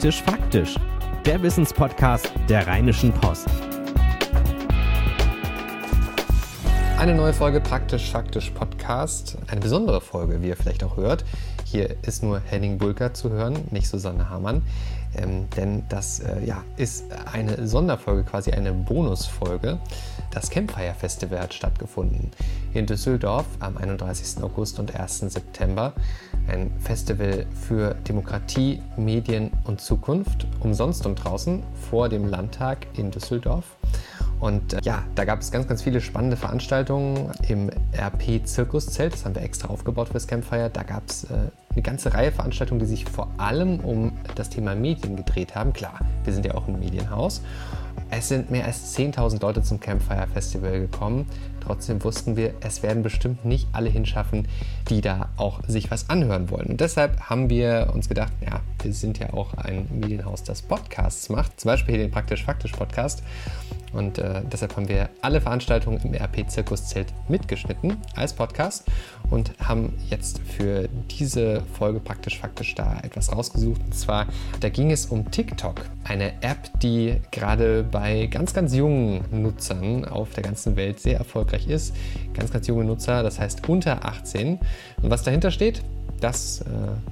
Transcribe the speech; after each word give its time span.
Praktisch 0.00 0.22
Faktisch, 0.22 0.76
der 1.26 1.42
Wissenspodcast 1.42 2.32
der 2.48 2.66
Rheinischen 2.66 3.12
Post. 3.12 3.46
Eine 6.98 7.14
neue 7.14 7.34
Folge 7.34 7.60
Praktisch 7.60 8.10
Faktisch 8.10 8.48
Podcast. 8.48 9.36
Eine 9.48 9.60
besondere 9.60 10.00
Folge, 10.00 10.40
wie 10.40 10.48
ihr 10.48 10.56
vielleicht 10.56 10.82
auch 10.84 10.96
hört. 10.96 11.26
Hier 11.66 11.96
ist 12.00 12.22
nur 12.22 12.40
Henning 12.40 12.78
Bulker 12.78 13.12
zu 13.12 13.28
hören, 13.28 13.58
nicht 13.72 13.88
Susanne 13.88 14.30
Hamann. 14.30 14.62
Ähm, 15.16 15.48
denn 15.56 15.82
das 15.88 16.20
äh, 16.20 16.44
ja, 16.44 16.62
ist 16.76 17.04
eine 17.32 17.66
Sonderfolge, 17.66 18.24
quasi 18.24 18.52
eine 18.52 18.72
Bonusfolge. 18.72 19.78
Das 20.30 20.50
Campfire 20.50 20.94
Festival 20.94 21.40
hat 21.40 21.54
stattgefunden 21.54 22.30
in 22.72 22.86
Düsseldorf 22.86 23.46
am 23.58 23.76
31. 23.76 24.42
August 24.42 24.78
und 24.78 24.94
1. 24.94 25.18
September. 25.20 25.92
Ein 26.46 26.70
Festival 26.78 27.46
für 27.66 27.94
Demokratie, 28.06 28.80
Medien 28.96 29.50
und 29.64 29.80
Zukunft, 29.80 30.46
umsonst 30.60 31.04
und 31.06 31.16
draußen 31.16 31.62
vor 31.90 32.08
dem 32.08 32.28
Landtag 32.28 32.86
in 32.96 33.10
Düsseldorf. 33.10 33.64
Und 34.40 34.72
äh, 34.72 34.80
ja, 34.82 35.04
da 35.14 35.24
gab 35.24 35.40
es 35.40 35.50
ganz, 35.50 35.68
ganz 35.68 35.82
viele 35.82 36.00
spannende 36.00 36.36
Veranstaltungen 36.36 37.30
im 37.48 37.70
RP 37.92 38.46
Zirkuszelt. 38.46 39.12
Das 39.12 39.24
haben 39.24 39.34
wir 39.34 39.42
extra 39.42 39.68
aufgebaut 39.68 40.08
fürs 40.08 40.26
Campfire. 40.26 40.70
Da 40.70 40.82
gab 40.82 41.08
es 41.08 41.24
äh, 41.24 41.50
eine 41.72 41.82
ganze 41.82 42.12
Reihe 42.12 42.32
Veranstaltungen, 42.32 42.80
die 42.80 42.86
sich 42.86 43.04
vor 43.04 43.28
allem 43.38 43.80
um 43.80 44.12
das 44.34 44.50
Thema 44.50 44.74
Medien 44.74 45.16
gedreht 45.16 45.54
haben. 45.54 45.72
Klar, 45.72 46.00
wir 46.24 46.32
sind 46.32 46.44
ja 46.44 46.54
auch 46.54 46.66
ein 46.66 46.78
Medienhaus. 46.78 47.42
Es 48.10 48.28
sind 48.28 48.50
mehr 48.50 48.64
als 48.64 48.96
10.000 48.96 49.40
Leute 49.40 49.62
zum 49.62 49.78
Campfire 49.78 50.26
Festival 50.32 50.80
gekommen. 50.80 51.26
Trotzdem 51.60 52.02
wussten 52.02 52.36
wir, 52.36 52.54
es 52.60 52.82
werden 52.82 53.04
bestimmt 53.04 53.44
nicht 53.44 53.68
alle 53.72 53.88
hinschaffen, 53.88 54.48
die 54.88 55.00
da 55.00 55.28
auch 55.36 55.60
sich 55.68 55.92
was 55.92 56.10
anhören 56.10 56.50
wollen. 56.50 56.66
Und 56.66 56.80
deshalb 56.80 57.20
haben 57.30 57.48
wir 57.50 57.90
uns 57.94 58.08
gedacht, 58.08 58.32
ja, 58.44 58.60
wir 58.82 58.92
sind 58.92 59.20
ja 59.20 59.32
auch 59.32 59.54
ein 59.54 59.86
Medienhaus, 59.92 60.42
das 60.42 60.62
Podcasts 60.62 61.28
macht. 61.28 61.60
Zum 61.60 61.68
Beispiel 61.68 61.94
hier 61.94 62.04
den 62.04 62.10
Praktisch-Faktisch-Podcast. 62.10 63.22
Und 63.92 64.18
äh, 64.18 64.42
deshalb 64.50 64.76
haben 64.76 64.88
wir 64.88 65.08
alle 65.20 65.40
Veranstaltungen 65.40 66.00
im 66.02 66.14
RP 66.14 66.48
Zirkuszelt 66.48 67.12
mitgeschnitten 67.28 67.96
als 68.16 68.32
Podcast 68.32 68.84
und 69.30 69.52
haben 69.60 69.94
jetzt 70.08 70.40
für 70.40 70.88
diese 71.10 71.62
Folge 71.74 72.00
praktisch 72.00 72.38
faktisch 72.38 72.74
da 72.74 72.98
etwas 73.02 73.32
rausgesucht. 73.32 73.80
Und 73.84 73.94
zwar, 73.94 74.26
da 74.60 74.68
ging 74.68 74.90
es 74.90 75.06
um 75.06 75.30
TikTok, 75.30 75.76
eine 76.04 76.32
App, 76.42 76.70
die 76.82 77.16
gerade 77.30 77.84
bei 77.84 78.26
ganz, 78.26 78.52
ganz 78.54 78.74
jungen 78.74 79.24
Nutzern 79.30 80.04
auf 80.04 80.30
der 80.34 80.42
ganzen 80.42 80.76
Welt 80.76 81.00
sehr 81.00 81.18
erfolgreich 81.18 81.68
ist. 81.68 81.94
Ganz, 82.34 82.52
ganz 82.52 82.66
junge 82.66 82.84
Nutzer, 82.84 83.22
das 83.22 83.38
heißt 83.38 83.68
unter 83.68 84.04
18. 84.04 84.58
Und 85.02 85.10
was 85.10 85.22
dahinter 85.22 85.50
steht, 85.50 85.82
das 86.20 86.60
äh, 86.60 86.64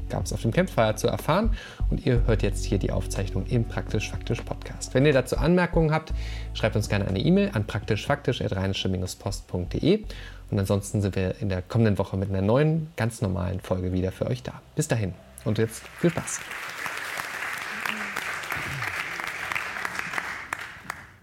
gab 0.08 0.24
es 0.24 0.32
auf 0.32 0.42
dem 0.42 0.52
Campfire 0.52 0.94
zu 0.96 1.06
erfahren 1.08 1.50
und 1.90 2.06
ihr 2.06 2.22
hört 2.26 2.42
jetzt 2.42 2.64
hier 2.64 2.78
die 2.78 2.92
Aufzeichnung 2.92 3.46
im 3.46 3.64
Praktisch-Faktisch 3.64 4.42
Podcast. 4.42 4.94
Wenn 4.94 5.04
ihr 5.06 5.12
dazu 5.12 5.36
Anmerkungen 5.36 5.92
habt, 5.92 6.12
schreibt 6.54 6.76
uns 6.76 6.88
gerne 6.88 7.08
eine 7.08 7.18
E-Mail 7.20 7.50
an 7.52 7.66
praktischfaktisch.rheinische-post.de 7.66 10.04
und 10.50 10.58
ansonsten 10.58 11.02
sind 11.02 11.16
wir 11.16 11.34
in 11.40 11.48
der 11.48 11.62
kommenden 11.62 11.98
Woche 11.98 12.16
mit 12.16 12.30
einer 12.30 12.42
neuen, 12.42 12.88
ganz 12.96 13.20
normalen 13.20 13.60
Folge 13.60 13.92
wieder 13.92 14.12
für 14.12 14.26
euch 14.26 14.42
da. 14.42 14.62
Bis 14.76 14.88
dahin 14.88 15.14
und 15.44 15.58
jetzt 15.58 15.86
viel 16.00 16.10
Spaß. 16.10 16.40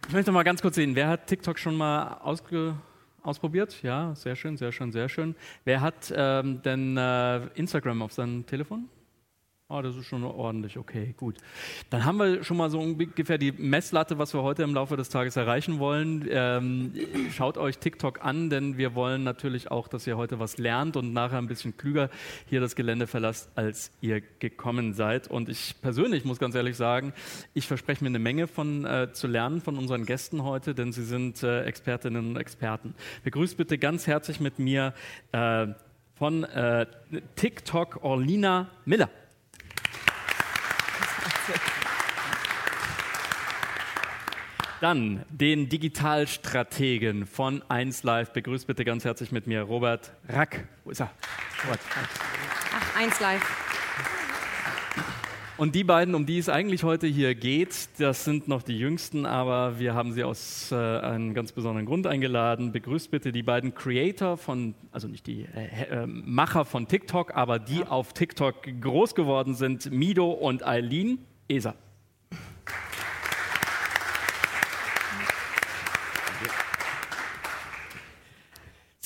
Ich 0.07 0.13
möchte 0.13 0.31
mal 0.31 0.43
ganz 0.43 0.61
kurz 0.61 0.75
sehen, 0.75 0.95
wer 0.95 1.07
hat 1.07 1.25
TikTok 1.27 1.57
schon 1.57 1.75
mal 1.75 2.19
ausge 2.21 2.75
ausprobiert? 3.25 3.81
Ja, 3.83 4.15
sehr 4.15 4.35
schön, 4.35 4.57
sehr 4.57 4.71
schön, 4.71 4.91
sehr 4.91 5.09
schön. 5.09 5.35
Wer 5.63 5.81
hat 5.81 6.13
ähm, 6.15 6.61
denn 6.61 6.97
äh, 6.97 7.47
Instagram 7.55 8.01
auf 8.01 8.13
seinem 8.13 8.45
Telefon? 8.45 8.89
Oh, 9.67 9.81
das 9.81 9.95
ist 9.95 10.05
schon 10.05 10.23
ordentlich, 10.23 10.77
okay, 10.77 11.15
gut. 11.17 11.37
Dann 11.89 12.05
haben 12.05 12.17
wir 12.17 12.43
schon 12.43 12.55
mal 12.55 12.69
so 12.69 12.79
ungefähr 12.79 13.39
die 13.39 13.51
Messlatte, 13.51 14.19
was 14.19 14.31
wir 14.31 14.43
heute 14.43 14.61
im 14.61 14.75
Laufe 14.75 14.95
des 14.95 15.09
Tages 15.09 15.37
erreichen 15.37 15.79
wollen. 15.79 16.27
Ähm, 16.29 16.93
schaut 17.31 17.57
euch 17.57 17.79
TikTok 17.79 18.23
an, 18.23 18.51
denn 18.51 18.77
wir 18.77 18.93
wollen 18.93 19.23
natürlich 19.23 19.71
auch, 19.71 19.87
dass 19.87 20.05
ihr 20.05 20.17
heute 20.17 20.37
was 20.37 20.59
lernt 20.59 20.97
und 20.97 21.13
nachher 21.13 21.39
ein 21.39 21.47
bisschen 21.47 21.75
klüger 21.77 22.11
hier 22.45 22.61
das 22.61 22.75
Gelände 22.75 23.07
verlasst, 23.07 23.49
als 23.55 23.91
ihr 24.01 24.21
gekommen 24.37 24.93
seid. 24.93 25.31
Und 25.31 25.49
ich 25.49 25.73
persönlich 25.81 26.25
muss 26.25 26.37
ganz 26.37 26.53
ehrlich 26.53 26.77
sagen, 26.77 27.11
ich 27.55 27.65
verspreche 27.65 28.03
mir 28.03 28.09
eine 28.09 28.19
Menge 28.19 28.45
von 28.45 28.85
äh, 28.85 29.13
zu 29.13 29.25
lernen 29.25 29.61
von 29.61 29.79
unseren 29.79 30.05
Gästen 30.05 30.43
heute, 30.43 30.75
denn 30.75 30.91
sie 30.91 31.03
sind 31.03 31.41
äh, 31.41 31.63
Expertinnen 31.63 32.27
und 32.29 32.37
Experten. 32.37 32.93
Begrüßt 33.23 33.57
bitte 33.57 33.79
ganz 33.79 34.05
herzlich 34.05 34.39
mit 34.39 34.59
mir 34.59 34.93
äh, 35.31 35.65
von 36.13 36.43
äh, 36.43 36.85
TikTok 37.35 38.03
Orlina 38.03 38.69
Miller. 38.85 39.09
Dann 44.81 45.25
den 45.29 45.69
Digitalstrategen 45.69 47.25
von 47.25 47.63
1Live. 47.63 48.33
Begrüßt 48.33 48.67
bitte 48.67 48.85
ganz 48.85 49.05
herzlich 49.05 49.31
mit 49.31 49.47
mir 49.47 49.61
Robert 49.61 50.11
Rack. 50.27 50.67
Wo 50.83 50.91
ist 50.91 51.01
er? 51.01 51.11
Robert. 51.63 51.79
Ach, 52.73 52.99
1Live. 52.99 53.41
Und 55.57 55.73
die 55.73 55.85
beiden, 55.85 56.15
um 56.15 56.25
die 56.25 56.37
es 56.37 56.49
eigentlich 56.49 56.83
heute 56.83 57.07
hier 57.07 57.33
geht, 57.33 57.87
das 57.97 58.25
sind 58.25 58.49
noch 58.49 58.61
die 58.61 58.77
jüngsten, 58.77 59.25
aber 59.25 59.79
wir 59.79 59.93
haben 59.93 60.11
sie 60.11 60.25
aus 60.25 60.69
äh, 60.73 60.75
einem 60.75 61.33
ganz 61.33 61.53
besonderen 61.53 61.85
Grund 61.85 62.07
eingeladen. 62.07 62.73
Begrüßt 62.73 63.09
bitte 63.09 63.31
die 63.31 63.43
beiden 63.43 63.73
Creator 63.73 64.35
von, 64.35 64.75
also 64.91 65.07
nicht 65.07 65.25
die 65.27 65.47
äh, 65.55 66.03
äh, 66.03 66.05
Macher 66.07 66.65
von 66.65 66.89
TikTok, 66.89 67.35
aber 67.35 67.57
die 67.59 67.79
ja. 67.79 67.87
auf 67.87 68.11
TikTok 68.11 68.55
groß 68.81 69.15
geworden 69.15 69.55
sind, 69.55 69.89
Mido 69.93 70.29
und 70.29 70.67
Eileen. 70.67 71.19
ESA. 71.47 71.75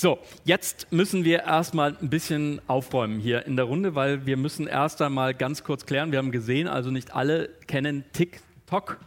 So, 0.01 0.17
jetzt 0.45 0.93
müssen 0.93 1.25
wir 1.25 1.39
erstmal 1.39 1.97
ein 2.01 2.09
bisschen 2.09 2.61
aufräumen 2.67 3.19
hier 3.19 3.45
in 3.45 3.57
der 3.57 3.65
Runde, 3.65 3.95
weil 3.95 4.25
wir 4.25 4.37
müssen 4.37 4.65
erst 4.65 5.01
einmal 5.01 5.33
ganz 5.33 5.65
kurz 5.65 5.85
klären. 5.85 6.13
Wir 6.13 6.19
haben 6.19 6.31
gesehen, 6.31 6.69
also 6.69 6.89
nicht 6.89 7.13
alle 7.13 7.49
kennen 7.67 8.05
TikTok. 8.13 8.97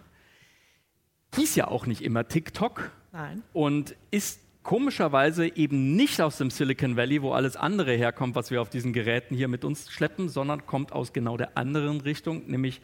Hieß 1.34 1.54
ja 1.56 1.68
auch 1.68 1.86
nicht 1.86 2.02
immer 2.02 2.28
TikTok. 2.28 2.90
Nein. 3.10 3.42
Und 3.54 3.96
ist 4.10 4.40
komischerweise 4.62 5.56
eben 5.56 5.96
nicht 5.96 6.20
aus 6.20 6.36
dem 6.36 6.50
Silicon 6.50 6.94
Valley, 6.94 7.22
wo 7.22 7.32
alles 7.32 7.56
andere 7.56 7.92
herkommt, 7.94 8.34
was 8.34 8.50
wir 8.50 8.60
auf 8.60 8.68
diesen 8.68 8.92
Geräten 8.92 9.34
hier 9.34 9.48
mit 9.48 9.64
uns 9.64 9.90
schleppen, 9.90 10.28
sondern 10.28 10.66
kommt 10.66 10.92
aus 10.92 11.14
genau 11.14 11.38
der 11.38 11.56
anderen 11.56 12.02
Richtung, 12.02 12.46
nämlich 12.48 12.82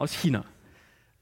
aus 0.00 0.12
China. 0.12 0.44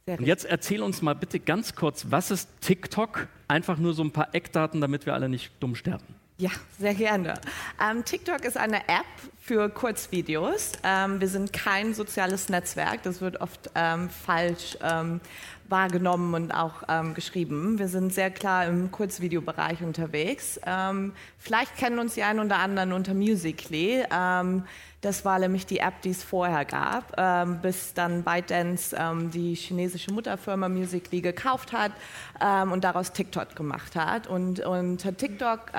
Und 0.07 0.25
jetzt 0.25 0.47
erzähl 0.47 0.83
uns 0.83 1.03
mal 1.03 1.15
bitte 1.15 1.39
ganz 1.39 1.75
kurz, 1.75 2.07
was 2.09 2.31
ist 2.31 2.49
TikTok? 2.63 3.29
Einfach 3.47 3.77
nur 3.77 3.93
so 3.93 4.03
ein 4.03 4.11
paar 4.11 4.35
Eckdaten, 4.35 4.81
damit 4.81 5.05
wir 5.05 5.13
alle 5.13 5.29
nicht 5.29 5.53
dumm 5.61 5.75
sterben. 5.75 6.15
Ja, 6.39 6.51
sehr 6.79 6.95
gerne. 6.95 7.35
Ähm, 7.83 8.05
TikTok 8.05 8.45
ist 8.45 8.57
eine 8.57 8.89
App 8.89 9.05
für 9.41 9.69
Kurzvideos. 9.69 10.73
Ähm, 10.85 11.21
wir 11.21 11.29
sind 11.29 11.53
kein 11.53 11.95
soziales 11.95 12.49
Netzwerk, 12.49 13.03
das 13.03 13.21
wird 13.21 13.41
oft 13.41 13.71
ähm, 13.75 14.09
falsch 14.09 14.79
ähm, 14.81 15.21
wahrgenommen 15.69 16.35
und 16.35 16.53
auch 16.53 16.83
ähm, 16.89 17.15
geschrieben. 17.15 17.79
Wir 17.79 17.89
sind 17.89 18.13
sehr 18.13 18.31
klar 18.31 18.67
im 18.67 18.91
Kurzvideobereich 18.91 19.83
unterwegs. 19.83 20.59
Ähm, 20.67 21.13
vielleicht 21.39 21.77
kennen 21.77 21.99
uns 21.99 22.15
die 22.15 22.23
einen 22.23 22.41
oder 22.41 22.59
anderen 22.59 22.93
unter 22.93 23.15
Musical.ly. 23.15 24.05
Ähm, 24.11 24.65
das 25.01 25.25
war 25.25 25.39
nämlich 25.39 25.67
die 25.67 25.79
App, 25.79 26.03
die 26.03 26.11
es 26.11 26.25
vorher 26.25 26.65
gab, 26.65 27.13
ähm, 27.17 27.61
bis 27.61 27.95
dann 27.95 28.25
ByteDance 28.25 28.97
ähm, 28.99 29.31
die 29.31 29.55
chinesische 29.55 30.13
Mutterfirma 30.13 30.69
Musical.ly 30.69 31.21
gekauft 31.21 31.73
hat 31.73 31.93
ähm, 32.41 32.73
und 32.73 32.83
daraus 32.83 33.13
TikTok 33.13 33.55
gemacht 33.55 33.95
hat. 33.95 34.27
Und 34.27 34.61
unter 34.61 35.17
TikTok 35.17 35.73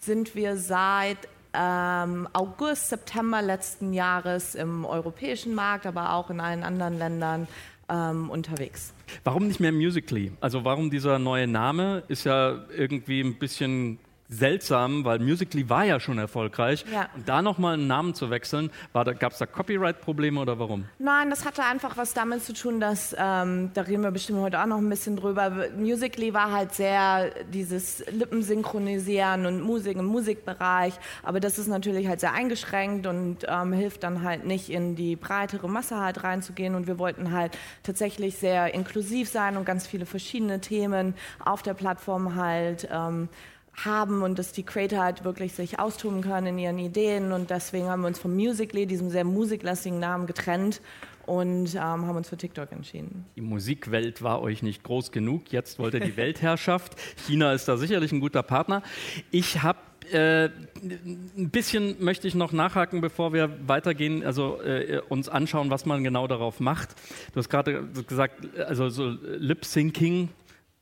sind 0.00 0.34
wir 0.34 0.56
seit 0.56 1.18
August, 1.56 2.88
September 2.88 3.40
letzten 3.40 3.92
Jahres 3.92 4.56
im 4.56 4.84
europäischen 4.84 5.54
Markt, 5.54 5.86
aber 5.86 6.14
auch 6.14 6.28
in 6.30 6.40
allen 6.40 6.64
anderen 6.64 6.98
Ländern 6.98 7.46
ähm, 7.88 8.30
unterwegs. 8.30 8.94
Warum 9.24 9.48
nicht 9.48 9.60
mehr 9.60 9.72
Musically? 9.72 10.32
Also 10.40 10.64
warum 10.64 10.90
dieser 10.90 11.18
neue 11.18 11.46
Name? 11.46 12.02
Ist 12.08 12.24
ja 12.24 12.64
irgendwie 12.76 13.20
ein 13.20 13.38
bisschen 13.38 13.98
seltsam, 14.28 15.04
weil 15.04 15.18
Musically 15.18 15.68
war 15.68 15.84
ja 15.84 16.00
schon 16.00 16.18
erfolgreich. 16.18 16.84
Ja. 16.92 17.08
Und 17.14 17.28
da 17.28 17.42
nochmal 17.42 17.74
einen 17.74 17.86
Namen 17.86 18.14
zu 18.14 18.30
wechseln, 18.30 18.70
gab 18.92 19.32
es 19.32 19.38
da 19.38 19.46
Copyright-Probleme 19.46 20.40
oder 20.40 20.58
warum? 20.58 20.86
Nein, 20.98 21.30
das 21.30 21.44
hatte 21.44 21.62
einfach 21.64 21.96
was 21.96 22.14
damit 22.14 22.42
zu 22.42 22.54
tun, 22.54 22.80
dass, 22.80 23.14
ähm, 23.18 23.70
da 23.74 23.82
reden 23.82 24.02
wir 24.02 24.10
bestimmt 24.10 24.40
heute 24.40 24.60
auch 24.60 24.66
noch 24.66 24.78
ein 24.78 24.88
bisschen 24.88 25.16
drüber, 25.16 25.52
Musically 25.76 26.32
war 26.32 26.52
halt 26.52 26.74
sehr 26.74 27.30
dieses 27.52 28.04
Lippensynchronisieren 28.10 29.46
und 29.46 29.62
Musik 29.62 29.98
im 29.98 30.06
Musikbereich, 30.06 30.94
aber 31.22 31.40
das 31.40 31.58
ist 31.58 31.68
natürlich 31.68 32.08
halt 32.08 32.20
sehr 32.20 32.32
eingeschränkt 32.32 33.06
und 33.06 33.38
ähm, 33.46 33.72
hilft 33.72 34.02
dann 34.02 34.22
halt 34.22 34.46
nicht 34.46 34.70
in 34.70 34.96
die 34.96 35.16
breitere 35.16 35.68
Masse 35.68 36.00
halt 36.00 36.24
reinzugehen 36.24 36.74
und 36.74 36.86
wir 36.86 36.98
wollten 36.98 37.32
halt 37.32 37.56
tatsächlich 37.82 38.36
sehr 38.36 38.72
inklusiv 38.74 39.28
sein 39.28 39.56
und 39.56 39.64
ganz 39.64 39.86
viele 39.86 40.06
verschiedene 40.06 40.60
Themen 40.60 41.14
auf 41.44 41.62
der 41.62 41.74
Plattform 41.74 42.34
halt 42.34 42.88
ähm, 42.90 43.28
haben 43.76 44.22
und 44.22 44.38
dass 44.38 44.52
die 44.52 44.62
Creator 44.62 45.02
halt 45.02 45.24
wirklich 45.24 45.52
sich 45.52 45.78
austoben 45.78 46.22
können 46.22 46.46
in 46.46 46.58
ihren 46.58 46.78
Ideen 46.78 47.32
und 47.32 47.50
deswegen 47.50 47.88
haben 47.88 48.02
wir 48.02 48.08
uns 48.08 48.18
vom 48.18 48.34
Musically, 48.34 48.86
diesem 48.86 49.10
sehr 49.10 49.24
musiklastigen 49.24 49.98
Namen, 49.98 50.26
getrennt 50.26 50.80
und 51.26 51.74
ähm, 51.74 51.80
haben 51.80 52.16
uns 52.16 52.28
für 52.28 52.36
TikTok 52.36 52.70
entschieden. 52.72 53.24
Die 53.36 53.40
Musikwelt 53.40 54.22
war 54.22 54.42
euch 54.42 54.62
nicht 54.62 54.82
groß 54.82 55.10
genug, 55.10 55.52
jetzt 55.52 55.78
wollt 55.78 55.94
ihr 55.94 56.00
die 56.00 56.16
Weltherrschaft. 56.16 56.96
China 57.26 57.52
ist 57.52 57.66
da 57.66 57.76
sicherlich 57.76 58.12
ein 58.12 58.20
guter 58.20 58.42
Partner. 58.42 58.82
Ich 59.30 59.62
habe 59.62 59.78
äh, 60.12 60.50
ein 60.82 61.50
bisschen 61.50 61.96
möchte 62.04 62.28
ich 62.28 62.34
noch 62.34 62.52
nachhaken, 62.52 63.00
bevor 63.00 63.32
wir 63.32 63.50
weitergehen, 63.66 64.24
also 64.24 64.60
äh, 64.60 65.00
uns 65.08 65.28
anschauen, 65.30 65.70
was 65.70 65.86
man 65.86 66.04
genau 66.04 66.26
darauf 66.26 66.60
macht. 66.60 66.90
Du 67.32 67.38
hast 67.38 67.48
gerade 67.48 67.84
gesagt, 68.06 68.58
also 68.58 68.90
so 68.90 69.08
Lip-Syncing, 69.08 70.28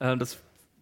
äh, 0.00 0.16
das 0.16 0.38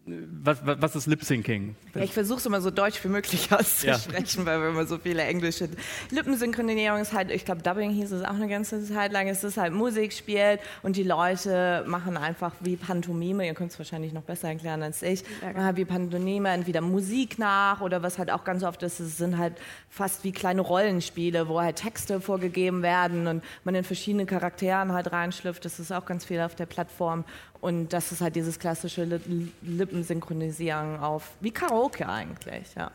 was, 0.06 0.58
was, 0.64 0.96
ist 0.96 1.06
Lip 1.06 1.22
Syncing? 1.22 1.76
Ja, 1.94 2.00
ich 2.00 2.12
versuche 2.12 2.38
es 2.38 2.46
immer 2.46 2.60
so 2.60 2.70
deutsch 2.70 3.02
wie 3.04 3.08
möglich 3.08 3.52
auszusprechen, 3.52 4.40
ja. 4.40 4.46
weil 4.46 4.60
wir 4.62 4.68
immer 4.70 4.86
so 4.86 4.98
viele 4.98 5.22
englische 5.22 5.68
Lippensynchronisierung 6.10 7.00
ist 7.00 7.12
halt, 7.12 7.30
ich 7.30 7.44
glaube 7.44 7.62
Dubbing 7.62 7.90
hieß 7.90 8.12
es 8.12 8.24
auch 8.24 8.34
eine 8.34 8.48
ganze 8.48 8.82
Zeit 8.84 9.12
lang, 9.12 9.28
es 9.28 9.44
ist 9.44 9.56
halt 9.56 9.72
Musik 9.72 10.12
spielt 10.12 10.60
und 10.82 10.96
die 10.96 11.02
Leute 11.02 11.84
machen 11.86 12.16
einfach 12.16 12.52
wie 12.60 12.76
Pantomime, 12.76 13.46
ihr 13.46 13.54
könnt 13.54 13.72
es 13.72 13.78
wahrscheinlich 13.78 14.12
noch 14.12 14.22
besser 14.22 14.48
erklären 14.48 14.82
als 14.82 15.02
ich, 15.02 15.22
ja. 15.42 15.76
wie 15.76 15.84
Pantomime 15.84 16.48
entweder 16.48 16.80
Musik 16.80 17.38
nach 17.38 17.80
oder 17.80 18.02
was 18.02 18.18
halt 18.18 18.30
auch 18.30 18.44
ganz 18.44 18.62
oft 18.62 18.82
ist, 18.82 19.00
es 19.00 19.18
sind 19.18 19.36
halt 19.36 19.54
fast 19.90 20.24
wie 20.24 20.32
kleine 20.32 20.62
Rollenspiele, 20.62 21.48
wo 21.48 21.60
halt 21.60 21.76
Texte 21.76 22.20
vorgegeben 22.20 22.82
werden 22.82 23.26
und 23.26 23.44
man 23.64 23.74
in 23.74 23.84
verschiedene 23.84 24.24
Charakteren 24.24 24.92
halt 24.92 25.12
reinschlüpft, 25.12 25.64
das 25.64 25.78
ist 25.78 25.92
auch 25.92 26.06
ganz 26.06 26.24
viel 26.24 26.40
auf 26.40 26.54
der 26.54 26.66
Plattform 26.66 27.24
und 27.60 27.92
das 27.92 28.12
ist 28.12 28.20
halt 28.20 28.36
dieses 28.36 28.58
klassische 28.58 29.20
Lippensynchronisieren 29.62 30.98
auf, 30.98 31.32
wie 31.40 31.50
Karaoke 31.50 32.08
eigentlich, 32.08 32.74
ja. 32.76 32.90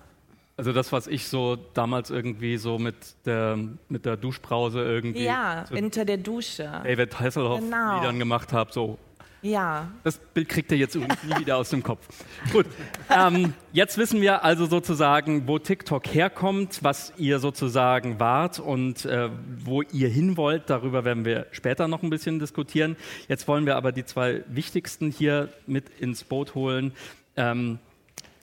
Also 0.57 0.71
das, 0.71 0.91
was 0.93 1.07
ich 1.07 1.27
so 1.27 1.57
damals 1.73 2.09
irgendwie 2.09 2.57
so 2.57 2.79
mit 2.79 2.95
der, 3.25 3.59
mit 3.89 4.05
der 4.05 4.15
Duschbrause 4.15 4.81
irgendwie... 4.81 5.25
Ja, 5.25 5.65
hinter 5.69 6.05
der 6.05 6.17
Dusche. 6.17 6.81
David 6.83 7.19
Hasselhoff 7.19 7.59
genau. 7.59 7.97
Liedern 7.97 8.19
gemacht 8.19 8.53
habe, 8.53 8.71
so 8.71 8.97
ja. 9.45 9.91
Das 10.03 10.17
Bild 10.17 10.49
kriegt 10.49 10.71
ihr 10.71 10.77
jetzt 10.77 10.95
übrigens 10.95 11.23
nie 11.23 11.39
wieder 11.39 11.57
aus 11.57 11.69
dem 11.69 11.83
Kopf. 11.83 12.07
Gut, 12.51 12.65
ähm, 13.09 13.53
jetzt 13.71 13.97
wissen 13.97 14.19
wir 14.21 14.43
also 14.43 14.65
sozusagen, 14.65 15.47
wo 15.47 15.59
TikTok 15.59 16.07
herkommt, 16.07 16.83
was 16.83 17.13
ihr 17.17 17.39
sozusagen 17.39 18.19
wart 18.19 18.59
und 18.59 19.05
äh, 19.05 19.29
wo 19.63 19.83
ihr 19.83 20.09
hin 20.09 20.35
wollt. 20.35 20.69
Darüber 20.69 21.05
werden 21.05 21.25
wir 21.25 21.45
später 21.51 21.87
noch 21.87 22.01
ein 22.01 22.09
bisschen 22.09 22.39
diskutieren. 22.39 22.95
Jetzt 23.27 23.47
wollen 23.47 23.65
wir 23.65 23.75
aber 23.75 23.91
die 23.91 24.03
zwei 24.03 24.43
wichtigsten 24.47 25.11
hier 25.11 25.49
mit 25.67 25.89
ins 25.99 26.23
Boot 26.23 26.55
holen. 26.55 26.93
Ähm, 27.35 27.79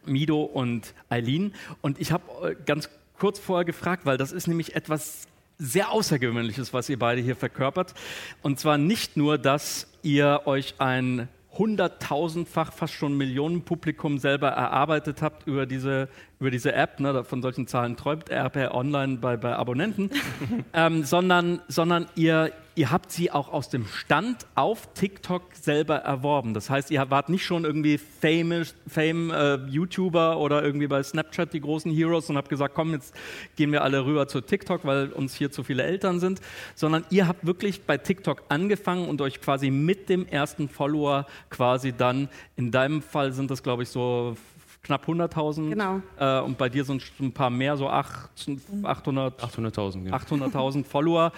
Mido 0.05 0.43
und 0.43 0.95
Eileen. 1.09 1.55
Und 1.81 2.01
ich 2.01 2.13
habe 2.13 2.51
äh, 2.51 2.57
ganz 2.65 2.89
kurz 3.19 3.39
vorher 3.39 3.65
gefragt, 3.65 4.05
weil 4.05 4.19
das 4.19 4.33
ist 4.33 4.47
nämlich 4.47 4.75
etwas 4.75 5.29
sehr 5.62 5.93
Außergewöhnliches, 5.93 6.73
was 6.73 6.88
ihr 6.88 6.99
beide 6.99 7.20
hier 7.20 7.37
verkörpert. 7.37 7.94
Und 8.43 8.59
zwar 8.59 8.79
nicht 8.79 9.17
nur, 9.17 9.38
dass 9.38 9.87
ihr 10.03 10.43
euch 10.44 10.75
ein 10.79 11.29
hunderttausendfach, 11.56 12.73
fast 12.73 12.94
schon 12.94 13.17
Millionenpublikum 13.17 14.19
selber 14.19 14.49
erarbeitet 14.49 15.23
habt 15.23 15.47
über 15.47 15.67
diese, 15.67 16.09
über 16.43 16.50
diese 16.50 16.73
App, 16.73 16.99
ne, 16.99 17.23
von 17.23 17.41
solchen 17.41 17.69
Zahlen 17.69 17.97
träumt 17.97 18.29
RP 18.29 18.75
Online 18.75 19.19
bei, 19.19 19.37
bei 19.37 19.55
Abonnenten, 19.55 20.11
ähm, 20.73 21.05
sondern, 21.05 21.62
sondern 21.69 22.09
ihr, 22.17 22.50
ihr 22.75 22.91
habt 22.91 23.12
sie 23.12 23.31
auch 23.31 23.53
aus 23.53 23.69
dem 23.69 23.87
Stand 23.87 24.44
auf 24.56 24.89
TikTok 24.94 25.43
selber 25.53 25.99
erworben. 25.99 26.53
Das 26.53 26.69
heißt, 26.69 26.91
ihr 26.91 27.09
wart 27.11 27.29
nicht 27.29 27.44
schon 27.44 27.65
irgendwie 27.65 27.97
famous, 27.97 28.75
Fame 28.89 29.31
äh, 29.31 29.55
YouTuber 29.69 30.39
oder 30.39 30.65
irgendwie 30.65 30.89
bei 30.89 31.00
Snapchat 31.00 31.53
die 31.53 31.61
großen 31.61 31.93
Heroes 31.93 32.29
und 32.29 32.37
habt 32.37 32.49
gesagt, 32.49 32.75
komm, 32.75 32.91
jetzt 32.93 33.15
gehen 33.55 33.71
wir 33.71 33.85
alle 33.85 34.05
rüber 34.05 34.27
zu 34.27 34.41
TikTok, 34.41 34.85
weil 34.85 35.12
uns 35.12 35.37
hier 35.37 35.53
zu 35.53 35.62
viele 35.62 35.85
Eltern 35.85 36.19
sind, 36.19 36.41
sondern 36.75 37.05
ihr 37.11 37.29
habt 37.29 37.47
wirklich 37.47 37.83
bei 37.83 37.99
TikTok 37.99 38.43
angefangen 38.49 39.09
und 39.09 39.21
euch 39.21 39.41
quasi 39.41 39.71
mit 39.71 40.09
dem 40.09 40.27
ersten 40.27 40.69
Follower 40.69 41.25
quasi 41.50 41.93
dann, 41.93 42.29
in 42.56 42.73
deinem 42.73 43.00
Fall 43.00 43.33
sind 43.33 43.49
das 43.49 43.62
glaube 43.62 43.85
ich 43.85 43.91
so 43.91 44.37
knapp 44.82 45.06
100.000. 45.06 45.70
Genau. 45.70 46.02
Äh, 46.19 46.40
und 46.40 46.58
bei 46.58 46.69
dir 46.69 46.84
sind 46.84 47.02
ein 47.20 47.32
paar 47.32 47.50
mehr, 47.50 47.76
so 47.76 47.88
800.000 47.88 49.38
800.000 49.38 50.06
ja. 50.08 50.12
800 50.12 50.87
Follower. 50.87 51.32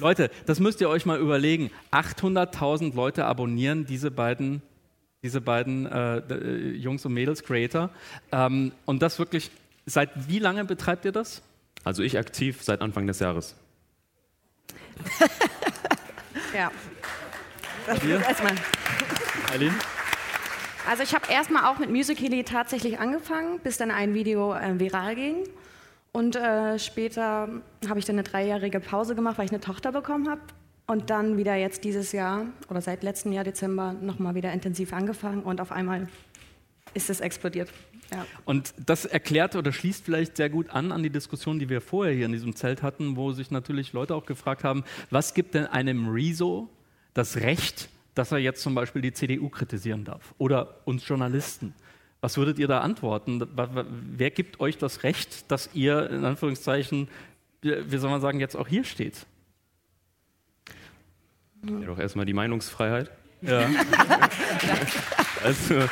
Leute, 0.00 0.30
das 0.46 0.60
müsst 0.60 0.80
ihr 0.80 0.88
euch 0.88 1.06
mal 1.06 1.18
überlegen. 1.18 1.70
800.000 1.90 2.94
Leute 2.94 3.24
abonnieren 3.24 3.86
diese 3.86 4.10
beiden, 4.10 4.62
diese 5.22 5.40
beiden 5.40 5.86
äh, 5.86 6.18
äh, 6.18 6.76
Jungs 6.76 7.04
und 7.06 7.14
Mädels 7.14 7.42
Creator. 7.42 7.90
Ähm, 8.30 8.72
und 8.84 9.00
das 9.02 9.18
wirklich, 9.18 9.50
seit 9.86 10.28
wie 10.28 10.38
lange 10.38 10.64
betreibt 10.64 11.04
ihr 11.04 11.12
das? 11.12 11.42
Also 11.84 12.02
ich 12.02 12.18
aktiv 12.18 12.62
seit 12.62 12.80
Anfang 12.82 13.06
des 13.06 13.18
Jahres. 13.18 13.56
ja. 16.54 16.70
Das 17.86 18.04
ist 18.04 18.08
erstmal. 18.08 18.54
Eileen? 19.52 19.74
Also 20.88 21.04
ich 21.04 21.14
habe 21.14 21.30
erstmal 21.30 21.72
auch 21.72 21.78
mit 21.78 21.90
Musical.ly 21.90 22.42
tatsächlich 22.44 22.98
angefangen, 22.98 23.60
bis 23.60 23.76
dann 23.76 23.90
ein 23.90 24.14
Video 24.14 24.54
äh, 24.54 24.78
viral 24.78 25.14
ging. 25.14 25.36
Und 26.12 26.36
äh, 26.36 26.78
später 26.78 27.48
habe 27.88 27.98
ich 27.98 28.04
dann 28.04 28.16
eine 28.16 28.24
dreijährige 28.24 28.80
Pause 28.80 29.14
gemacht, 29.14 29.38
weil 29.38 29.46
ich 29.46 29.52
eine 29.52 29.60
Tochter 29.60 29.92
bekommen 29.92 30.28
habe. 30.28 30.40
Und 30.86 31.08
dann 31.10 31.36
wieder 31.36 31.54
jetzt 31.54 31.84
dieses 31.84 32.12
Jahr 32.12 32.46
oder 32.68 32.80
seit 32.80 33.02
letztem 33.02 33.32
Jahr 33.32 33.44
Dezember 33.44 33.92
nochmal 33.92 34.34
wieder 34.34 34.52
intensiv 34.52 34.92
angefangen 34.92 35.42
und 35.42 35.60
auf 35.60 35.70
einmal 35.70 36.08
ist 36.92 37.08
es 37.08 37.20
explodiert. 37.20 37.70
Ja. 38.10 38.26
Und 38.44 38.74
das 38.84 39.06
erklärt 39.06 39.56
oder 39.56 39.72
schließt 39.72 40.04
vielleicht 40.04 40.36
sehr 40.36 40.50
gut 40.50 40.68
an 40.70 40.92
an 40.92 41.02
die 41.02 41.08
Diskussion, 41.08 41.58
die 41.58 41.68
wir 41.68 41.80
vorher 41.80 42.12
hier 42.12 42.26
in 42.26 42.32
diesem 42.32 42.54
Zelt 42.56 42.82
hatten, 42.82 43.16
wo 43.16 43.32
sich 43.32 43.50
natürlich 43.50 43.92
Leute 43.94 44.14
auch 44.14 44.26
gefragt 44.26 44.64
haben, 44.64 44.84
was 45.08 45.32
gibt 45.32 45.54
denn 45.54 45.66
einem 45.66 46.08
Rezo 46.08 46.68
das 47.14 47.36
Recht, 47.36 47.88
dass 48.14 48.32
er 48.32 48.38
jetzt 48.38 48.62
zum 48.62 48.74
Beispiel 48.74 49.02
die 49.02 49.12
CDU 49.12 49.48
kritisieren 49.48 50.04
darf 50.04 50.34
oder 50.38 50.80
uns 50.84 51.06
Journalisten. 51.06 51.74
Was 52.20 52.36
würdet 52.36 52.58
ihr 52.58 52.68
da 52.68 52.80
antworten? 52.80 53.42
Wer 54.16 54.30
gibt 54.30 54.60
euch 54.60 54.78
das 54.78 55.02
Recht, 55.02 55.50
dass 55.50 55.70
ihr 55.74 56.08
in 56.10 56.24
Anführungszeichen, 56.24 57.08
wie 57.62 57.96
soll 57.98 58.10
man 58.10 58.20
sagen, 58.20 58.38
jetzt 58.38 58.56
auch 58.56 58.68
hier 58.68 58.84
steht? 58.84 59.26
Ja, 61.64 61.86
doch 61.86 61.98
erstmal 61.98 62.26
die 62.26 62.32
Meinungsfreiheit. 62.32 63.10
Ja. 63.40 63.68
also, 65.44 65.88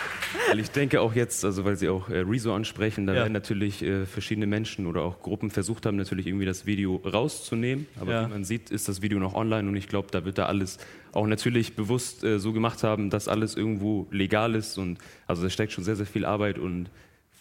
weil 0.48 0.60
ich 0.60 0.70
denke 0.70 1.00
auch 1.00 1.14
jetzt, 1.14 1.44
also 1.44 1.64
weil 1.64 1.76
Sie 1.76 1.88
auch 1.88 2.08
äh, 2.08 2.18
Rezo 2.18 2.54
ansprechen, 2.54 3.06
da 3.06 3.14
ja. 3.14 3.20
werden 3.20 3.32
natürlich 3.32 3.82
äh, 3.82 4.06
verschiedene 4.06 4.46
Menschen 4.46 4.86
oder 4.86 5.02
auch 5.02 5.20
Gruppen 5.20 5.50
versucht 5.50 5.86
haben, 5.86 5.96
natürlich 5.96 6.26
irgendwie 6.26 6.46
das 6.46 6.66
Video 6.66 6.96
rauszunehmen. 6.96 7.86
Aber 7.98 8.12
ja. 8.12 8.26
wie 8.26 8.30
man 8.30 8.44
sieht, 8.44 8.70
ist 8.70 8.88
das 8.88 9.02
Video 9.02 9.18
noch 9.18 9.34
online 9.34 9.68
und 9.68 9.76
ich 9.76 9.88
glaube, 9.88 10.08
da 10.10 10.24
wird 10.24 10.38
da 10.38 10.46
alles 10.46 10.78
auch 11.12 11.26
natürlich 11.26 11.74
bewusst 11.74 12.24
äh, 12.24 12.38
so 12.38 12.52
gemacht 12.52 12.82
haben, 12.82 13.10
dass 13.10 13.28
alles 13.28 13.56
irgendwo 13.56 14.06
legal 14.10 14.54
ist 14.54 14.78
und 14.78 14.98
also 15.26 15.42
da 15.42 15.50
steckt 15.50 15.72
schon 15.72 15.84
sehr, 15.84 15.96
sehr 15.96 16.06
viel 16.06 16.24
Arbeit 16.24 16.58
und 16.58 16.90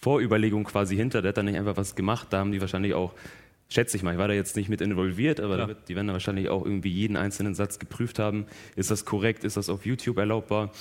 Vorüberlegung 0.00 0.64
quasi 0.64 0.96
hinter. 0.96 1.22
Der 1.22 1.30
hat 1.30 1.36
da 1.36 1.42
nicht 1.42 1.58
einfach 1.58 1.76
was 1.76 1.94
gemacht, 1.94 2.28
da 2.30 2.38
haben 2.38 2.52
die 2.52 2.60
wahrscheinlich 2.60 2.94
auch 2.94 3.12
schätze 3.70 3.96
ich 3.96 4.02
mal, 4.02 4.12
ich 4.12 4.18
war 4.18 4.28
da 4.28 4.34
jetzt 4.34 4.56
nicht 4.56 4.68
mit 4.68 4.80
involviert, 4.80 5.40
aber 5.40 5.68
wird, 5.68 5.88
die 5.88 5.94
werden 5.94 6.08
da 6.08 6.12
wahrscheinlich 6.12 6.48
auch 6.48 6.64
irgendwie 6.64 6.90
jeden 6.90 7.16
einzelnen 7.16 7.54
Satz 7.54 7.78
geprüft 7.78 8.18
haben. 8.18 8.46
Ist 8.76 8.90
das 8.90 9.04
korrekt? 9.04 9.44
Ist 9.44 9.56
das 9.56 9.70
auf 9.70 9.86
YouTube 9.86 10.18
erlaubbar? 10.18 10.72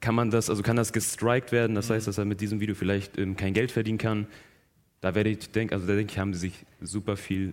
Kann 0.00 0.14
man 0.14 0.30
das, 0.30 0.48
also 0.48 0.62
kann 0.62 0.76
das 0.76 0.92
gestrikt 0.92 1.52
werden, 1.52 1.74
das 1.74 1.90
heißt, 1.90 2.06
dass 2.06 2.18
er 2.18 2.24
mit 2.24 2.40
diesem 2.40 2.60
Video 2.60 2.74
vielleicht 2.74 3.18
ähm, 3.18 3.36
kein 3.36 3.52
Geld 3.52 3.70
verdienen 3.70 3.98
kann. 3.98 4.26
Da 5.00 5.14
werde 5.14 5.30
ich 5.30 5.50
denken, 5.50 5.74
also 5.74 5.86
da 5.86 5.94
denke 5.94 6.12
ich, 6.12 6.18
haben 6.18 6.34
sie 6.34 6.40
sich 6.40 6.66
super 6.80 7.16
viel 7.16 7.52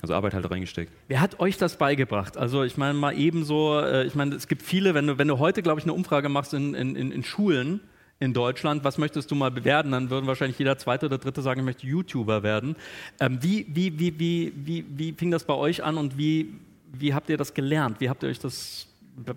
also 0.00 0.14
Arbeit 0.14 0.34
halt 0.34 0.48
reingesteckt. 0.48 0.92
Wer 1.08 1.20
hat 1.20 1.40
euch 1.40 1.56
das 1.56 1.76
beigebracht? 1.76 2.36
Also 2.36 2.62
ich 2.62 2.76
meine 2.76 2.94
mal 2.94 3.18
ebenso, 3.18 3.80
äh, 3.80 4.06
ich 4.06 4.14
meine, 4.14 4.36
es 4.36 4.46
gibt 4.46 4.62
viele, 4.62 4.94
wenn 4.94 5.06
du, 5.06 5.18
wenn 5.18 5.26
du 5.26 5.38
heute, 5.38 5.60
glaube 5.62 5.80
ich, 5.80 5.84
eine 5.84 5.92
Umfrage 5.92 6.28
machst 6.28 6.54
in, 6.54 6.74
in, 6.74 6.94
in 6.94 7.24
Schulen 7.24 7.80
in 8.20 8.32
Deutschland, 8.32 8.84
was 8.84 8.98
möchtest 8.98 9.30
du 9.30 9.34
mal 9.34 9.64
werden, 9.64 9.92
dann 9.92 10.10
würden 10.10 10.26
wahrscheinlich 10.26 10.58
jeder 10.58 10.78
Zweite 10.78 11.06
oder 11.06 11.18
Dritte 11.18 11.42
sagen, 11.42 11.60
ich 11.60 11.66
möchte 11.66 11.86
YouTuber 11.86 12.42
werden. 12.42 12.76
Ähm, 13.18 13.38
wie, 13.42 13.66
wie, 13.68 13.98
wie, 13.98 14.18
wie, 14.18 14.52
wie, 14.54 14.84
wie 14.88 15.12
fing 15.12 15.30
das 15.30 15.44
bei 15.44 15.54
euch 15.54 15.82
an 15.82 15.98
und 15.98 16.16
wie, 16.16 16.54
wie 16.92 17.12
habt 17.12 17.28
ihr 17.28 17.36
das 17.36 17.54
gelernt? 17.54 18.00
Wie 18.00 18.08
habt 18.08 18.22
ihr 18.22 18.28
euch 18.28 18.38
das 18.38 18.86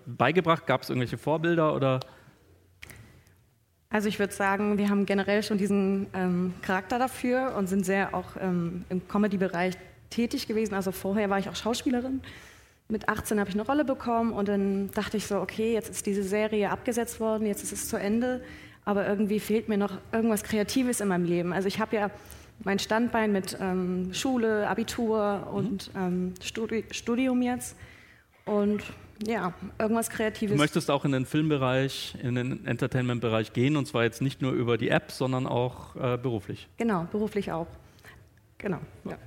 beigebracht? 0.06 0.66
Gab 0.66 0.82
es 0.82 0.90
irgendwelche 0.90 1.18
Vorbilder 1.18 1.74
oder? 1.74 2.00
Also 3.92 4.08
ich 4.08 4.18
würde 4.18 4.32
sagen, 4.32 4.78
wir 4.78 4.88
haben 4.88 5.04
generell 5.04 5.42
schon 5.42 5.58
diesen 5.58 6.06
ähm, 6.14 6.54
Charakter 6.62 6.98
dafür 6.98 7.54
und 7.58 7.68
sind 7.68 7.84
sehr 7.84 8.14
auch 8.14 8.36
ähm, 8.40 8.86
im 8.88 9.06
Comedy-Bereich 9.06 9.74
tätig 10.08 10.48
gewesen. 10.48 10.72
Also 10.72 10.92
vorher 10.92 11.28
war 11.28 11.38
ich 11.38 11.50
auch 11.50 11.56
Schauspielerin. 11.56 12.22
Mit 12.88 13.10
18 13.10 13.38
habe 13.38 13.50
ich 13.50 13.54
eine 13.54 13.66
Rolle 13.66 13.84
bekommen 13.84 14.32
und 14.32 14.48
dann 14.48 14.90
dachte 14.92 15.18
ich 15.18 15.26
so, 15.26 15.40
okay, 15.40 15.74
jetzt 15.74 15.90
ist 15.90 16.06
diese 16.06 16.22
Serie 16.22 16.70
abgesetzt 16.70 17.20
worden, 17.20 17.46
jetzt 17.46 17.62
ist 17.62 17.72
es 17.72 17.88
zu 17.88 17.98
Ende, 17.98 18.42
aber 18.86 19.06
irgendwie 19.06 19.40
fehlt 19.40 19.68
mir 19.68 19.76
noch 19.76 19.98
irgendwas 20.10 20.42
Kreatives 20.42 21.02
in 21.02 21.08
meinem 21.08 21.26
Leben. 21.26 21.52
Also 21.52 21.68
ich 21.68 21.78
habe 21.78 21.94
ja 21.94 22.10
mein 22.64 22.78
Standbein 22.78 23.30
mit 23.30 23.58
ähm, 23.60 24.14
Schule, 24.14 24.68
Abitur 24.68 25.50
und 25.52 25.94
mhm. 25.94 26.00
ähm, 26.00 26.34
Studi 26.42 26.84
Studium 26.90 27.42
jetzt 27.42 27.76
und 28.46 28.84
ja, 29.26 29.54
irgendwas 29.78 30.08
Du 30.08 30.16
Kreatives. 30.16 30.56
möchtest 30.56 30.90
auch 30.90 31.04
in 31.04 31.12
den 31.12 31.26
Filmbereich, 31.26 32.16
in 32.22 32.34
den 32.34 32.66
Entertainment-Bereich 32.66 33.52
gehen 33.52 33.76
und 33.76 33.86
zwar 33.86 34.04
jetzt 34.04 34.22
nicht 34.22 34.42
nur 34.42 34.52
über 34.52 34.78
die 34.78 34.88
App, 34.88 35.10
sondern 35.12 35.46
auch 35.46 35.96
äh, 35.96 36.18
beruflich. 36.18 36.68
Genau, 36.76 37.06
beruflich 37.10 37.52
auch. 37.52 37.66
Genau. 38.58 38.78
Ja. 39.04 39.18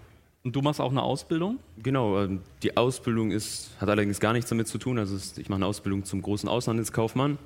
Und 0.43 0.55
du 0.55 0.61
machst 0.61 0.79
auch 0.79 0.91
eine 0.91 1.01
Ausbildung? 1.01 1.57
Genau, 1.81 2.21
ähm, 2.21 2.41
die 2.61 2.77
Ausbildung 2.77 3.31
ist, 3.31 3.71
hat 3.79 3.89
allerdings 3.89 4.19
gar 4.19 4.31
nichts 4.33 4.49
damit 4.49 4.67
zu 4.67 4.77
tun. 4.77 4.99
Also 4.99 5.17
ich 5.39 5.49
mache 5.49 5.57
eine 5.57 5.65
Ausbildung 5.65 6.05
zum 6.05 6.21
großen 6.21 6.47
Außenhandelskaufmann 6.47 7.37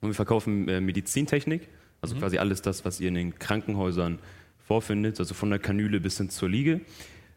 und 0.00 0.08
wir 0.08 0.14
verkaufen 0.14 0.66
äh, 0.68 0.80
Medizintechnik, 0.80 1.68
also 2.00 2.16
quasi 2.16 2.38
alles 2.38 2.62
das, 2.62 2.84
was 2.84 2.98
ihr 3.00 3.08
in 3.08 3.14
den 3.14 3.38
Krankenhäusern 3.38 4.18
vorfindet, 4.66 5.18
also 5.20 5.34
von 5.34 5.50
der 5.50 5.58
Kanüle 5.58 6.00
bis 6.00 6.16
hin 6.16 6.30
zur 6.30 6.48
Liege. 6.48 6.80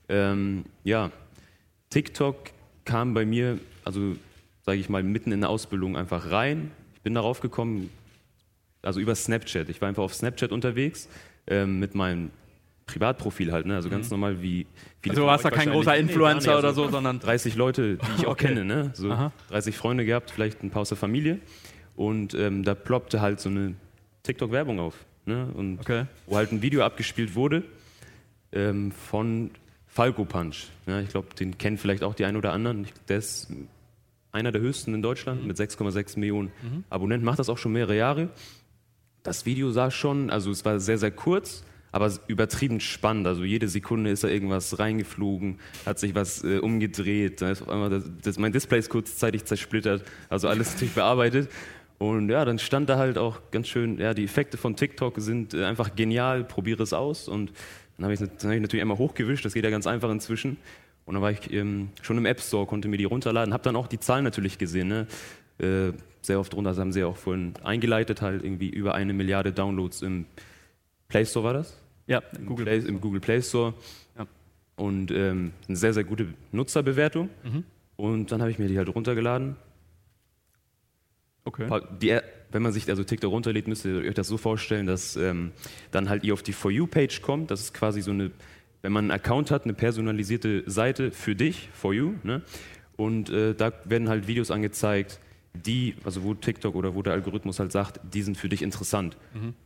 Ähm, 0.07 0.63
ja, 0.83 1.11
TikTok 1.89 2.37
kam 2.85 3.13
bei 3.13 3.25
mir, 3.25 3.59
also 3.83 4.15
sage 4.65 4.79
ich 4.79 4.89
mal, 4.89 5.03
mitten 5.03 5.31
in 5.31 5.41
der 5.41 5.49
Ausbildung 5.49 5.95
einfach 5.97 6.31
rein. 6.31 6.71
Ich 6.95 7.01
bin 7.01 7.13
darauf 7.13 7.39
gekommen, 7.41 7.89
also 8.81 8.99
über 8.99 9.15
Snapchat. 9.15 9.69
Ich 9.69 9.81
war 9.81 9.89
einfach 9.89 10.03
auf 10.03 10.13
Snapchat 10.13 10.51
unterwegs 10.51 11.07
ähm, 11.47 11.79
mit 11.79 11.95
meinem 11.95 12.31
Privatprofil 12.85 13.53
halt, 13.53 13.65
ne? 13.65 13.75
also 13.75 13.89
ganz 13.89 14.11
normal 14.11 14.41
wie 14.41 14.65
viele 15.01 15.13
Also 15.15 15.25
warst 15.25 15.45
da 15.45 15.51
kein 15.51 15.69
großer 15.69 15.93
Nee, 15.93 15.99
Influencer 15.99 16.57
oder 16.59 16.67
Also 16.69 16.85
so, 16.85 16.91
sondern 16.91 17.19
30 17.19 17.55
Leute, 17.55 17.95
die 17.97 18.11
ich 18.17 18.25
auch 18.27 18.31
Okay. 18.31 18.47
kenne, 18.47 18.65
ne? 18.65 18.91
so 18.93 19.09
Aha. 19.09 19.31
30 19.49 19.77
Freunde 19.77 20.03
gehabt, 20.05 20.31
vielleicht 20.31 20.63
ein 20.63 20.69
paar 20.69 20.81
aus 20.81 20.89
der 20.89 20.97
Familie 20.97 21.39
und 21.95 22.33
ähm, 22.33 22.63
da 22.63 22.75
ploppte 22.75 23.21
halt 23.21 23.39
so 23.39 23.47
eine 23.47 23.75
TikTok-Werbung 24.23 24.81
auf 24.81 24.95
ne? 25.25 25.47
und 25.53 25.79
Okay. 25.79 26.05
wo 26.25 26.35
halt 26.35 26.51
ein 26.51 26.61
Video 26.61 26.83
abgespielt 26.83 27.35
wurde 27.35 27.63
ähm, 28.51 28.91
von 28.91 29.51
Falco 29.87 30.25
Punch. 30.25 30.67
Ja, 30.85 30.99
ich 30.99 31.07
glaube, 31.09 31.33
den 31.39 31.57
kennen 31.57 31.77
vielleicht 31.77 32.03
auch 32.03 32.15
die 32.15 32.25
einen 32.25 32.35
oder 32.37 32.51
anderen. 32.51 32.87
Der 33.07 33.17
ist 33.19 33.47
einer 34.33 34.51
der 34.51 34.61
höchsten 34.61 34.93
in 34.93 35.01
Deutschland 35.01 35.45
mit 35.45 35.57
6,6 35.57 36.19
Millionen 36.19 36.51
Abonnenten, 36.89 37.23
macht 37.23 37.39
das 37.39 37.49
auch 37.49 37.57
schon 37.57 37.71
mehrere 37.71 37.95
Jahre. 37.95 38.29
Das 39.21 39.45
Video 39.45 39.71
sah 39.71 39.89
schon, 39.91 40.29
also 40.29 40.51
es 40.51 40.65
war 40.65 40.79
sehr, 40.79 40.97
sehr 40.97 41.11
kurz, 41.11 41.63
aber 41.91 42.11
übertrieben 42.27 42.79
spannend. 42.79 43.27
Also 43.27 43.43
jede 43.43 43.69
Sekunde 43.69 44.09
ist 44.09 44.23
da 44.23 44.27
irgendwas 44.27 44.79
reingeflogen, 44.79 45.59
hat 45.85 45.99
sich 45.99 46.15
was 46.15 46.43
äh, 46.43 46.57
umgedreht, 46.57 47.41
dann 47.41 47.51
ist 47.51 47.61
auf 47.61 47.69
einmal 47.69 47.91
das, 47.91 48.11
das, 48.21 48.39
mein 48.39 48.51
Display 48.51 48.79
ist 48.79 48.89
kurzzeitig 48.89 49.45
zersplittert, 49.45 50.03
also 50.29 50.47
alles 50.49 50.71
natürlich 50.73 50.95
bearbeitet. 50.95 51.49
Und 51.99 52.27
ja, 52.29 52.43
dann 52.43 52.57
stand 52.57 52.89
da 52.89 52.97
halt 52.97 53.19
auch 53.19 53.39
ganz 53.51 53.67
schön, 53.67 53.99
ja, 53.99 54.15
die 54.15 54.23
Effekte 54.25 54.57
von 54.57 54.75
TikTok 54.75 55.13
sind 55.17 55.53
äh, 55.53 55.63
einfach 55.63 55.95
genial, 55.95 56.43
probiere 56.43 56.81
es 56.81 56.91
aus. 56.91 57.27
Und 57.27 57.53
dann 57.97 58.05
habe 58.05 58.13
ich, 58.15 58.19
dann 58.19 58.29
hab 58.29 58.51
ich 58.51 58.61
natürlich 58.61 58.81
einmal 58.81 58.97
hochgewischt, 58.97 59.45
das 59.45 59.53
geht 59.53 59.63
ja 59.63 59.69
ganz 59.69 59.85
einfach 59.85 60.09
inzwischen. 60.09 60.57
Und 61.05 61.15
dann 61.15 61.21
war 61.21 61.31
ich 61.31 61.51
ähm, 61.51 61.89
schon 62.01 62.17
im 62.17 62.25
App 62.25 62.39
Store, 62.39 62.65
konnte 62.65 62.87
mir 62.87 62.97
die 62.97 63.03
runterladen, 63.03 63.53
habe 63.53 63.63
dann 63.63 63.75
auch 63.75 63.87
die 63.87 63.99
Zahlen 63.99 64.23
natürlich 64.23 64.57
gesehen. 64.57 64.87
Ne? 64.87 65.07
Äh, 65.59 65.93
sehr 66.21 66.39
oft 66.39 66.53
runter, 66.55 66.69
das 66.71 66.79
haben 66.79 66.93
sie 66.93 67.01
ja 67.01 67.07
auch 67.07 67.17
vorhin 67.17 67.53
eingeleitet, 67.63 68.21
halt 68.21 68.43
irgendwie 68.43 68.69
über 68.69 68.95
eine 68.95 69.11
Milliarde 69.13 69.51
Downloads 69.51 70.01
im 70.01 70.25
Play 71.09 71.25
Store 71.25 71.45
war 71.45 71.53
das? 71.53 71.77
ja, 72.07 72.21
Im 72.37 72.45
Google. 72.45 72.65
Play, 72.65 72.77
Im 72.79 72.99
Google 73.01 73.19
Play 73.21 73.41
Store. 73.41 73.73
Ja. 74.17 74.27
Und 74.75 75.11
ähm, 75.11 75.51
eine 75.67 75.77
sehr, 75.77 75.93
sehr 75.93 76.03
gute 76.03 76.27
Nutzerbewertung. 76.51 77.29
Mhm. 77.43 77.63
Und 77.95 78.31
dann 78.31 78.41
habe 78.41 78.51
ich 78.51 78.59
mir 78.59 78.67
die 78.67 78.77
halt 78.77 78.93
runtergeladen. 78.93 79.55
Okay. 81.45 81.67
Die, 82.01 82.09
App- 82.09 82.23
wenn 82.51 82.61
man 82.61 82.71
sich 82.71 82.89
also 82.89 83.03
TikTok 83.03 83.31
runterlädt, 83.31 83.67
müsst 83.67 83.85
ihr 83.85 83.97
euch 83.97 84.13
das 84.13 84.27
so 84.27 84.37
vorstellen, 84.37 84.85
dass 84.85 85.15
ähm, 85.15 85.51
dann 85.91 86.09
halt 86.09 86.23
ihr 86.23 86.33
auf 86.33 86.43
die 86.43 86.53
For 86.53 86.71
You-Page 86.71 87.21
kommt. 87.21 87.51
Das 87.51 87.61
ist 87.61 87.73
quasi 87.73 88.01
so 88.01 88.11
eine, 88.11 88.31
wenn 88.83 88.91
man 88.91 89.05
einen 89.05 89.11
Account 89.11 89.49
hat, 89.49 89.63
eine 89.63 89.73
personalisierte 89.73 90.63
Seite 90.69 91.09
für 91.11 91.35
dich, 91.35 91.69
For 91.73 91.93
You. 91.93 92.13
Ne? 92.21 92.43
Und 92.95 93.31
äh, 93.31 93.55
da 93.55 93.71
werden 93.85 94.09
halt 94.09 94.27
Videos 94.27 94.51
angezeigt, 94.51 95.19
die, 95.53 95.95
also 96.03 96.23
wo 96.23 96.33
TikTok 96.33 96.75
oder 96.75 96.93
wo 96.93 97.01
der 97.01 97.13
Algorithmus 97.13 97.59
halt 97.59 97.71
sagt, 97.71 97.99
die 98.13 98.21
sind 98.23 98.37
für 98.37 98.49
dich 98.49 98.61
interessant. 98.61 99.17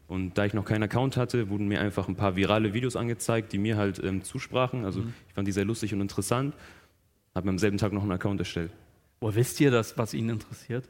Und 0.07 0.38
da 0.38 0.45
ich 0.45 0.53
noch 0.53 0.65
keinen 0.65 0.83
Account 0.83 1.17
hatte, 1.17 1.50
wurden 1.50 1.67
mir 1.67 1.81
einfach 1.81 2.07
ein 2.07 2.15
paar 2.15 2.36
virale 2.36 2.74
Videos 2.74 2.95
angezeigt, 2.95 3.53
die 3.53 3.57
mir 3.57 3.77
halt 3.77 4.01
ähm, 4.03 4.24
zusprachen. 4.24 4.86
Also 4.86 5.01
ich 5.27 5.33
fand 5.33 5.47
die 5.47 5.51
sehr 5.51 5.65
lustig 5.65 5.93
und 5.93 6.01
interessant. 6.01 6.53
Habe 7.33 7.47
mir 7.47 7.51
am 7.51 7.59
selben 7.59 7.77
Tag 7.77 7.93
noch 7.93 8.03
einen 8.03 8.12
Account 8.12 8.39
erstellt. 8.39 8.71
Woher 9.19 9.36
wisst 9.36 9.59
ihr 9.62 9.71
das, 9.71 9.97
was 9.97 10.13
ihn 10.13 10.29
interessiert? 10.29 10.88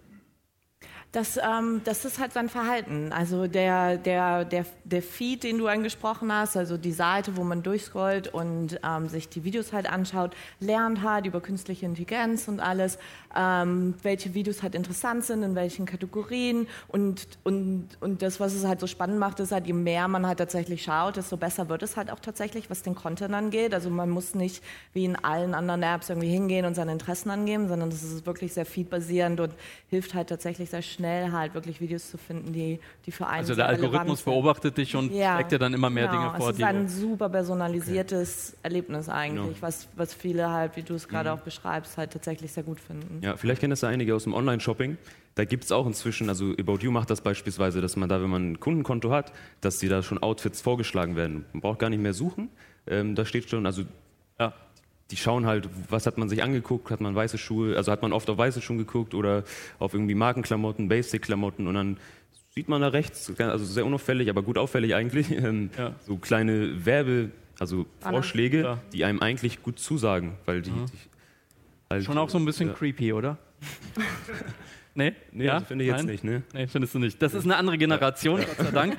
Das, 1.14 1.38
ähm, 1.38 1.82
das 1.86 2.04
ist 2.04 2.20
halt 2.20 2.34
sein 2.34 2.50
Verhalten. 2.50 3.14
Also 3.14 3.48
der, 3.48 3.96
der, 3.98 4.44
der, 4.44 4.66
der 4.84 5.02
Feed, 5.02 5.44
den 5.44 5.58
du 5.58 5.68
angesprochen 5.68 6.32
hast, 6.34 6.58
also 6.58 6.76
die 6.76 6.92
Seite, 6.92 7.38
wo 7.38 7.46
man 7.46 7.64
durchscrollt 7.64 8.28
und 8.34 8.78
ähm, 8.86 9.08
sich 9.08 9.30
die 9.30 9.46
Videos 9.46 9.72
halt 9.72 9.90
anschaut, 9.90 10.36
lernt 10.60 11.04
halt 11.04 11.26
über 11.26 11.40
künstliche 11.40 11.86
Intelligenz 11.86 12.50
und 12.50 12.60
alles, 12.60 13.00
ähm, 13.36 13.96
welche 14.04 14.34
Videos 14.34 14.62
halt 14.64 14.76
interessant 14.76 15.24
sind, 15.24 15.44
in 15.44 15.56
welchen 15.56 15.86
Kategorien. 15.86 16.68
Und, 16.90 17.26
und, 17.46 17.88
und 18.02 18.22
das, 18.22 18.42
was 18.42 18.54
es 18.54 18.66
halt 18.66 18.82
so 18.82 18.88
spannend 18.88 19.18
macht, 19.18 19.40
ist 19.40 19.54
halt, 19.54 19.66
je 19.66 19.74
mehr 19.74 20.10
man 20.10 20.28
halt 20.28 20.40
tatsächlich 20.40 20.84
schaut, 20.84 21.16
desto 21.16 21.38
besser 21.38 21.70
wird 21.70 21.84
es 21.84 21.96
halt 21.96 22.12
auch 22.12 22.20
tatsächlich, 22.20 22.70
was 22.70 22.84
den 22.84 22.96
Content 22.96 23.34
angeht. 23.34 23.74
Also 23.74 23.90
man 23.90 24.10
muss 24.10 24.36
nicht 24.36 24.62
wie 24.92 25.06
in 25.06 25.16
allen 25.16 25.54
anderen 25.54 25.84
Apps 25.84 26.10
irgendwie 26.10 26.30
hingehen 26.30 26.66
und 26.66 26.76
seine 26.76 26.92
Interessen 26.92 27.30
angeben, 27.32 27.70
sondern 27.70 27.90
das 27.90 28.04
ist 28.04 28.26
wirklich 28.26 28.54
sehr 28.54 28.66
feedbasierend 28.66 29.40
und 29.40 29.54
hilft 29.90 30.14
halt 30.14 30.28
tatsächlich 30.28 30.70
sehr 30.70 30.82
schnell 30.82 30.97
halt 31.06 31.54
wirklich 31.54 31.80
Videos 31.82 32.10
zu 32.10 32.18
finden, 32.18 32.54
die, 32.54 32.80
die 33.06 33.12
für 33.12 33.28
einen 33.28 33.40
Also 33.40 33.54
sehr 33.54 33.68
der 33.68 33.68
Algorithmus 33.76 34.20
sind. 34.20 34.26
beobachtet 34.26 34.78
dich 34.78 34.96
und 34.96 35.12
schlägt 35.12 35.52
dir 35.52 35.60
dann 35.60 35.74
immer 35.74 35.90
mehr 35.90 36.08
genau. 36.08 36.20
Dinge 36.20 36.32
vor, 36.38 36.48
Es 36.48 36.52
ist 36.54 36.60
die 36.60 36.64
ein 36.66 36.88
super 36.88 37.30
personalisiertes 37.30 38.58
Erlebnis 38.64 39.10
eigentlich, 39.10 39.44
Genau. 39.46 39.62
was, 39.62 39.88
was 39.96 40.14
viele 40.14 40.50
halt, 40.50 40.76
wie 40.76 40.84
du 40.84 40.96
es 40.96 41.08
gerade 41.08 41.32
auch 41.32 41.40
beschreibst, 41.42 41.98
halt 41.98 42.12
tatsächlich 42.12 42.52
sehr 42.52 42.64
gut 42.64 42.80
finden. 42.80 43.20
Ja, 43.22 43.38
vielleicht 43.38 43.62
kennen 43.62 43.72
das 43.72 43.82
ja 43.82 43.90
einige 43.90 44.16
aus 44.16 44.24
dem 44.24 44.34
Online-Shopping. 44.34 44.98
Da 45.36 45.46
gibt 45.46 45.66
es 45.66 45.72
auch 45.72 45.86
inzwischen, 45.86 46.30
also 46.30 46.54
About 46.60 46.80
You 46.82 46.92
macht 46.92 47.10
das 47.10 47.22
beispielsweise, 47.22 47.80
dass 47.82 47.96
man 47.96 48.10
da, 48.10 48.22
wenn 48.22 48.30
man 48.30 48.52
ein 48.54 48.60
Kundenkonto 48.60 49.12
hat, 49.12 49.32
dass 49.62 49.78
dir 49.78 49.90
da 49.90 50.02
schon 50.02 50.18
Outfits 50.18 50.62
vorgeschlagen 50.62 51.16
werden. 51.16 51.46
Man 51.54 51.62
braucht 51.62 51.80
gar 51.80 51.90
nicht 51.92 52.02
mehr 52.02 52.14
suchen. 52.14 52.50
Ähm, 52.88 53.14
da 53.16 53.24
steht 53.26 53.50
schon, 53.50 53.66
also 53.66 53.84
Ja. 54.40 54.54
Die 55.12 55.18
schauen 55.18 55.46
halt, 55.46 55.70
was 55.90 56.06
hat 56.06 56.18
man 56.18 56.28
sich 56.30 56.44
angeguckt, 56.44 56.92
hat 56.92 57.00
man 57.02 57.16
weiße 57.16 57.38
Schuhe, 57.38 57.78
also 57.78 57.92
hat 57.92 58.02
man 58.02 58.12
oft 58.14 58.30
auf 58.30 58.38
weiße 58.38 58.62
Schuhe 58.62 58.78
geguckt 58.78 59.14
oder 59.14 59.44
auf 59.80 59.94
irgendwie 59.94 60.16
Markenklamotten, 60.16 60.88
Basic-Klamotten 60.90 61.68
und 61.68 61.74
dann 61.76 61.98
sieht 62.54 62.68
man 62.70 62.82
da 62.82 62.88
rechts, 62.90 63.32
also 63.40 63.66
sehr 63.66 63.86
unauffällig, 63.86 64.30
aber 64.30 64.42
gut 64.44 64.58
auffällig 64.58 64.96
eigentlich, 64.96 65.32
ähm, 65.38 65.70
Ja. 65.78 65.94
so 66.06 66.18
kleine 66.18 66.86
Werbe, 66.86 67.30
also 67.60 67.86
Vorschläge, 68.00 68.62
Ja. 68.62 68.80
die 68.94 69.06
einem 69.06 69.22
eigentlich 69.22 69.64
gut 69.64 69.80
zusagen, 69.80 70.34
weil 70.46 70.62
die, 70.62 70.72
die 70.72 70.76
halt, 71.90 72.04
Schon 72.04 72.18
auch 72.18 72.30
so 72.30 72.38
ein 72.38 72.46
bisschen 72.46 72.68
ja. 72.70 72.74
creepy, 72.74 73.14
oder? 73.14 73.38
nee? 74.96 75.14
Nee, 75.32 75.46
ja? 75.46 75.54
also 75.56 75.66
finde 75.68 75.86
ich 75.86 75.90
jetzt 75.92 75.98
Nein? 76.00 76.06
nicht, 76.08 76.24
ne? 76.24 76.44
Nee, 76.54 76.68
findest 76.68 76.96
du 76.96 77.00
nicht. 77.00 77.22
Das 77.22 77.34
ist 77.34 77.46
eine 77.46 77.56
andere 77.56 77.78
Generation, 77.78 78.40
Gott 78.40 78.58
sei 78.58 78.72
Dank. 78.72 78.98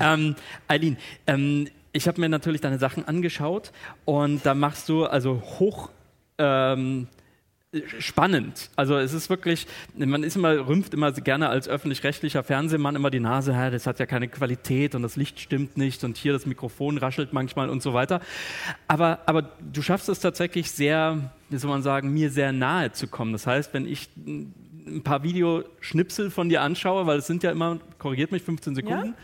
ähm, 0.00 0.34
Eileen, 0.68 0.96
ähm, 1.26 1.68
ich 1.92 2.06
habe 2.08 2.20
mir 2.20 2.28
natürlich 2.28 2.60
deine 2.60 2.78
Sachen 2.78 3.06
angeschaut 3.06 3.72
und 4.04 4.44
da 4.46 4.54
machst 4.54 4.88
du 4.88 5.06
also 5.06 5.42
hoch 5.58 5.90
ähm, 6.38 7.08
spannend. 7.98 8.68
Also 8.74 8.96
es 8.96 9.12
ist 9.12 9.30
wirklich, 9.30 9.66
man 9.94 10.24
ist 10.24 10.34
immer, 10.34 10.66
rümpft 10.66 10.92
immer 10.92 11.12
gerne 11.12 11.48
als 11.48 11.68
öffentlich-rechtlicher 11.68 12.42
Fernsehmann 12.42 12.96
immer 12.96 13.10
die 13.10 13.20
Nase, 13.20 13.52
ja, 13.52 13.70
das 13.70 13.86
hat 13.86 14.00
ja 14.00 14.06
keine 14.06 14.26
Qualität 14.26 14.94
und 14.96 15.02
das 15.02 15.16
Licht 15.16 15.38
stimmt 15.38 15.76
nicht 15.76 16.02
und 16.02 16.16
hier 16.16 16.32
das 16.32 16.46
Mikrofon 16.46 16.98
raschelt 16.98 17.32
manchmal 17.32 17.70
und 17.70 17.80
so 17.80 17.94
weiter. 17.94 18.20
Aber, 18.88 19.20
aber 19.26 19.42
du 19.72 19.82
schaffst 19.82 20.08
es 20.08 20.18
tatsächlich 20.18 20.70
sehr, 20.72 21.30
wie 21.48 21.58
soll 21.58 21.70
man 21.70 21.82
sagen, 21.82 22.12
mir 22.12 22.30
sehr 22.30 22.52
nahe 22.52 22.90
zu 22.90 23.06
kommen. 23.06 23.32
Das 23.32 23.46
heißt, 23.46 23.72
wenn 23.72 23.86
ich 23.86 24.08
ein 24.16 25.02
paar 25.04 25.22
Videoschnipsel 25.22 26.30
von 26.30 26.48
dir 26.48 26.62
anschaue, 26.62 27.06
weil 27.06 27.18
es 27.18 27.26
sind 27.28 27.44
ja 27.44 27.52
immer, 27.52 27.78
korrigiert 27.98 28.32
mich, 28.32 28.42
15 28.42 28.74
Sekunden. 28.74 29.14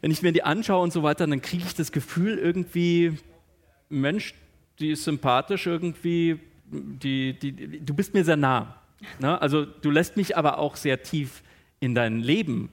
Wenn 0.00 0.10
ich 0.10 0.22
mir 0.22 0.32
die 0.32 0.42
anschaue 0.42 0.82
und 0.82 0.92
so 0.92 1.02
weiter, 1.02 1.26
dann 1.26 1.42
kriege 1.42 1.64
ich 1.66 1.74
das 1.74 1.92
Gefühl 1.92 2.38
irgendwie, 2.38 3.18
Mensch, 3.88 4.34
die 4.78 4.92
ist 4.92 5.04
sympathisch 5.04 5.66
irgendwie, 5.66 6.40
die, 6.70 7.38
die, 7.38 7.80
du 7.84 7.94
bist 7.94 8.14
mir 8.14 8.24
sehr 8.24 8.36
nah. 8.36 8.76
Ne? 9.18 9.40
Also 9.40 9.64
du 9.64 9.90
lässt 9.90 10.16
mich 10.16 10.36
aber 10.36 10.58
auch 10.58 10.76
sehr 10.76 11.02
tief 11.02 11.42
in 11.80 11.94
dein 11.94 12.20
Leben, 12.20 12.70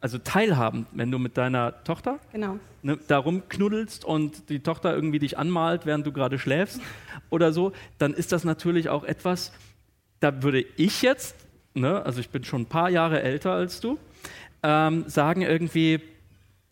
also 0.00 0.18
teilhaben, 0.18 0.86
wenn 0.92 1.10
du 1.10 1.18
mit 1.18 1.36
deiner 1.36 1.82
Tochter 1.84 2.20
Genau. 2.32 2.58
ne, 2.82 2.98
da 3.08 3.18
rumknuddelst 3.18 4.04
und 4.04 4.48
die 4.50 4.60
Tochter 4.60 4.94
irgendwie 4.94 5.18
dich 5.18 5.38
anmalt, 5.38 5.86
während 5.86 6.06
du 6.06 6.12
gerade 6.12 6.38
schläfst 6.38 6.80
oder 7.30 7.52
so, 7.52 7.72
dann 7.98 8.14
ist 8.14 8.30
das 8.32 8.44
natürlich 8.44 8.88
auch 8.88 9.04
etwas, 9.04 9.52
da 10.20 10.42
würde 10.42 10.64
ich 10.76 11.02
jetzt, 11.02 11.34
ne, 11.74 12.04
also 12.04 12.20
ich 12.20 12.28
bin 12.28 12.44
schon 12.44 12.62
ein 12.62 12.66
paar 12.66 12.90
Jahre 12.90 13.22
älter 13.22 13.52
als 13.52 13.80
du, 13.80 13.98
ähm, 14.62 15.04
sagen 15.08 15.42
irgendwie, 15.42 16.00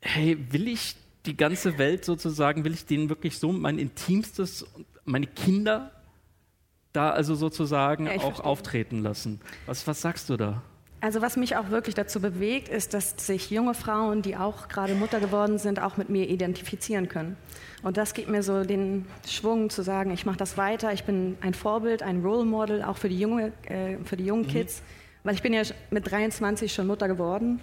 hey, 0.05 0.39
will 0.51 0.69
ich 0.69 0.97
die 1.27 1.37
ganze 1.37 1.79
Welt 1.79 2.05
sozusagen, 2.05 2.65
will 2.65 2.75
ich 2.75 2.87
denen 2.87 3.09
wirklich 3.09 3.39
so 3.39 3.51
mein 3.53 3.79
Intimstes, 3.79 4.67
meine 5.05 5.27
Kinder 5.27 5.91
da 6.93 7.11
also 7.11 7.35
sozusagen 7.35 8.07
Ja, 8.07 8.13
auch 8.13 8.23
verstehe. 8.23 8.45
auftreten 8.45 9.03
lassen? 9.03 9.41
Was, 9.67 9.87
was 9.87 10.01
sagst 10.01 10.31
du 10.31 10.37
da? 10.37 10.63
Also 11.01 11.21
was 11.21 11.37
mich 11.37 11.57
auch 11.57 11.71
wirklich 11.71 11.95
dazu 11.95 12.21
bewegt, 12.21 12.69
ist, 12.69 12.95
dass 12.95 13.15
sich 13.19 13.51
junge 13.51 13.75
Frauen, 13.75 14.23
die 14.23 14.37
auch 14.37 14.69
gerade 14.69 14.95
Mutter 14.95 15.21
geworden 15.21 15.59
sind, 15.59 15.83
auch 15.83 15.97
mit 15.99 16.09
mir 16.09 16.31
identifizieren 16.31 17.09
können. 17.09 17.37
Und 17.83 17.99
das 17.99 18.15
gibt 18.15 18.31
mir 18.31 18.43
so 18.43 18.63
den 18.65 19.05
Schwung 19.27 19.69
zu 19.69 19.83
sagen, 19.83 20.13
ich 20.13 20.25
mache 20.25 20.39
das 20.39 20.57
weiter, 20.57 20.93
ich 20.95 21.05
bin 21.05 21.37
ein 21.43 21.53
Vorbild, 21.53 22.03
ein 22.03 22.23
Role 22.23 22.47
Model, 22.47 22.83
auch 22.83 22.97
für 22.97 23.11
die, 23.11 23.19
junge, 23.19 23.53
äh, 23.65 23.99
für 24.05 24.17
die 24.17 24.25
jungen 24.25 24.47
mhm. 24.47 24.53
Kids, 24.53 24.83
weil 25.25 25.35
ich 25.35 25.43
bin 25.43 25.53
ja 25.53 25.63
mit 25.91 26.11
23 26.11 26.73
schon 26.73 26.87
Mutter 26.87 27.09
geworden 27.09 27.61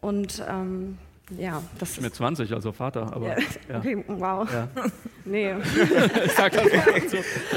und 0.00 0.42
ähm, 0.48 0.96
ja, 1.36 1.62
das 1.78 1.90
ist. 1.90 2.00
Mit 2.00 2.14
20, 2.14 2.52
also 2.52 2.72
Vater, 2.72 3.12
aber. 3.12 3.28
Ja, 3.28 3.78
Okay, 3.78 4.04
wow. 4.06 4.50
Ja. 4.50 4.68
nee. 5.24 5.52
ich 6.24 6.32
sag 6.32 6.52
das 6.52 6.64
so. 7.10 7.16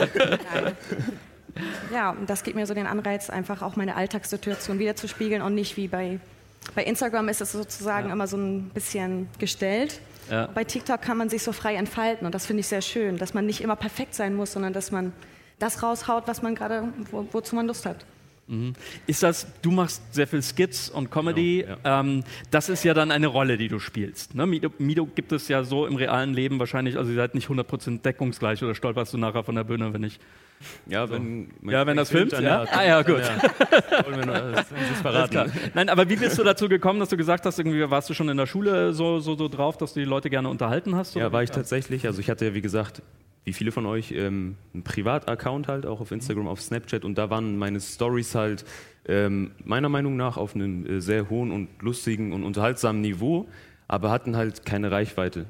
Nein. 0.54 0.76
Ja, 1.92 2.16
das 2.28 2.44
gibt 2.44 2.56
mir 2.56 2.66
so 2.66 2.74
den 2.74 2.88
Anreiz, 2.88 3.30
einfach 3.30 3.62
auch 3.62 3.76
meine 3.76 3.96
Alltagssituation 3.96 4.80
wiederzuspiegeln 4.80 5.42
und 5.42 5.56
nicht 5.56 5.78
wie 5.78 5.88
bei, 5.88 6.20
bei 6.76 6.84
Instagram 6.84 7.30
ist 7.30 7.42
es 7.42 7.52
sozusagen 7.52 8.08
ja. 8.08 8.14
immer 8.14 8.28
so 8.28 8.38
ein 8.38 8.70
bisschen 8.74 9.28
gestellt. 9.38 10.00
Ja. 10.30 10.48
Bei 10.48 10.64
TikTok 10.64 11.02
kann 11.02 11.18
man 11.18 11.30
sich 11.30 11.44
so 11.44 11.52
frei 11.52 11.76
entfalten 11.76 12.26
und 12.26 12.34
das 12.34 12.46
finde 12.46 12.62
ich 12.62 12.68
sehr 12.68 12.82
schön, 12.82 13.18
dass 13.18 13.34
man 13.34 13.46
nicht 13.46 13.62
immer 13.62 13.76
perfekt 13.76 14.16
sein 14.16 14.34
muss, 14.34 14.54
sondern 14.54 14.72
dass 14.72 14.92
man 14.92 15.12
das 15.60 15.84
raushaut, 15.84 16.28
was 16.28 16.42
man 16.42 16.56
gerade, 16.56 16.88
wo, 17.12 17.28
wozu 17.32 17.56
man 17.56 17.68
Lust 17.68 17.86
hat. 17.86 18.06
Mhm. 18.52 18.74
Ist 19.08 19.24
das, 19.24 19.48
du 19.62 19.72
machst 19.72 20.14
sehr 20.14 20.28
viel 20.28 20.42
Skits 20.42 20.90
und 20.90 21.10
Comedy, 21.10 21.62
genau, 21.62 21.78
ja. 21.86 22.00
ähm, 22.02 22.24
das 22.52 22.68
ist 22.68 22.84
ja 22.84 22.94
dann 22.94 23.10
eine 23.10 23.28
Rolle, 23.28 23.58
die 23.58 23.70
du 23.70 23.80
spielst. 23.80 24.36
Ne? 24.36 24.46
Mido, 24.46 24.70
Mido, 24.78 25.06
gibt 25.06 25.32
es 25.32 25.48
ja 25.48 25.64
so 25.64 25.86
im 25.88 25.96
realen 25.96 26.34
Leben 26.34 26.60
wahrscheinlich, 26.60 26.98
also 26.98 27.10
ihr 27.12 27.16
seid 27.16 27.34
nicht 27.34 27.48
100% 27.48 28.02
deckungsgleich 28.02 28.62
oder 28.62 28.76
stolperst 28.76 29.14
du 29.14 29.18
nachher 29.18 29.44
von 29.44 29.56
der 29.56 29.64
Bühne, 29.64 29.94
wenn 29.94 30.04
ich... 30.04 30.20
Ja, 30.86 31.10
wenn, 31.10 31.50
so. 31.64 31.72
ja, 31.72 31.88
wenn 31.88 31.98
das 31.98 32.12
filmt, 32.12 32.34
ja? 32.34 32.42
ja? 32.42 32.66
Ah 32.70 32.86
ja, 32.86 33.02
gut. 33.02 33.20
Ja. 33.20 34.08
Wir 34.16 34.26
noch, 34.26 34.52
das 34.54 34.68
verraten. 35.02 35.52
Nein, 35.74 35.90
aber 35.90 36.08
wie 36.08 36.18
bist 36.18 36.38
du 36.38 36.44
dazu 36.44 36.70
gekommen, 36.70 37.00
dass 37.00 37.10
du 37.10 37.18
gesagt 37.18 37.46
hast, 37.48 37.58
irgendwie 37.58 37.90
warst 37.90 38.12
du 38.12 38.14
schon 38.14 38.30
in 38.30 38.38
der 38.38 38.46
Schule 38.46 38.94
so, 38.94 39.20
so, 39.20 39.36
so 39.36 39.48
drauf, 39.48 39.78
dass 39.78 39.94
du 39.94 40.02
die 40.02 40.06
Leute 40.06 40.30
gerne 40.30 40.50
unterhalten 40.50 40.94
hast? 40.94 41.16
Ja, 41.16 41.32
war 41.32 41.42
ich 41.42 41.50
tatsächlich. 41.50 42.06
Also 42.06 42.20
ich 42.20 42.30
hatte 42.30 42.46
ja, 42.46 42.54
wie 42.54 42.62
gesagt, 42.62 43.02
wie 43.44 43.54
viele 43.54 43.72
von 43.72 43.86
euch, 43.86 44.12
ähm, 44.12 44.56
einen 44.74 44.84
Privataccount 44.84 45.68
halt, 45.68 45.86
auch 45.86 46.00
auf 46.00 46.12
Instagram, 46.12 46.48
auf 46.48 46.62
Snapchat 46.62 47.04
und 47.04 47.18
da 47.18 47.30
waren 47.30 47.58
meine 47.58 47.80
Stories 47.80 48.36
halt 48.36 48.66
ähm, 49.06 49.52
meiner 49.64 49.90
Meinung 49.90 50.16
nach 50.16 50.38
auf 50.38 50.56
einem 50.56 50.86
äh, 50.86 51.02
sehr 51.02 51.30
hohen 51.30 51.52
und 51.52 51.70
lustigen 51.82 52.34
und 52.34 52.44
unterhaltsamen 52.44 53.02
Niveau, 53.02 53.48
aber 53.88 54.12
hatten 54.12 54.36
halt 54.36 54.66
keine 54.66 54.92
Reichweite. 54.92 55.48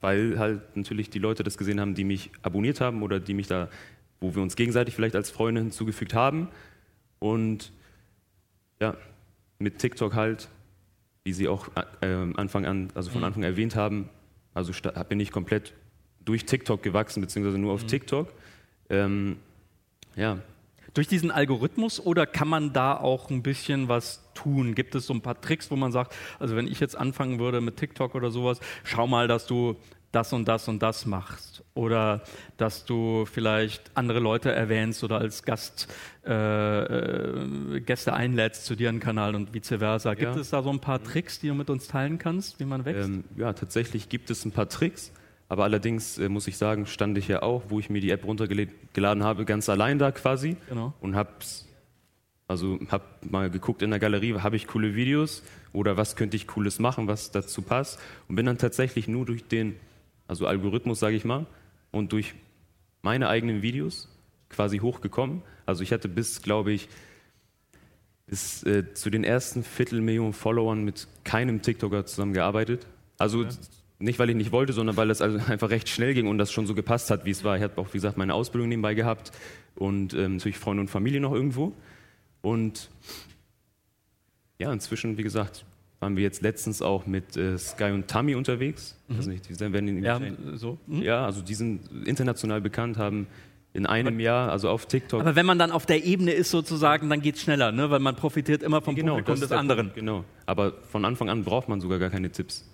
Weil 0.00 0.38
halt 0.38 0.76
natürlich 0.76 1.10
die 1.10 1.18
Leute 1.18 1.42
das 1.42 1.58
gesehen 1.58 1.80
haben, 1.80 1.94
die 1.94 2.04
mich 2.04 2.30
abonniert 2.42 2.80
haben 2.80 3.02
oder 3.02 3.20
die 3.20 3.34
mich 3.34 3.46
da, 3.46 3.68
wo 4.20 4.34
wir 4.34 4.42
uns 4.42 4.56
gegenseitig 4.56 4.94
vielleicht 4.94 5.16
als 5.16 5.30
Freunde 5.30 5.60
hinzugefügt 5.60 6.14
haben. 6.14 6.48
Und 7.18 7.72
ja, 8.80 8.96
mit 9.58 9.78
TikTok 9.78 10.14
halt, 10.14 10.48
wie 11.24 11.32
Sie 11.32 11.48
auch 11.48 11.68
äh, 12.00 12.06
Anfang 12.36 12.64
an, 12.64 12.88
also 12.94 13.10
von 13.10 13.20
mhm. 13.20 13.26
Anfang 13.26 13.42
erwähnt 13.42 13.76
haben, 13.76 14.08
also 14.54 14.72
bin 15.08 15.20
ich 15.20 15.30
komplett 15.30 15.72
durch 16.24 16.44
TikTok 16.44 16.82
gewachsen, 16.82 17.20
beziehungsweise 17.20 17.58
nur 17.58 17.72
auf 17.72 17.82
mhm. 17.82 17.88
TikTok. 17.88 18.32
Ähm, 18.90 19.36
ja. 20.16 20.38
Durch 20.94 21.08
diesen 21.08 21.30
Algorithmus 21.30 22.00
oder 22.00 22.26
kann 22.26 22.48
man 22.48 22.72
da 22.72 22.96
auch 22.96 23.30
ein 23.30 23.42
bisschen 23.42 23.88
was 23.88 24.22
tun? 24.34 24.74
Gibt 24.74 24.94
es 24.94 25.06
so 25.06 25.14
ein 25.14 25.22
paar 25.22 25.40
Tricks, 25.40 25.70
wo 25.70 25.76
man 25.76 25.90
sagt, 25.90 26.14
also 26.38 26.54
wenn 26.54 26.66
ich 26.66 26.80
jetzt 26.80 26.96
anfangen 26.96 27.38
würde 27.38 27.62
mit 27.62 27.78
TikTok 27.78 28.14
oder 28.14 28.30
sowas, 28.30 28.60
schau 28.84 29.06
mal, 29.06 29.26
dass 29.26 29.46
du 29.46 29.76
das 30.12 30.34
und 30.34 30.46
das 30.46 30.68
und 30.68 30.82
das 30.82 31.06
machst 31.06 31.64
oder 31.72 32.22
dass 32.58 32.84
du 32.84 33.24
vielleicht 33.24 33.90
andere 33.94 34.20
Leute 34.20 34.52
erwähnst 34.52 35.02
oder 35.02 35.18
als 35.18 35.42
Gast 35.42 35.88
äh, 36.26 36.82
äh, 36.82 37.80
Gäste 37.80 38.12
einlädst 38.12 38.66
zu 38.66 38.76
dir 38.76 38.90
einen 38.90 39.00
Kanal 39.00 39.34
und 39.34 39.54
vice 39.54 39.78
versa. 39.78 40.12
Gibt 40.12 40.34
ja. 40.34 40.40
es 40.40 40.50
da 40.50 40.62
so 40.62 40.68
ein 40.68 40.80
paar 40.80 41.02
Tricks, 41.02 41.40
die 41.40 41.48
du 41.48 41.54
mit 41.54 41.70
uns 41.70 41.88
teilen 41.88 42.18
kannst, 42.18 42.60
wie 42.60 42.66
man 42.66 42.84
wächst? 42.84 43.08
Ähm, 43.08 43.24
ja, 43.36 43.54
tatsächlich 43.54 44.10
gibt 44.10 44.30
es 44.30 44.44
ein 44.44 44.52
paar 44.52 44.68
Tricks. 44.68 45.12
Aber 45.52 45.64
allerdings 45.64 46.16
äh, 46.16 46.30
muss 46.30 46.46
ich 46.46 46.56
sagen, 46.56 46.86
stand 46.86 47.18
ich 47.18 47.28
ja 47.28 47.42
auch, 47.42 47.64
wo 47.68 47.78
ich 47.78 47.90
mir 47.90 48.00
die 48.00 48.10
App 48.10 48.24
runtergeladen 48.24 49.22
habe, 49.22 49.44
ganz 49.44 49.68
allein 49.68 49.98
da 49.98 50.10
quasi 50.10 50.56
genau. 50.66 50.94
und 51.02 51.14
habe 51.14 51.28
also 52.48 52.78
hab 52.90 53.30
mal 53.30 53.50
geguckt 53.50 53.82
in 53.82 53.90
der 53.90 53.98
Galerie, 53.98 54.32
habe 54.38 54.56
ich 54.56 54.66
coole 54.66 54.94
Videos 54.94 55.42
oder 55.74 55.98
was 55.98 56.16
könnte 56.16 56.36
ich 56.36 56.46
cooles 56.46 56.78
machen, 56.78 57.06
was 57.06 57.32
dazu 57.32 57.60
passt 57.60 58.00
und 58.28 58.36
bin 58.36 58.46
dann 58.46 58.56
tatsächlich 58.56 59.08
nur 59.08 59.26
durch 59.26 59.46
den 59.46 59.76
also 60.26 60.46
Algorithmus, 60.46 61.00
sage 61.00 61.16
ich 61.16 61.26
mal, 61.26 61.44
und 61.90 62.12
durch 62.12 62.32
meine 63.02 63.28
eigenen 63.28 63.60
Videos 63.60 64.08
quasi 64.48 64.78
hochgekommen. 64.78 65.42
Also 65.66 65.82
ich 65.82 65.92
hatte 65.92 66.08
bis, 66.08 66.40
glaube 66.40 66.72
ich, 66.72 66.88
bis 68.24 68.62
äh, 68.62 68.94
zu 68.94 69.10
den 69.10 69.22
ersten 69.22 69.64
Viertelmillionen 69.64 70.32
Followern 70.32 70.82
mit 70.82 71.08
keinem 71.24 71.60
TikToker 71.60 72.06
zusammengearbeitet. 72.06 72.86
Also 73.18 73.42
ja. 73.42 73.50
Nicht, 74.02 74.18
weil 74.18 74.30
ich 74.30 74.36
nicht 74.36 74.50
wollte, 74.50 74.72
sondern 74.72 74.96
weil 74.96 75.10
es 75.10 75.22
also 75.22 75.38
einfach 75.48 75.70
recht 75.70 75.88
schnell 75.88 76.14
ging 76.14 76.26
und 76.26 76.38
das 76.38 76.52
schon 76.52 76.66
so 76.66 76.74
gepasst 76.74 77.10
hat, 77.10 77.24
wie 77.24 77.30
es 77.30 77.44
war. 77.44 77.56
Ich 77.56 77.62
habe 77.62 77.80
auch, 77.80 77.88
wie 77.88 77.98
gesagt, 77.98 78.16
meine 78.16 78.34
Ausbildung 78.34 78.68
nebenbei 78.68 78.94
gehabt 78.94 79.30
und 79.76 80.14
ähm, 80.14 80.36
natürlich 80.36 80.58
Freunde 80.58 80.80
und 80.80 80.88
Familie 80.88 81.20
noch 81.20 81.32
irgendwo. 81.32 81.72
Und 82.40 82.90
ja, 84.58 84.72
inzwischen, 84.72 85.18
wie 85.18 85.22
gesagt, 85.22 85.64
waren 86.00 86.16
wir 86.16 86.22
jetzt 86.24 86.42
letztens 86.42 86.82
auch 86.82 87.06
mit 87.06 87.36
äh, 87.36 87.56
Sky 87.56 87.92
und 87.92 88.08
Tammy 88.08 88.34
unterwegs. 88.34 88.98
Mhm. 89.06 89.16
Also 89.16 89.30
nicht, 89.30 89.48
die 89.48 89.58
werden 89.60 89.88
in, 89.88 90.02
ja, 90.02 90.20
so. 90.54 90.78
Mhm. 90.86 91.02
ja, 91.02 91.24
also 91.24 91.40
die 91.40 91.54
sind 91.54 91.88
international 92.04 92.60
bekannt, 92.60 92.98
haben 92.98 93.28
in 93.72 93.86
einem 93.86 94.20
Jahr, 94.20 94.50
also 94.50 94.68
auf 94.68 94.86
TikTok. 94.86 95.20
Aber 95.20 95.36
wenn 95.36 95.46
man 95.46 95.58
dann 95.58 95.70
auf 95.70 95.86
der 95.86 96.04
Ebene 96.04 96.32
ist 96.32 96.50
sozusagen, 96.50 97.08
dann 97.08 97.22
geht 97.22 97.36
es 97.36 97.42
schneller, 97.42 97.72
ne? 97.72 97.88
weil 97.90 98.00
man 98.00 98.16
profitiert 98.16 98.62
immer 98.62 98.82
vom 98.82 98.94
genau, 98.94 99.14
Publikum 99.14 99.40
des 99.40 99.52
anderen. 99.52 99.86
Punkt, 99.86 99.94
genau, 99.94 100.24
aber 100.44 100.74
von 100.90 101.04
Anfang 101.04 101.30
an 101.30 101.44
braucht 101.44 101.68
man 101.68 101.80
sogar 101.80 101.98
gar 101.98 102.10
keine 102.10 102.30
Tipps. 102.30 102.68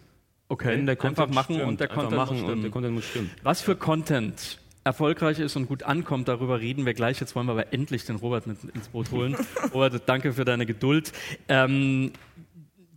Okay, 0.51 0.79
Wenn 0.79 0.87
der 0.87 0.97
Content 0.97 1.21
einfach 1.21 1.35
machen 1.35 1.55
stimmt, 1.57 1.69
und 1.69 1.81
der 1.81 1.89
Content, 1.89 2.17
machen 2.17 2.41
muss 2.41 2.51
und 2.51 2.63
der 2.63 2.71
Content 2.71 2.95
muss 2.95 3.05
stimmen. 3.05 3.31
Was 3.43 3.61
für 3.61 3.77
Content 3.77 4.59
erfolgreich 4.85 5.39
ist 5.39 5.57
und 5.57 5.67
gut 5.67 5.83
ankommt, 5.83 6.29
darüber 6.29 6.61
reden 6.61 6.87
wir 6.87 6.95
gleich. 6.95 7.21
Jetzt 7.21 7.37
wollen 7.37 7.47
wir 7.47 7.53
aber 7.53 7.75
endlich 7.75 8.07
den 8.07 8.17
Robert 8.17 8.47
mit 8.47 8.57
ins 8.75 8.89
Boot 8.89 9.11
holen. 9.11 9.37
Robert, 9.75 10.03
danke 10.07 10.33
für 10.33 10.47
deine 10.47 10.65
Geduld. 10.65 11.13
Ähm, 11.49 12.13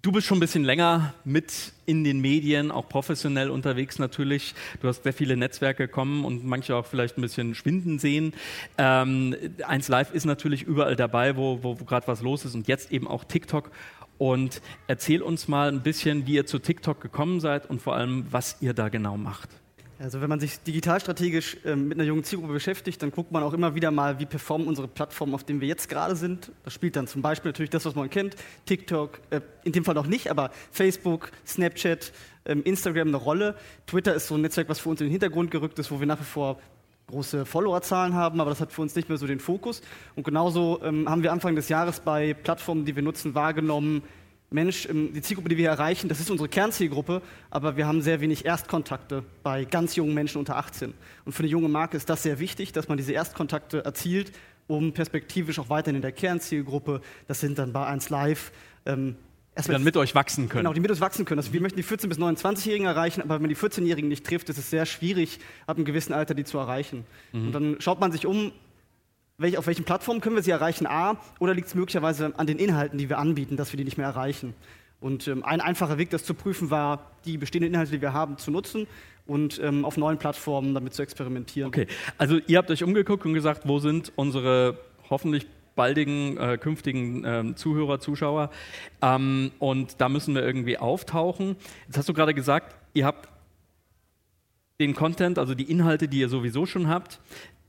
du 0.01 0.11
bist 0.13 0.27
schon 0.27 0.37
ein 0.37 0.39
bisschen 0.39 0.63
länger 0.63 1.13
mit 1.25 1.73
in 1.85 2.05
den 2.05 2.21
Medien, 2.21 2.71
auch 2.71 2.87
professionell 2.87 3.49
unterwegs 3.49 3.99
natürlich. 3.99 4.55
Du 4.81 4.87
hast 4.87 5.03
sehr 5.03 5.11
viele 5.11 5.35
Netzwerke 5.35 5.89
kommen 5.89 6.23
und 6.23 6.45
manche 6.45 6.75
auch 6.75 6.85
vielleicht 6.85 7.17
ein 7.17 7.21
bisschen 7.21 7.53
schwinden 7.55 7.99
sehen. 7.99 8.33
Ähm, 8.77 9.35
1 9.67 9.89
Live 9.89 10.13
ist 10.13 10.25
natürlich 10.25 10.63
überall 10.63 10.95
dabei, 10.95 11.35
wo, 11.35 11.59
wo, 11.61 11.79
wo 11.79 11.83
gerade 11.83 12.07
was 12.07 12.21
los 12.21 12.45
ist 12.45 12.55
und 12.55 12.69
jetzt 12.69 12.91
eben 12.91 13.07
auch 13.07 13.25
TikTok. 13.25 13.71
Und 14.21 14.61
erzähl 14.85 15.23
uns 15.23 15.47
mal 15.47 15.67
ein 15.67 15.81
bisschen, 15.81 16.27
wie 16.27 16.35
ihr 16.35 16.45
zu 16.45 16.59
TikTok 16.59 17.01
gekommen 17.01 17.39
seid 17.39 17.67
und 17.67 17.81
vor 17.81 17.95
allem, 17.95 18.27
was 18.29 18.57
ihr 18.61 18.75
da 18.75 18.89
genau 18.89 19.17
macht. 19.17 19.49
Also 19.97 20.21
wenn 20.21 20.29
man 20.29 20.39
sich 20.39 20.59
digitalstrategisch 20.59 21.57
äh, 21.65 21.75
mit 21.75 21.97
einer 21.97 22.07
jungen 22.07 22.23
Zielgruppe 22.23 22.53
beschäftigt, 22.53 23.01
dann 23.01 23.09
guckt 23.09 23.31
man 23.31 23.41
auch 23.41 23.53
immer 23.53 23.73
wieder 23.73 23.89
mal, 23.89 24.19
wie 24.19 24.27
performen 24.27 24.67
unsere 24.67 24.87
Plattformen, 24.87 25.33
auf 25.33 25.43
denen 25.43 25.59
wir 25.59 25.67
jetzt 25.67 25.89
gerade 25.89 26.15
sind. 26.15 26.51
Das 26.63 26.71
spielt 26.71 26.97
dann 26.97 27.07
zum 27.07 27.23
Beispiel 27.23 27.49
natürlich 27.49 27.71
das, 27.71 27.83
was 27.85 27.95
man 27.95 28.11
kennt, 28.11 28.35
TikTok, 28.67 29.21
äh, 29.31 29.41
in 29.63 29.71
dem 29.71 29.83
Fall 29.83 29.95
noch 29.95 30.05
nicht, 30.05 30.29
aber 30.29 30.51
Facebook, 30.69 31.31
Snapchat, 31.47 32.13
äh, 32.43 32.53
Instagram 32.53 33.07
eine 33.07 33.17
Rolle. 33.17 33.55
Twitter 33.87 34.13
ist 34.13 34.27
so 34.27 34.35
ein 34.35 34.41
Netzwerk, 34.41 34.69
was 34.69 34.79
für 34.79 34.89
uns 34.89 35.01
in 35.01 35.07
den 35.07 35.11
Hintergrund 35.11 35.49
gerückt 35.49 35.79
ist, 35.79 35.89
wo 35.89 35.99
wir 35.99 36.05
nach 36.05 36.19
wie 36.19 36.25
vor 36.25 36.59
große 37.11 37.45
Followerzahlen 37.45 38.15
haben, 38.15 38.41
aber 38.41 38.49
das 38.49 38.61
hat 38.61 38.71
für 38.71 38.81
uns 38.81 38.95
nicht 38.95 39.09
mehr 39.09 39.17
so 39.17 39.27
den 39.27 39.39
Fokus. 39.39 39.81
Und 40.15 40.23
genauso 40.23 40.81
ähm, 40.83 41.07
haben 41.07 41.23
wir 41.23 41.31
Anfang 41.31 41.55
des 41.55 41.69
Jahres 41.69 41.99
bei 41.99 42.33
Plattformen, 42.33 42.85
die 42.85 42.95
wir 42.95 43.03
nutzen, 43.03 43.35
wahrgenommen, 43.35 44.01
Mensch, 44.53 44.85
ähm, 44.89 45.13
die 45.13 45.21
Zielgruppe, 45.21 45.49
die 45.49 45.57
wir 45.57 45.69
erreichen, 45.69 46.09
das 46.09 46.19
ist 46.19 46.29
unsere 46.29 46.49
Kernzielgruppe, 46.49 47.21
aber 47.49 47.77
wir 47.77 47.87
haben 47.87 48.01
sehr 48.01 48.19
wenig 48.19 48.45
Erstkontakte 48.45 49.23
bei 49.43 49.63
ganz 49.63 49.95
jungen 49.95 50.13
Menschen 50.13 50.39
unter 50.39 50.57
18. 50.57 50.93
Und 51.23 51.31
für 51.31 51.43
eine 51.43 51.47
junge 51.47 51.69
Marke 51.69 51.95
ist 51.95 52.09
das 52.09 52.23
sehr 52.23 52.39
wichtig, 52.39 52.73
dass 52.73 52.89
man 52.89 52.97
diese 52.97 53.13
Erstkontakte 53.13 53.85
erzielt, 53.85 54.33
um 54.67 54.91
perspektivisch 54.93 55.57
auch 55.59 55.69
weiterhin 55.69 55.95
in 55.95 56.01
der 56.01 56.11
Kernzielgruppe, 56.11 57.01
das 57.27 57.39
sind 57.39 57.59
dann 57.59 57.71
bei 57.71 57.85
1 57.85 58.09
Live, 58.09 58.51
ähm, 58.85 59.15
die 59.57 59.71
dann 59.71 59.83
mit 59.83 59.97
euch 59.97 60.15
wachsen 60.15 60.47
können. 60.47 60.63
Genau, 60.63 60.73
die 60.73 60.79
mit 60.79 60.89
uns 60.89 61.01
wachsen 61.01 61.25
können. 61.25 61.39
Also 61.39 61.51
wir 61.53 61.61
möchten 61.61 61.77
die 61.77 61.83
14- 61.83 62.07
bis 62.07 62.17
29-Jährigen 62.17 62.87
erreichen, 62.87 63.21
aber 63.21 63.35
wenn 63.35 63.41
man 63.41 63.49
die 63.49 63.57
14-Jährigen 63.57 64.07
nicht 64.07 64.25
trifft, 64.25 64.49
ist 64.49 64.57
es 64.57 64.69
sehr 64.69 64.85
schwierig, 64.85 65.39
ab 65.67 65.77
einem 65.77 65.85
gewissen 65.85 66.13
Alter 66.13 66.33
die 66.33 66.45
zu 66.45 66.57
erreichen. 66.57 67.05
Mhm. 67.33 67.47
Und 67.47 67.51
dann 67.53 67.75
schaut 67.79 67.99
man 67.99 68.11
sich 68.11 68.25
um, 68.25 68.53
welch, 69.37 69.57
auf 69.57 69.67
welchen 69.67 69.83
Plattformen 69.83 70.21
können 70.21 70.35
wir 70.35 70.43
sie 70.43 70.51
erreichen, 70.51 70.87
A, 70.87 71.17
oder 71.39 71.53
liegt 71.53 71.67
es 71.67 71.75
möglicherweise 71.75 72.33
an 72.37 72.47
den 72.47 72.59
Inhalten, 72.59 72.97
die 72.97 73.09
wir 73.09 73.17
anbieten, 73.17 73.57
dass 73.57 73.73
wir 73.73 73.77
die 73.77 73.83
nicht 73.83 73.97
mehr 73.97 74.07
erreichen. 74.07 74.53
Und 75.01 75.27
ähm, 75.27 75.43
ein 75.43 75.61
einfacher 75.61 75.97
Weg, 75.97 76.11
das 76.11 76.23
zu 76.23 76.33
prüfen, 76.33 76.69
war, 76.69 77.11
die 77.25 77.37
bestehenden 77.37 77.73
Inhalte, 77.73 77.91
die 77.91 78.01
wir 78.01 78.13
haben, 78.13 78.37
zu 78.37 78.51
nutzen 78.51 78.87
und 79.25 79.59
ähm, 79.61 79.83
auf 79.83 79.97
neuen 79.97 80.17
Plattformen 80.17 80.73
damit 80.73 80.93
zu 80.93 81.01
experimentieren. 81.01 81.67
Okay, 81.67 81.87
also 82.17 82.39
ihr 82.47 82.57
habt 82.57 82.69
euch 82.69 82.83
umgeguckt 82.83 83.25
und 83.25 83.33
gesagt, 83.33 83.67
wo 83.67 83.79
sind 83.79 84.13
unsere 84.15 84.77
hoffentlich 85.09 85.47
baldigen 85.75 86.37
äh, 86.37 86.57
künftigen 86.57 87.23
äh, 87.23 87.55
Zuhörer, 87.55 87.99
Zuschauer. 87.99 88.49
Ähm, 89.01 89.51
und 89.59 89.99
da 89.99 90.09
müssen 90.09 90.35
wir 90.35 90.43
irgendwie 90.43 90.77
auftauchen. 90.77 91.55
Jetzt 91.87 91.97
hast 91.97 92.09
du 92.09 92.13
gerade 92.13 92.33
gesagt, 92.33 92.75
ihr 92.93 93.05
habt 93.05 93.29
den 94.79 94.95
Content, 94.95 95.37
also 95.37 95.53
die 95.53 95.69
Inhalte, 95.69 96.07
die 96.07 96.19
ihr 96.19 96.29
sowieso 96.29 96.65
schon 96.65 96.87
habt. 96.87 97.19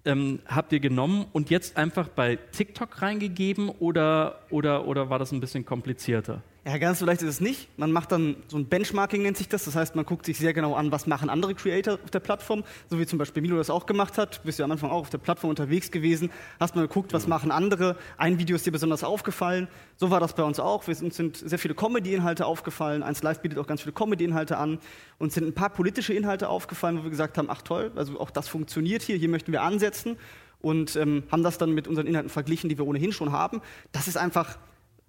ähm, 0.05 0.41
habt 0.47 0.73
ihr 0.73 0.81
genommen 0.81 1.27
und 1.33 1.51
jetzt 1.51 1.77
einfach 1.77 2.09
bei 2.09 2.37
TikTok 2.37 3.03
reingegeben 3.03 3.69
oder, 3.69 4.41
oder, 4.51 4.87
oder 4.87 5.11
war 5.11 5.19
das 5.19 5.33
ein 5.33 5.41
bisschen 5.41 5.65
komplizierter? 5.65 6.43
Ja, 6.65 6.79
ganz 6.79 7.01
so 7.01 7.07
leicht 7.07 7.21
ist 7.23 7.29
es 7.29 7.41
nicht. 7.41 7.77
Man 7.77 7.91
macht 7.91 8.13
dann 8.13 8.37
so 8.47 8.57
ein 8.57 8.67
Benchmarking, 8.67 9.21
nennt 9.23 9.37
sich 9.37 9.49
das. 9.49 9.65
Das 9.65 9.75
heißt, 9.75 9.97
man 9.97 10.05
guckt 10.05 10.25
sich 10.27 10.39
sehr 10.39 10.53
genau 10.53 10.75
an, 10.75 10.93
was 10.93 11.09
machen 11.09 11.29
andere 11.29 11.57
Creator 11.57 11.95
auf 11.95 12.11
der 12.11 12.21
Plattform, 12.21 12.63
so 12.89 13.01
wie 13.01 13.07
zum 13.07 13.19
Beispiel 13.19 13.43
Milo 13.43 13.57
das 13.57 13.69
auch 13.69 13.85
gemacht 13.85 14.17
hat. 14.17 14.39
Du 14.39 14.43
bist 14.45 14.61
ja 14.61 14.65
am 14.65 14.71
Anfang 14.71 14.91
auch 14.91 15.01
auf 15.01 15.11
der 15.11 15.19
Plattform 15.19 15.51
unterwegs 15.51 15.91
gewesen, 15.91 16.31
hast 16.61 16.77
mal 16.77 16.83
geguckt, 16.83 17.13
was 17.13 17.27
machen 17.27 17.51
andere. 17.51 17.97
Ein 18.17 18.39
Video 18.39 18.55
ist 18.55 18.65
dir 18.65 18.71
besonders 18.71 19.03
aufgefallen. 19.03 19.67
So 19.97 20.11
war 20.11 20.21
das 20.21 20.37
bei 20.37 20.45
uns 20.45 20.61
auch. 20.61 20.87
Wir 20.87 20.97
uns 21.03 21.17
sind 21.17 21.37
sehr 21.37 21.59
viele 21.59 21.75
Comedy-Inhalte 21.75 22.47
aufgefallen. 22.47 23.03
Eins 23.03 23.25
Live 23.25 23.41
bietet 23.41 23.59
auch 23.59 23.67
ganz 23.67 23.83
viele 23.83 23.95
Comedy-Inhalte 23.95 24.57
an. 24.57 24.79
Uns 25.19 25.35
sind 25.35 25.45
ein 25.45 25.55
paar 25.55 25.71
politische 25.71 26.15
Inhalte 26.15 26.49
aufgefallen, 26.49 26.97
wo 26.97 27.03
wir 27.03 27.11
gesagt 27.11 27.39
haben, 27.39 27.51
ach 27.51 27.63
toll, 27.63 27.91
also 27.97 28.21
auch 28.21 28.31
das 28.31 28.47
funktioniert 28.47 29.03
hier, 29.03 29.17
hier 29.17 29.29
möchten 29.29 29.51
wir 29.51 29.63
ansetzen. 29.63 30.17
Und 30.61 30.95
ähm, 30.95 31.25
haben 31.33 31.43
das 31.43 31.59
dann 31.59 31.73
mit 31.73 31.89
unseren 31.89 32.07
Inhalten 32.07 32.31
verglichen, 32.31 32.69
die 32.69 32.79
wir 32.79 32.87
ohnehin 32.87 33.11
schon 33.11 33.33
haben. 33.33 33.61
Das 33.91 34.07
ist 34.07 34.17
einfach 34.17 34.59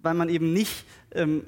weil 0.04 0.14
man 0.14 0.28
eben 0.28 0.52
nicht 0.52 0.84
ähm, 1.12 1.44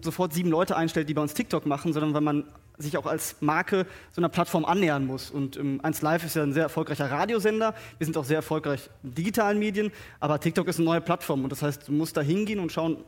sofort 0.00 0.32
sieben 0.32 0.50
Leute 0.50 0.76
einstellt, 0.76 1.08
die 1.08 1.14
bei 1.14 1.22
uns 1.22 1.34
TikTok 1.34 1.66
machen, 1.66 1.92
sondern 1.92 2.14
weil 2.14 2.20
man 2.20 2.44
sich 2.78 2.96
auch 2.96 3.06
als 3.06 3.36
Marke 3.40 3.86
so 4.12 4.20
einer 4.20 4.28
Plattform 4.28 4.64
annähern 4.64 5.06
muss. 5.06 5.30
Und 5.30 5.56
ähm, 5.56 5.80
1 5.82 6.02
Live 6.02 6.24
ist 6.24 6.36
ja 6.36 6.42
ein 6.42 6.52
sehr 6.52 6.64
erfolgreicher 6.64 7.10
Radiosender. 7.10 7.74
Wir 7.98 8.04
sind 8.04 8.16
auch 8.16 8.24
sehr 8.24 8.36
erfolgreich 8.36 8.88
in 9.02 9.14
digitalen 9.14 9.58
Medien. 9.58 9.92
Aber 10.18 10.40
TikTok 10.40 10.66
ist 10.68 10.78
eine 10.78 10.86
neue 10.86 11.00
Plattform. 11.00 11.44
Und 11.44 11.50
das 11.50 11.62
heißt, 11.62 11.88
du 11.88 11.92
musst 11.92 12.16
da 12.16 12.22
hingehen 12.22 12.58
und 12.58 12.72
schauen, 12.72 12.98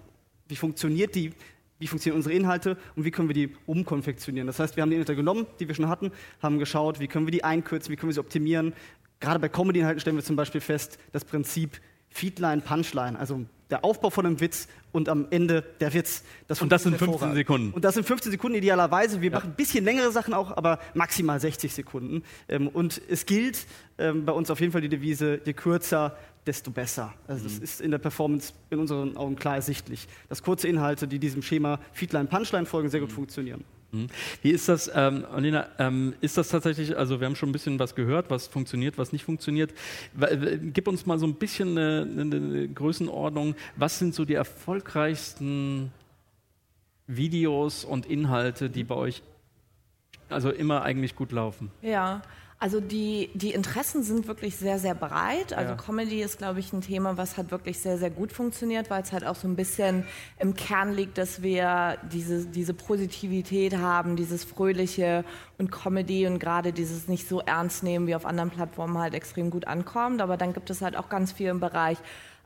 wie 0.49 0.57
funktioniert 0.57 1.15
die, 1.15 1.33
wie 1.79 1.87
funktionieren 1.87 2.19
unsere 2.19 2.35
Inhalte 2.35 2.77
und 2.95 3.05
wie 3.05 3.11
können 3.11 3.29
wir 3.29 3.35
die 3.35 3.57
umkonfektionieren. 3.67 4.47
Das 4.47 4.59
heißt, 4.59 4.77
wir 4.77 4.83
haben 4.83 4.91
die 4.91 4.97
Inhalte 4.97 5.17
genommen, 5.17 5.47
die 5.59 5.67
wir 5.67 5.75
schon 5.75 5.89
hatten, 5.89 6.13
haben 6.41 6.59
geschaut, 6.59 7.01
wie 7.01 7.09
können 7.09 7.27
wir 7.27 7.33
die 7.33 7.45
einkürzen, 7.45 7.91
wie 7.91 7.97
können 7.97 8.11
wir 8.11 8.15
sie 8.15 8.21
optimieren. 8.21 8.75
Gerade 9.21 9.41
bei 9.41 9.49
Comedy-Inhalten 9.49 10.01
stellen 10.01 10.17
wir 10.17 10.25
zum 10.25 10.37
Beispiel 10.37 10.61
fest, 10.61 10.99
das 11.13 11.25
Prinzip 11.25 11.81
Feedline, 12.11 12.61
Punchline, 12.61 13.19
also 13.19 13.47
der 13.73 13.85
Aufbau 13.85 14.11
von 14.11 14.27
einem 14.27 14.41
Witz 14.41 14.69
und 14.93 15.09
am 15.09 15.27
Ende 15.31 15.65
der 15.81 15.93
Witz. 15.95 16.23
Das 16.47 16.61
und 16.63 16.71
das 16.71 16.83
sind 16.85 16.97
15 16.99 17.35
Sekunden. 17.35 17.73
Und 17.73 17.85
das 17.85 17.95
sind 17.95 18.07
15 18.07 18.31
Sekunden 18.31 18.59
idealerweise. 18.59 19.21
Wir 19.21 19.31
ja. 19.31 19.39
machen 19.39 19.51
ein 19.51 19.57
bisschen 19.57 19.85
längere 19.85 20.13
Sachen 20.13 20.35
auch, 20.35 20.57
aber 20.57 20.79
maximal 20.95 21.41
60 21.41 21.73
Sekunden. 21.73 22.23
Ähm, 22.49 22.69
und 22.69 23.01
es 23.09 23.27
gilt 23.27 23.67
ähm, 23.99 24.25
bei 24.25 24.33
uns 24.33 24.51
auf 24.51 24.61
jeden 24.61 24.73
Fall 24.73 24.83
die 24.83 24.91
Devise, 24.91 25.41
je 25.45 25.55
kürzer, 25.55 26.17
desto 26.47 26.71
besser. 26.71 27.15
Also 27.27 27.45
das 27.45 27.59
mhm. 27.59 27.65
ist 27.65 27.81
in 27.81 27.91
der 27.91 27.99
Performance 27.99 28.53
in 28.71 28.79
unseren 28.79 29.17
Augen 29.17 29.37
klar 29.37 29.57
ersichtlich, 29.57 30.07
dass 30.29 30.43
kurze 30.43 30.69
Inhalte, 30.69 31.09
die 31.09 31.19
diesem 31.19 31.43
Schema 31.43 31.81
Feedline, 31.93 32.27
Punchline 32.27 32.67
folgen, 32.67 32.89
sehr 32.91 33.01
gut 33.01 33.11
mhm. 33.11 33.15
funktionieren. 33.15 33.65
Mhm. 33.93 34.07
Wie 34.41 34.51
ist 34.51 34.69
das, 34.69 34.91
ähm, 34.95 35.27
Alina, 35.31 35.69
ähm, 35.79 36.15
ist 36.21 36.39
das 36.39 36.49
tatsächlich, 36.49 36.97
also 36.97 37.21
wir 37.21 37.27
haben 37.27 37.37
schon 37.37 37.51
ein 37.51 37.53
bisschen 37.53 37.79
was 37.79 37.95
gehört, 37.95 38.31
was 38.31 38.47
funktioniert, 38.47 38.97
was 38.99 39.13
nicht 39.13 39.25
funktioniert. 39.25 39.73
Gib 40.73 40.89
uns 40.89 41.05
mal 41.07 41.19
so 41.19 41.27
ein 41.27 41.35
bisschen 41.35 41.77
eine, 41.77 42.07
eine 42.21 42.69
Größenordnung. 42.69 43.55
Was 43.77 43.99
sind 43.99 44.15
so 44.15 44.25
die 44.25 44.35
erfolgreichsten 44.35 45.93
Videos 47.07 47.85
und 47.85 48.07
Inhalte, 48.07 48.71
die 48.71 48.85
bei 48.85 48.95
euch 48.95 49.23
also 50.31 50.51
immer 50.51 50.83
eigentlich 50.83 51.15
gut 51.15 51.31
laufen? 51.31 51.71
Ja, 51.83 52.23
also 52.63 52.79
die, 52.79 53.29
die 53.35 53.53
Interessen 53.55 54.05
sind 54.05 54.29
wirklich 54.29 54.55
sehr, 54.55 54.79
sehr 54.79 54.95
breit. 54.95 55.53
Also 55.53 55.71
ja. 55.71 55.77
Comedy 55.77 56.23
ist, 56.23 56.39
glaube 56.39 56.61
ich, 56.61 56.73
ein 56.73 56.81
Thema, 56.81 57.17
was 57.17 57.37
hat 57.37 57.51
wirklich 57.51 57.81
sehr, 57.81 57.99
sehr 57.99 58.11
gut 58.11 58.31
funktioniert, 58.31 58.89
weil 58.89 59.03
es 59.03 59.11
halt 59.11 59.27
auch 59.27 59.35
so 59.35 59.49
ein 59.49 59.57
bisschen 59.57 60.07
im 60.39 60.55
Kern 60.55 60.93
liegt, 60.93 61.19
dass 61.19 61.43
wir 61.43 61.99
diese, 62.13 62.47
diese 62.47 62.73
Positivität 62.73 63.77
haben, 63.79 64.15
dieses 64.15 64.45
Fröhliche 64.45 65.25
und 65.59 65.73
Comedy 65.73 66.29
und 66.29 66.39
gerade 66.39 66.73
dieses 66.73 67.09
nicht 67.09 67.29
so 67.29 67.41
ernst 67.41 67.83
nehmen 67.83 68.07
wie 68.07 68.15
auf 68.15 68.25
anderen 68.25 68.51
Plattformen 68.51 68.97
halt 68.97 69.15
extrem 69.15 69.51
gut 69.51 69.67
ankommt. 69.67 70.23
Aber 70.23 70.37
dann 70.37 70.53
gibt 70.53 70.71
es 70.71 70.83
halt 70.83 70.97
auch 70.97 71.09
ganz 71.09 71.33
viel 71.33 71.49
im 71.49 71.59
Bereich 71.59 71.99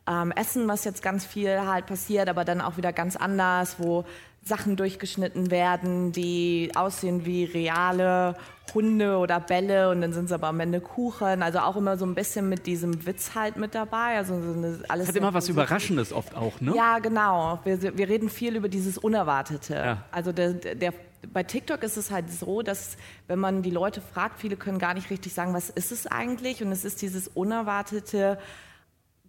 ähm, 0.07 0.31
Essen, 0.31 0.67
was 0.67 0.83
jetzt 0.83 1.03
ganz 1.03 1.25
viel 1.25 1.61
halt 1.67 1.85
passiert, 1.85 2.27
aber 2.27 2.43
dann 2.43 2.61
auch 2.61 2.77
wieder 2.77 2.91
ganz 2.93 3.15
anders, 3.15 3.75
wo 3.77 4.05
Sachen 4.47 4.75
durchgeschnitten 4.75 5.51
werden, 5.51 6.11
die 6.11 6.71
aussehen 6.75 7.25
wie 7.25 7.43
reale 7.45 8.35
Hunde 8.73 9.17
oder 9.17 9.39
Bälle 9.39 9.89
und 9.89 10.01
dann 10.01 10.13
sind 10.13 10.25
es 10.25 10.31
aber 10.31 10.47
am 10.47 10.59
Ende 10.59 10.81
Kuchen. 10.81 11.41
Also 11.41 11.59
auch 11.59 11.75
immer 11.75 11.97
so 11.97 12.05
ein 12.05 12.15
bisschen 12.15 12.49
mit 12.49 12.65
diesem 12.65 13.05
Witz 13.05 13.35
halt 13.35 13.57
mit 13.57 13.75
dabei. 13.75 14.17
Also 14.17 14.41
so 14.41 14.53
eine, 14.53 14.79
alles 14.87 15.07
hat 15.07 15.15
immer 15.15 15.33
was 15.33 15.49
Überraschendes 15.49 16.11
oft 16.13 16.35
auch, 16.35 16.59
ne? 16.61 16.73
Ja, 16.75 16.99
genau. 16.99 17.59
Wir, 17.63 17.97
wir 17.97 18.09
reden 18.09 18.29
viel 18.29 18.55
über 18.55 18.69
dieses 18.69 18.97
Unerwartete. 18.97 19.73
Ja. 19.73 20.03
Also 20.11 20.31
der, 20.31 20.53
der, 20.53 20.93
bei 21.33 21.43
TikTok 21.43 21.83
ist 21.83 21.97
es 21.97 22.11
halt 22.11 22.31
so, 22.31 22.61
dass 22.61 22.97
wenn 23.27 23.39
man 23.39 23.61
die 23.61 23.71
Leute 23.71 24.01
fragt, 24.01 24.39
viele 24.39 24.55
können 24.55 24.79
gar 24.79 24.93
nicht 24.93 25.09
richtig 25.09 25.33
sagen, 25.33 25.53
was 25.53 25.69
ist 25.69 25.91
es 25.91 26.07
eigentlich? 26.07 26.61
Und 26.63 26.71
es 26.71 26.85
ist 26.85 27.01
dieses 27.01 27.27
Unerwartete, 27.27 28.37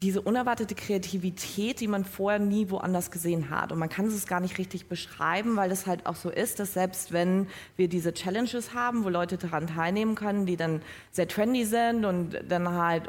diese 0.02 0.20
unerwartete 0.20 0.74
Kreativität, 0.74 1.80
die 1.80 1.88
man 1.88 2.04
vorher 2.04 2.38
nie 2.38 2.70
woanders 2.70 3.10
gesehen 3.10 3.50
hat. 3.50 3.72
Und 3.72 3.78
man 3.78 3.88
kann 3.88 4.06
es 4.06 4.26
gar 4.26 4.38
nicht 4.38 4.58
richtig 4.58 4.86
beschreiben, 4.86 5.56
weil 5.56 5.72
es 5.72 5.86
halt 5.86 6.06
auch 6.06 6.14
so 6.14 6.30
ist, 6.30 6.60
dass 6.60 6.74
selbst 6.74 7.12
wenn 7.12 7.48
wir 7.76 7.88
diese 7.88 8.14
Challenges 8.14 8.74
haben, 8.74 9.04
wo 9.04 9.08
Leute 9.08 9.38
daran 9.38 9.66
teilnehmen 9.66 10.14
können, 10.14 10.46
die 10.46 10.56
dann 10.56 10.82
sehr 11.10 11.26
trendy 11.26 11.64
sind 11.64 12.04
und 12.04 12.38
dann 12.48 12.68
halt 12.70 13.08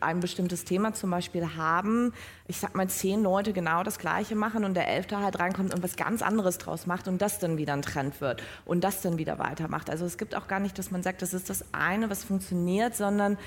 ein 0.00 0.20
bestimmtes 0.20 0.64
Thema 0.64 0.94
zum 0.94 1.10
Beispiel 1.10 1.56
haben, 1.56 2.12
ich 2.46 2.58
sag 2.58 2.74
mal 2.76 2.88
zehn 2.88 3.22
Leute 3.22 3.52
genau 3.52 3.82
das 3.82 3.98
Gleiche 3.98 4.36
machen 4.36 4.64
und 4.64 4.74
der 4.74 4.88
Elfte 4.88 5.18
halt 5.18 5.38
reinkommt 5.40 5.74
und 5.74 5.82
was 5.82 5.96
ganz 5.96 6.22
anderes 6.22 6.58
draus 6.58 6.86
macht 6.86 7.08
und 7.08 7.20
das 7.20 7.40
dann 7.40 7.58
wieder 7.58 7.72
ein 7.72 7.82
Trend 7.82 8.20
wird 8.20 8.42
und 8.64 8.84
das 8.84 9.02
dann 9.02 9.18
wieder 9.18 9.38
weitermacht. 9.40 9.90
Also 9.90 10.04
es 10.04 10.18
gibt 10.18 10.36
auch 10.36 10.46
gar 10.46 10.60
nicht, 10.60 10.78
dass 10.78 10.90
man 10.90 11.02
sagt, 11.02 11.20
das 11.20 11.34
ist 11.34 11.50
das 11.50 11.64
eine, 11.72 12.10
was 12.10 12.22
funktioniert, 12.22 12.94
sondern 12.94 13.38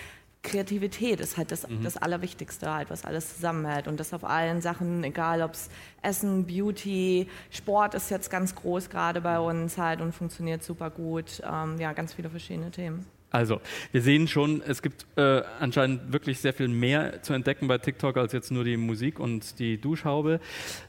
Kreativität 0.43 1.19
ist 1.19 1.37
halt 1.37 1.51
das, 1.51 1.67
mhm. 1.67 1.83
das 1.83 1.97
Allerwichtigste, 1.97 2.73
halt, 2.73 2.89
was 2.89 3.05
alles 3.05 3.35
zusammenhält. 3.35 3.87
Und 3.87 3.99
das 3.99 4.13
auf 4.13 4.23
allen 4.23 4.61
Sachen, 4.61 5.03
egal 5.03 5.41
ob 5.41 5.53
es 5.53 5.69
Essen, 6.01 6.45
Beauty, 6.45 7.27
Sport 7.51 7.93
ist 7.93 8.09
jetzt 8.09 8.29
ganz 8.31 8.55
groß 8.55 8.89
gerade 8.89 9.21
bei 9.21 9.39
uns 9.39 9.77
halt 9.77 10.01
und 10.01 10.13
funktioniert 10.13 10.63
super 10.63 10.89
gut. 10.89 11.41
Ähm, 11.45 11.79
ja, 11.79 11.93
ganz 11.93 12.13
viele 12.13 12.29
verschiedene 12.29 12.71
Themen. 12.71 13.05
Also, 13.29 13.61
wir 13.93 14.01
sehen 14.01 14.27
schon, 14.27 14.61
es 14.61 14.81
gibt 14.81 15.05
äh, 15.15 15.41
anscheinend 15.59 16.11
wirklich 16.11 16.39
sehr 16.39 16.53
viel 16.53 16.67
mehr 16.67 17.21
zu 17.21 17.31
entdecken 17.31 17.67
bei 17.67 17.77
TikTok 17.77 18.17
als 18.17 18.33
jetzt 18.33 18.51
nur 18.51 18.65
die 18.65 18.75
Musik 18.75 19.21
und 19.21 19.57
die 19.57 19.79
Duschhaube. 19.79 20.41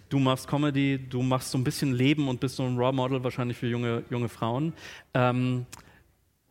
Du 0.09 0.19
machst 0.19 0.49
Comedy, 0.49 0.99
du 0.99 1.23
machst 1.23 1.53
so 1.53 1.59
ein 1.59 1.62
bisschen 1.62 1.93
Leben 1.93 2.27
und 2.27 2.41
bist 2.41 2.57
so 2.57 2.65
ein 2.65 2.77
Raw 2.77 2.91
Model 2.91 3.23
wahrscheinlich 3.23 3.57
für 3.57 3.69
junge, 3.69 4.03
junge 4.11 4.29
Frauen. 4.29 4.73
Ähm, 5.15 5.67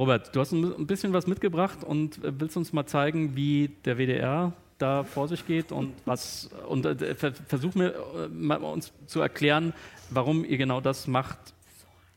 Robert, 0.02 0.36
du 0.36 0.40
hast 0.40 0.52
ein 0.52 0.88
bisschen 0.88 1.14
was 1.14 1.28
mitgebracht 1.28 1.84
und 1.84 2.24
äh, 2.24 2.34
willst 2.40 2.58
uns 2.58 2.74
mal 2.74 2.88
zeigen, 2.88 3.36
wie 3.36 3.70
der 3.86 4.00
WDR 4.00 4.52
da 4.80 5.04
vor 5.04 5.28
sich 5.28 5.46
geht 5.46 5.72
und 5.72 5.94
was 6.06 6.50
und 6.68 6.88
äh, 6.88 7.14
versuch 7.14 7.76
mir 7.76 7.94
äh, 8.34 8.56
uns 8.56 8.92
zu 9.06 9.22
erklären, 9.22 9.74
warum 10.10 10.44
ihr 10.44 10.58
genau 10.58 10.82
das 10.82 11.06
macht 11.06 11.38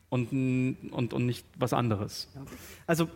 und, 0.09 0.31
und, 0.91 1.13
und 1.13 1.25
nicht 1.27 1.45
was 1.59 1.73
anderes. 1.73 2.27
Also 2.87 3.07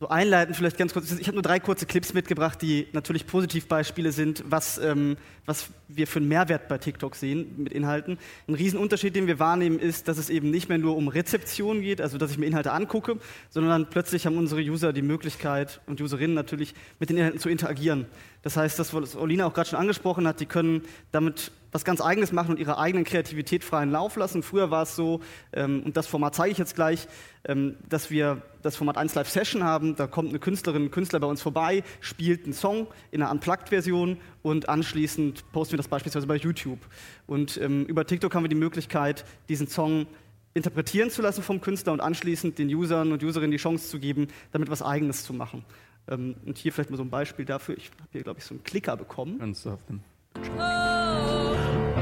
so 0.00 0.08
einleiten 0.08 0.54
vielleicht 0.54 0.78
ganz 0.78 0.94
kurz. 0.94 1.12
Ich 1.12 1.26
habe 1.26 1.34
nur 1.34 1.42
drei 1.42 1.60
kurze 1.60 1.84
Clips 1.84 2.14
mitgebracht, 2.14 2.62
die 2.62 2.88
natürlich 2.94 3.26
Positivbeispiele 3.26 4.12
sind, 4.12 4.42
was, 4.46 4.78
ähm, 4.78 5.18
was 5.44 5.68
wir 5.88 6.06
für 6.06 6.20
einen 6.20 6.28
Mehrwert 6.28 6.68
bei 6.68 6.78
TikTok 6.78 7.14
sehen 7.14 7.52
mit 7.58 7.74
Inhalten. 7.74 8.16
Ein 8.48 8.54
Riesenunterschied, 8.54 9.14
den 9.14 9.26
wir 9.26 9.38
wahrnehmen, 9.38 9.78
ist, 9.78 10.08
dass 10.08 10.16
es 10.16 10.30
eben 10.30 10.50
nicht 10.50 10.70
mehr 10.70 10.78
nur 10.78 10.96
um 10.96 11.08
Rezeption 11.08 11.82
geht, 11.82 12.00
also 12.00 12.16
dass 12.16 12.30
ich 12.30 12.38
mir 12.38 12.46
Inhalte 12.46 12.72
angucke, 12.72 13.18
sondern 13.50 13.90
plötzlich 13.90 14.24
haben 14.24 14.38
unsere 14.38 14.62
User 14.62 14.94
die 14.94 15.02
Möglichkeit 15.02 15.82
und 15.86 16.00
Userinnen 16.00 16.34
natürlich 16.34 16.74
mit 16.98 17.10
den 17.10 17.18
Inhalten 17.18 17.38
zu 17.38 17.50
interagieren. 17.50 18.06
Das 18.40 18.56
heißt, 18.56 18.78
das, 18.78 18.94
was 18.94 19.16
Olina 19.16 19.44
auch 19.44 19.52
gerade 19.52 19.68
schon 19.68 19.78
angesprochen 19.78 20.26
hat, 20.26 20.40
die 20.40 20.46
können 20.46 20.80
damit 21.12 21.52
was 21.72 21.84
ganz 21.84 22.00
Eigenes 22.00 22.32
machen 22.32 22.52
und 22.52 22.58
ihre 22.58 22.78
eigenen 22.78 23.04
Kreativität 23.04 23.64
freien 23.64 23.90
Lauf 23.90 24.16
lassen. 24.16 24.42
Früher 24.42 24.70
war 24.70 24.82
es 24.82 24.96
so, 24.96 25.20
ähm, 25.52 25.82
und 25.84 25.96
das 25.96 26.06
Format 26.06 26.34
zeige 26.34 26.52
ich 26.52 26.58
jetzt 26.58 26.74
gleich, 26.74 27.08
ähm, 27.44 27.76
dass 27.88 28.10
wir 28.10 28.42
das 28.62 28.76
Format 28.76 28.96
1 28.96 29.14
Live 29.14 29.28
Session 29.28 29.64
haben. 29.64 29.96
Da 29.96 30.06
kommt 30.06 30.30
eine 30.30 30.38
Künstlerin, 30.38 30.84
ein 30.84 30.90
Künstler 30.90 31.20
bei 31.20 31.26
uns 31.26 31.42
vorbei, 31.42 31.82
spielt 32.00 32.44
einen 32.44 32.52
Song 32.52 32.86
in 33.10 33.22
einer 33.22 33.30
Unplugged-Version 33.30 34.18
und 34.42 34.68
anschließend 34.68 35.50
posten 35.52 35.72
wir 35.72 35.78
das 35.78 35.88
beispielsweise 35.88 36.26
bei 36.26 36.36
YouTube. 36.36 36.80
Und 37.26 37.58
ähm, 37.58 37.84
über 37.86 38.06
TikTok 38.06 38.34
haben 38.34 38.44
wir 38.44 38.48
die 38.48 38.54
Möglichkeit, 38.54 39.24
diesen 39.48 39.68
Song 39.68 40.06
interpretieren 40.54 41.10
zu 41.10 41.22
lassen 41.22 41.42
vom 41.42 41.60
Künstler 41.60 41.92
und 41.92 42.00
anschließend 42.00 42.58
den 42.58 42.68
Usern 42.74 43.12
und 43.12 43.22
Userinnen 43.22 43.52
die 43.52 43.56
Chance 43.56 43.88
zu 43.88 43.98
geben, 43.98 44.28
damit 44.52 44.70
was 44.70 44.82
Eigenes 44.82 45.24
zu 45.24 45.32
machen. 45.32 45.64
Ähm, 46.08 46.36
und 46.44 46.58
hier 46.58 46.72
vielleicht 46.72 46.90
mal 46.90 46.96
so 46.96 47.04
ein 47.04 47.10
Beispiel 47.10 47.44
dafür. 47.44 47.76
Ich 47.76 47.90
habe 47.90 48.08
hier, 48.12 48.22
glaube 48.22 48.40
ich, 48.40 48.44
so 48.44 48.54
einen 48.54 48.64
Klicker 48.64 48.96
bekommen. 48.96 49.38
Ganz 49.38 49.66
auf 49.66 49.80
dem. 49.86 50.00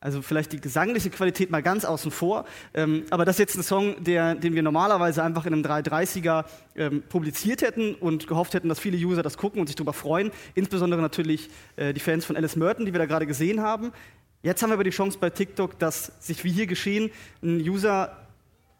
Also 0.00 0.20
vielleicht 0.20 0.52
die 0.52 0.60
gesangliche 0.60 1.10
Qualität 1.10 1.50
mal 1.50 1.62
ganz 1.62 1.84
außen 1.84 2.10
vor. 2.10 2.46
Ähm, 2.72 3.04
aber 3.10 3.26
das 3.26 3.36
ist 3.36 3.40
jetzt 3.40 3.56
ein 3.56 3.62
Song, 3.62 4.02
der, 4.04 4.34
den 4.34 4.54
wir 4.54 4.62
normalerweise 4.62 5.22
einfach 5.22 5.44
in 5.44 5.52
einem 5.52 5.62
330er 5.62 6.44
ähm, 6.76 7.02
publiziert 7.08 7.62
hätten 7.62 7.94
und 7.94 8.26
gehofft 8.26 8.54
hätten, 8.54 8.68
dass 8.68 8.80
viele 8.80 8.96
User 8.98 9.22
das 9.22 9.38
gucken 9.38 9.60
und 9.60 9.66
sich 9.66 9.76
darüber 9.76 9.94
freuen. 9.94 10.30
Insbesondere 10.54 11.00
natürlich 11.00 11.48
äh, 11.76 11.92
die 11.92 12.00
Fans 12.00 12.24
von 12.24 12.36
Alice 12.36 12.56
Merton, 12.56 12.86
die 12.86 12.92
wir 12.92 12.98
da 12.98 13.06
gerade 13.06 13.26
gesehen 13.26 13.62
haben. 13.62 13.92
Jetzt 14.44 14.62
haben 14.62 14.68
wir 14.68 14.74
aber 14.74 14.84
die 14.84 14.90
Chance 14.90 15.16
bei 15.18 15.30
TikTok, 15.30 15.78
dass 15.78 16.12
sich 16.20 16.44
wie 16.44 16.50
hier 16.50 16.66
geschehen, 16.66 17.10
ein 17.42 17.66
User 17.66 18.14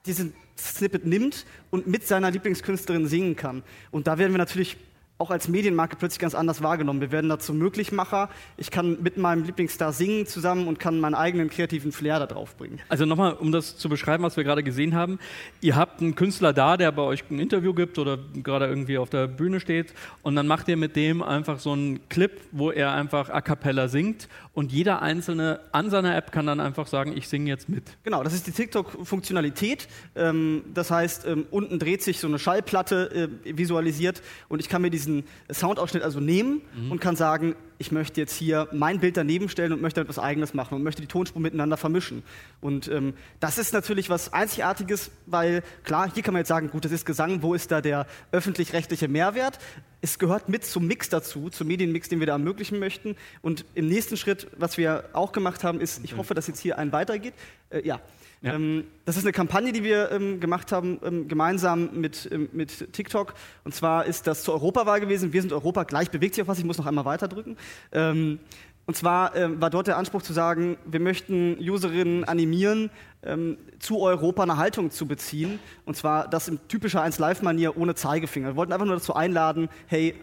diesen 0.04 0.34
Snippet 0.58 1.06
nimmt 1.06 1.46
und 1.70 1.86
mit 1.86 2.06
seiner 2.06 2.30
Lieblingskünstlerin 2.30 3.06
singen 3.06 3.34
kann. 3.34 3.62
Und 3.90 4.06
da 4.06 4.18
werden 4.18 4.34
wir 4.34 4.38
natürlich 4.38 4.76
auch 5.16 5.30
als 5.30 5.48
Medienmarke 5.48 5.96
plötzlich 5.96 6.18
ganz 6.18 6.34
anders 6.34 6.62
wahrgenommen. 6.62 7.00
Wir 7.00 7.12
werden 7.12 7.30
dazu 7.30 7.54
Möglichmacher. 7.54 8.28
Ich 8.56 8.72
kann 8.72 9.00
mit 9.00 9.16
meinem 9.16 9.44
Lieblingsstar 9.44 9.92
singen 9.92 10.26
zusammen 10.26 10.66
und 10.66 10.80
kann 10.80 10.98
meinen 10.98 11.14
eigenen 11.14 11.50
kreativen 11.50 11.92
Flair 11.92 12.18
da 12.18 12.26
drauf 12.26 12.56
bringen. 12.56 12.80
Also 12.88 13.06
nochmal, 13.06 13.34
um 13.34 13.52
das 13.52 13.76
zu 13.76 13.88
beschreiben, 13.88 14.24
was 14.24 14.36
wir 14.36 14.42
gerade 14.42 14.64
gesehen 14.64 14.94
haben. 14.94 15.20
Ihr 15.60 15.76
habt 15.76 16.00
einen 16.00 16.16
Künstler 16.16 16.52
da, 16.52 16.76
der 16.76 16.90
bei 16.90 17.02
euch 17.02 17.22
ein 17.30 17.38
Interview 17.38 17.74
gibt 17.74 17.98
oder 17.98 18.18
gerade 18.42 18.66
irgendwie 18.66 18.98
auf 18.98 19.08
der 19.08 19.28
Bühne 19.28 19.60
steht 19.60 19.94
und 20.22 20.34
dann 20.34 20.48
macht 20.48 20.66
ihr 20.68 20.76
mit 20.76 20.96
dem 20.96 21.22
einfach 21.22 21.60
so 21.60 21.72
einen 21.72 22.08
Clip, 22.08 22.32
wo 22.50 22.72
er 22.72 22.92
einfach 22.92 23.30
a 23.30 23.40
cappella 23.40 23.86
singt 23.86 24.28
und 24.52 24.72
jeder 24.72 25.00
Einzelne 25.00 25.60
an 25.72 25.90
seiner 25.90 26.16
App 26.16 26.32
kann 26.32 26.46
dann 26.46 26.60
einfach 26.60 26.86
sagen, 26.86 27.16
ich 27.16 27.28
singe 27.28 27.50
jetzt 27.50 27.68
mit. 27.68 27.84
Genau, 28.02 28.22
das 28.22 28.34
ist 28.34 28.46
die 28.46 28.52
TikTok-Funktionalität. 28.52 29.88
Ähm, 30.14 30.62
das 30.74 30.90
heißt, 30.90 31.26
ähm, 31.26 31.46
unten 31.50 31.78
dreht 31.78 32.02
sich 32.02 32.18
so 32.20 32.26
eine 32.26 32.38
Schallplatte 32.38 33.30
äh, 33.44 33.56
visualisiert 33.56 34.22
und 34.48 34.60
ich 34.60 34.68
kann 34.68 34.82
mir 34.82 34.90
diesen 35.04 35.24
Soundausschnitt 35.52 36.02
also 36.02 36.20
nehmen 36.20 36.62
und 36.90 37.00
kann 37.00 37.16
sagen, 37.16 37.54
ich 37.78 37.92
möchte 37.92 38.20
jetzt 38.20 38.34
hier 38.34 38.68
mein 38.72 39.00
Bild 39.00 39.16
daneben 39.16 39.48
stellen 39.48 39.72
und 39.72 39.82
möchte 39.82 40.00
etwas 40.00 40.18
Eigenes 40.18 40.54
machen 40.54 40.74
und 40.74 40.82
möchte 40.82 41.02
die 41.02 41.08
Tonspuren 41.08 41.42
miteinander 41.42 41.76
vermischen. 41.76 42.22
Und 42.60 42.88
ähm, 42.88 43.14
das 43.40 43.58
ist 43.58 43.72
natürlich 43.74 44.10
was 44.10 44.32
Einzigartiges, 44.32 45.10
weil 45.26 45.62
klar, 45.82 46.10
hier 46.12 46.22
kann 46.22 46.34
man 46.34 46.40
jetzt 46.40 46.48
sagen, 46.48 46.70
gut, 46.70 46.84
das 46.84 46.92
ist 46.92 47.04
Gesang, 47.04 47.42
wo 47.42 47.54
ist 47.54 47.70
da 47.70 47.80
der 47.80 48.06
öffentlich-rechtliche 48.32 49.08
Mehrwert? 49.08 49.58
Es 50.00 50.18
gehört 50.18 50.48
mit 50.48 50.64
zum 50.64 50.86
Mix 50.86 51.08
dazu, 51.08 51.50
zum 51.50 51.66
Medienmix, 51.66 52.08
den 52.08 52.20
wir 52.20 52.26
da 52.26 52.34
ermöglichen 52.34 52.78
möchten. 52.78 53.16
Und 53.42 53.64
im 53.74 53.88
nächsten 53.88 54.16
Schritt, 54.16 54.48
was 54.56 54.78
wir 54.78 55.04
auch 55.12 55.32
gemacht 55.32 55.64
haben, 55.64 55.80
ist, 55.80 56.04
ich 56.04 56.16
hoffe, 56.16 56.34
dass 56.34 56.46
jetzt 56.46 56.60
hier 56.60 56.78
ein 56.78 56.92
weitergeht. 56.92 57.34
Äh, 57.70 57.86
ja. 57.86 58.00
Ja. 58.44 58.54
Ähm, 58.54 58.84
das 59.06 59.16
ist 59.16 59.24
eine 59.24 59.32
Kampagne, 59.32 59.72
die 59.72 59.82
wir 59.82 60.10
ähm, 60.12 60.38
gemacht 60.38 60.70
haben, 60.70 61.00
ähm, 61.02 61.28
gemeinsam 61.28 61.98
mit, 61.98 62.28
ähm, 62.30 62.50
mit 62.52 62.92
TikTok. 62.92 63.32
Und 63.64 63.74
zwar 63.74 64.04
ist 64.04 64.26
das 64.26 64.42
zur 64.42 64.54
Europawahl 64.54 65.00
gewesen. 65.00 65.32
Wir 65.32 65.40
sind 65.40 65.52
Europa, 65.52 65.84
gleich 65.84 66.10
bewegt 66.10 66.34
sich 66.34 66.42
auf 66.42 66.48
was, 66.48 66.58
ich 66.58 66.64
muss 66.64 66.76
noch 66.76 66.84
einmal 66.84 67.06
weiterdrücken. 67.06 67.56
Ähm, 67.92 68.38
und 68.84 68.96
zwar 68.96 69.34
ähm, 69.34 69.62
war 69.62 69.70
dort 69.70 69.86
der 69.86 69.96
Anspruch 69.96 70.20
zu 70.20 70.34
sagen, 70.34 70.76
wir 70.84 71.00
möchten 71.00 71.56
Userinnen 71.58 72.24
animieren, 72.24 72.90
ähm, 73.22 73.56
zu 73.78 74.00
Europa 74.00 74.42
eine 74.42 74.58
Haltung 74.58 74.90
zu 74.90 75.06
beziehen. 75.06 75.58
Und 75.86 75.96
zwar 75.96 76.28
das 76.28 76.46
in 76.46 76.58
typischer 76.68 77.02
1Live-Manier 77.02 77.78
ohne 77.78 77.94
Zeigefinger. 77.94 78.48
Wir 78.48 78.56
wollten 78.56 78.74
einfach 78.74 78.84
nur 78.84 78.96
dazu 78.96 79.14
einladen, 79.14 79.70
hey, 79.86 80.14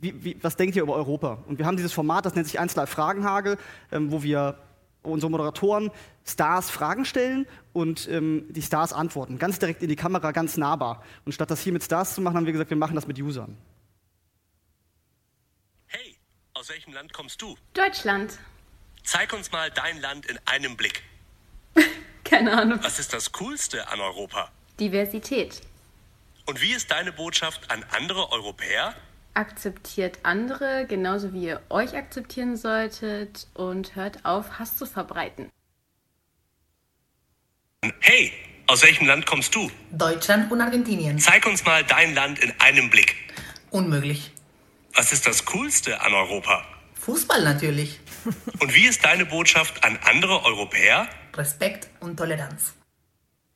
wie, 0.00 0.24
wie, 0.24 0.36
was 0.42 0.56
denkt 0.56 0.74
ihr 0.74 0.82
über 0.82 0.96
Europa? 0.96 1.38
Und 1.46 1.58
wir 1.60 1.66
haben 1.66 1.76
dieses 1.76 1.92
Format, 1.92 2.26
das 2.26 2.34
nennt 2.34 2.48
sich 2.48 2.60
1Live 2.60 2.86
Fragenhagel, 2.86 3.56
ähm, 3.92 4.10
wo 4.10 4.24
wir 4.24 4.56
unsere 5.02 5.30
Moderatoren 5.30 5.90
Stars 6.24 6.70
Fragen 6.70 7.04
stellen 7.04 7.46
und 7.72 8.08
ähm, 8.08 8.46
die 8.50 8.62
Stars 8.62 8.92
antworten. 8.92 9.38
Ganz 9.38 9.58
direkt 9.58 9.82
in 9.82 9.88
die 9.88 9.96
Kamera, 9.96 10.32
ganz 10.32 10.56
nahbar. 10.56 11.02
Und 11.24 11.32
statt 11.32 11.50
das 11.50 11.60
hier 11.60 11.72
mit 11.72 11.82
Stars 11.82 12.14
zu 12.14 12.20
machen, 12.20 12.36
haben 12.36 12.46
wir 12.46 12.52
gesagt, 12.52 12.70
wir 12.70 12.76
machen 12.76 12.94
das 12.94 13.06
mit 13.06 13.18
Usern. 13.18 13.56
Hey, 15.86 16.16
aus 16.54 16.68
welchem 16.68 16.92
Land 16.92 17.12
kommst 17.12 17.42
du? 17.42 17.56
Deutschland. 17.74 18.38
Zeig 19.02 19.32
uns 19.32 19.50
mal 19.50 19.70
dein 19.70 20.00
Land 20.00 20.26
in 20.26 20.38
einem 20.46 20.76
Blick. 20.76 21.02
Keine 22.24 22.56
Ahnung. 22.56 22.78
Was 22.82 22.98
ist 22.98 23.12
das 23.12 23.32
Coolste 23.32 23.88
an 23.88 24.00
Europa? 24.00 24.50
Diversität. 24.78 25.60
Und 26.46 26.60
wie 26.60 26.72
ist 26.72 26.90
deine 26.90 27.12
Botschaft 27.12 27.70
an 27.70 27.84
andere 27.90 28.30
Europäer? 28.32 28.94
Akzeptiert 29.34 30.18
andere 30.24 30.86
genauso 30.86 31.32
wie 31.32 31.44
ihr 31.44 31.62
euch 31.70 31.96
akzeptieren 31.96 32.56
solltet 32.56 33.46
und 33.54 33.96
hört 33.96 34.24
auf, 34.24 34.58
Hass 34.58 34.76
zu 34.76 34.84
verbreiten. 34.84 35.48
Hey, 38.00 38.32
aus 38.66 38.82
welchem 38.82 39.06
Land 39.06 39.26
kommst 39.26 39.54
du? 39.54 39.70
Deutschland 39.90 40.52
und 40.52 40.60
Argentinien. 40.60 41.18
Zeig 41.18 41.46
uns 41.46 41.64
mal 41.64 41.82
dein 41.82 42.14
Land 42.14 42.38
in 42.40 42.52
einem 42.60 42.90
Blick. 42.90 43.16
Unmöglich. 43.70 44.32
Was 44.94 45.12
ist 45.12 45.26
das 45.26 45.46
Coolste 45.46 46.00
an 46.02 46.12
Europa? 46.12 46.64
Fußball 46.94 47.42
natürlich. 47.42 48.00
Und 48.60 48.74
wie 48.74 48.86
ist 48.86 49.04
deine 49.04 49.24
Botschaft 49.24 49.82
an 49.82 49.98
andere 50.04 50.44
Europäer? 50.44 51.08
Respekt 51.34 51.88
und 52.00 52.16
Toleranz. 52.16 52.74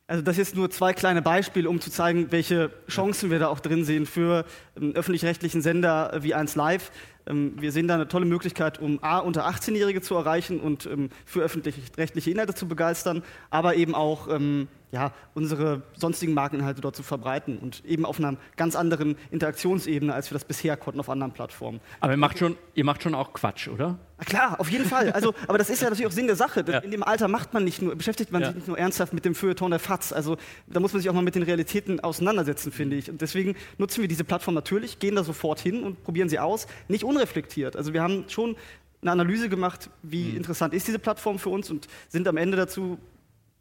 Also 0.09 0.21
das 0.21 0.37
jetzt 0.37 0.55
nur 0.55 0.69
zwei 0.69 0.93
kleine 0.93 1.21
Beispiele, 1.21 1.69
um 1.69 1.81
zu 1.81 1.91
zeigen, 1.91 2.31
welche 2.31 2.71
Chancen 2.87 3.29
wir 3.29 3.39
da 3.39 3.49
auch 3.49 3.59
drin 3.59 3.83
sehen 3.83 4.05
für 4.05 4.45
einen 4.77 4.95
öffentlich-rechtlichen 4.95 5.61
Sender 5.61 6.13
äh, 6.13 6.23
wie 6.23 6.33
1 6.33 6.55
Live. 6.55 6.91
Ähm, 7.25 7.55
wir 7.59 7.73
sehen 7.73 7.89
da 7.89 7.95
eine 7.95 8.07
tolle 8.07 8.25
Möglichkeit, 8.25 8.79
um 8.79 9.03
A, 9.03 9.17
unter 9.19 9.45
18-Jährige 9.49 10.01
zu 10.01 10.15
erreichen 10.15 10.61
und 10.61 10.85
ähm, 10.85 11.09
für 11.25 11.41
öffentlich-rechtliche 11.41 12.31
Inhalte 12.31 12.55
zu 12.55 12.69
begeistern, 12.69 13.21
aber 13.49 13.75
eben 13.75 13.95
auch 13.95 14.29
ähm, 14.29 14.69
ja, 14.91 15.11
unsere 15.33 15.81
sonstigen 15.95 16.33
Markeninhalte 16.33 16.79
dort 16.81 16.95
zu 16.95 17.03
verbreiten 17.03 17.57
und 17.57 17.83
eben 17.85 18.05
auf 18.05 18.19
einer 18.19 18.37
ganz 18.55 18.75
anderen 18.75 19.17
Interaktionsebene, 19.31 20.13
als 20.13 20.31
wir 20.31 20.35
das 20.35 20.45
bisher 20.45 20.77
konnten 20.77 20.99
auf 20.99 21.09
anderen 21.09 21.33
Plattformen. 21.33 21.81
Aber 21.99 22.13
ihr 22.13 22.17
macht 22.17 22.39
schon, 22.39 22.55
ihr 22.73 22.85
macht 22.85 23.03
schon 23.03 23.13
auch 23.13 23.33
Quatsch, 23.33 23.67
oder? 23.67 23.97
Na 24.17 24.23
klar, 24.25 24.59
auf 24.59 24.69
jeden 24.71 24.85
Fall. 24.85 25.11
Also, 25.11 25.33
aber 25.47 25.57
das 25.57 25.69
ist 25.69 25.81
ja 25.81 25.89
natürlich 25.89 26.07
auch 26.07 26.11
Sinn 26.15 26.27
der 26.27 26.37
Sache. 26.37 26.63
Ja. 26.67 26.79
In 26.79 26.91
dem 26.91 27.03
Alter 27.03 27.27
macht 27.27 27.53
man 27.53 27.63
nicht 27.65 27.81
nur, 27.81 27.95
beschäftigt 27.95 28.31
man 28.31 28.41
Ja. 28.41 28.47
sich 28.47 28.55
nicht 28.55 28.67
nur 28.67 28.77
ernsthaft 28.79 29.13
mit 29.13 29.25
dem 29.25 29.35
Feuilleton 29.35 29.71
der 29.71 29.79
FATS. 29.79 30.13
Also 30.13 30.37
da 30.67 30.79
muss 30.79 30.93
man 30.93 31.01
sich 31.01 31.09
auch 31.09 31.13
mal 31.13 31.21
mit 31.21 31.35
den 31.35 31.43
Realitäten 31.43 31.99
auseinandersetzen, 31.99 32.71
finde 32.71 32.95
ich. 32.95 33.09
Und 33.09 33.21
deswegen 33.21 33.55
nutzen 33.77 34.01
wir 34.01 34.07
diese 34.07 34.23
Plattform 34.23 34.55
natürlich, 34.55 34.99
gehen 34.99 35.15
da 35.15 35.23
sofort 35.23 35.59
hin 35.59 35.83
und 35.83 36.03
probieren 36.03 36.29
sie 36.29 36.39
aus. 36.39 36.65
Nicht 36.87 37.03
unreflektiert. 37.03 37.75
Also 37.75 37.93
wir 37.93 38.01
haben 38.01 38.23
schon 38.29 38.55
eine 39.01 39.11
Analyse 39.11 39.49
gemacht, 39.49 39.89
wie 40.01 40.29
interessant 40.31 40.73
ist 40.73 40.87
diese 40.87 40.97
Plattform 40.99 41.37
für 41.39 41.49
uns 41.49 41.69
und 41.69 41.87
sind 42.09 42.27
am 42.27 42.37
Ende 42.37 42.57
dazu 42.57 42.97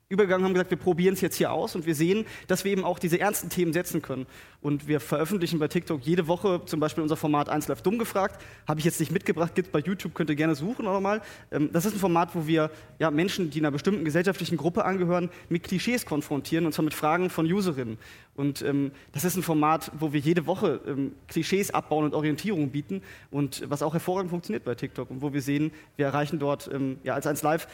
übergegangen 0.09 0.45
haben 0.45 0.55
gesagt, 0.55 0.71
wir 0.71 0.79
probieren 0.79 1.15
es 1.15 1.21
jetzt 1.21 1.37
hier 1.37 1.51
aus 1.51 1.75
und 1.75 1.85
wir 1.85 1.97
sehen, 1.97 2.27
dass 2.47 2.65
wir 2.65 2.71
eben 2.71 2.85
auch 2.85 3.01
diese 3.01 3.19
ernsten 3.19 3.49
Themen 3.49 3.73
setzen 3.73 4.03
können. 4.03 4.27
Und 4.61 4.87
wir 4.87 5.01
veröffentlichen 5.01 5.59
bei 5.59 5.67
TikTok 5.67 6.01
jede 6.03 6.29
Woche 6.29 6.63
zum 6.65 6.79
Beispiel 6.79 7.03
unser 7.03 7.17
Format 7.17 7.49
1 7.49 7.67
Live 7.67 7.83
dumm 7.83 7.99
gefragt. 7.99 8.41
Habe 8.69 8.79
ich 8.79 8.85
jetzt 8.85 9.01
nicht 9.01 9.11
mitgebracht, 9.11 9.55
gibt 9.57 9.73
bei 9.73 9.81
YouTube, 9.81 10.15
könnt 10.15 10.31
ihr 10.31 10.37
gerne 10.37 10.55
suchen 10.55 10.87
oder 10.87 11.01
mal. 11.01 11.23
Ähm, 11.51 11.71
Das 11.73 11.87
ist 11.87 11.95
ein 11.95 11.99
Format, 11.99 12.35
wo 12.35 12.47
wir 12.47 12.71
ja, 13.01 13.11
Menschen, 13.11 13.51
die 13.51 13.59
einer 13.59 13.73
bestimmten 13.73 14.05
gesellschaftlichen 14.05 14.57
Gruppe 14.57 14.85
angehören, 14.85 15.29
mit 15.49 15.65
Klischees 15.65 16.07
konfrontieren 16.07 16.67
und 16.67 16.73
zwar 16.73 16.85
mit 16.85 16.95
Fragen 16.95 17.29
von 17.29 17.47
Userinnen. 17.47 17.99
Und 18.37 18.63
ähm, 18.63 18.93
das 19.13 19.25
ist 19.25 19.37
ein 19.37 19.43
Format, 19.43 19.91
wo 19.99 20.13
wir 20.13 20.21
jede 20.21 20.47
Woche 20.47 20.81
ähm, 20.87 21.13
Klischees 21.27 21.73
abbauen 21.73 22.05
und 22.05 22.15
Orientierung 22.15 22.71
bieten 22.71 23.03
und 23.31 23.65
was 23.69 23.83
auch 23.83 23.95
hervorragend 23.95 24.31
funktioniert 24.31 24.65
bei 24.65 24.75
TikTok 24.75 25.11
und 25.11 25.23
wo 25.23 25.33
wir 25.33 25.41
sehen, 25.43 25.73
wir 25.97 26.07
erreichen 26.07 26.39
dort 26.39 26.71
ähm, 26.73 26.99
ja, 27.03 27.15
als 27.15 27.27
1 27.27 27.43
Live 27.43 27.67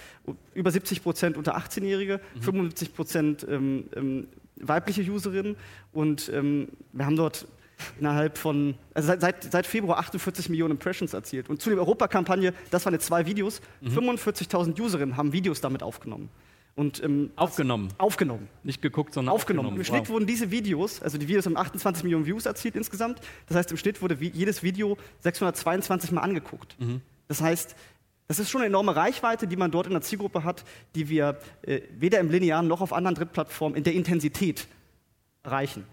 über 0.55 0.71
70 0.71 1.03
Prozent 1.03 1.37
unter 1.37 1.57
18-Jährige, 1.57 2.21
75 2.41 2.95
Prozent 2.95 3.47
ähm, 3.49 3.85
ähm, 3.97 4.29
weibliche 4.57 5.03
Userinnen 5.11 5.57
und 5.93 6.31
ähm, 6.33 6.69
wir 6.93 7.07
haben 7.07 7.17
dort 7.17 7.47
innerhalb 7.99 8.39
von, 8.39 8.75
also 8.95 9.09
seit, 9.09 9.21
seit, 9.21 9.53
seit 9.53 9.67
Februar 9.67 9.99
48 9.99 10.49
Millionen 10.49 10.73
Impressions 10.73 11.15
erzielt. 11.15 11.49
Und 11.51 11.61
zu 11.61 11.71
der 11.71 11.81
Europakampagne, 11.81 12.55
das 12.71 12.85
waren 12.85 12.95
jetzt 12.95 13.07
zwei 13.07 13.27
Videos, 13.27 13.61
45.000 13.85 14.81
Userinnen 14.81 15.17
haben 15.17 15.33
Videos 15.33 15.61
damit 15.61 15.83
aufgenommen. 15.83 16.29
Und, 16.75 17.03
ähm, 17.05 17.31
Aufgenommen. 17.37 17.89
aufgenommen. 17.99 18.49
Nicht 18.63 18.81
geguckt, 18.81 19.13
sondern 19.13 19.35
Aufgenommen. 19.35 19.67
aufgenommen. 19.67 19.81
Im 19.81 19.85
Schnitt 19.85 20.09
Wow. 20.09 20.15
wurden 20.15 20.27
diese 20.27 20.51
Videos, 20.51 21.03
also 21.03 21.19
die 21.19 21.29
Videos 21.29 21.45
haben 21.45 21.57
28 21.57 22.03
Millionen 22.03 22.25
Views 22.25 22.47
erzielt 22.47 22.77
insgesamt. 22.77 23.21
Das 23.47 23.59
heißt, 23.59 23.71
im 23.73 23.77
Schnitt 23.77 24.01
wurde 24.01 24.17
jedes 24.21 24.63
Video 24.63 24.97
622 25.21 26.13
Mal 26.13 26.23
angeguckt. 26.23 26.81
Mhm. 26.81 27.03
Das 27.29 27.43
heißt, 27.43 27.77
das 28.29 28.39
ist 28.39 28.51
schon 28.51 28.61
eine 28.61 28.69
enorme 28.69 28.97
Reichweite, 28.97 29.47
die 29.47 29.57
man 29.57 29.71
dort 29.71 29.87
in 29.87 29.93
der 29.93 30.03
Zielgruppe 30.03 30.45
hat, 30.45 30.65
die 30.95 31.09
wir 31.09 31.39
äh, 31.63 31.83
weder 31.99 32.19
im 32.21 32.31
linearen 32.31 32.67
noch 32.67 32.81
auf 32.81 32.93
anderen 32.93 33.15
Drittplattformen 33.15 33.77
in 33.77 33.85
der 33.85 33.93
Intensität 33.95 34.67
erreichen. 35.43 35.85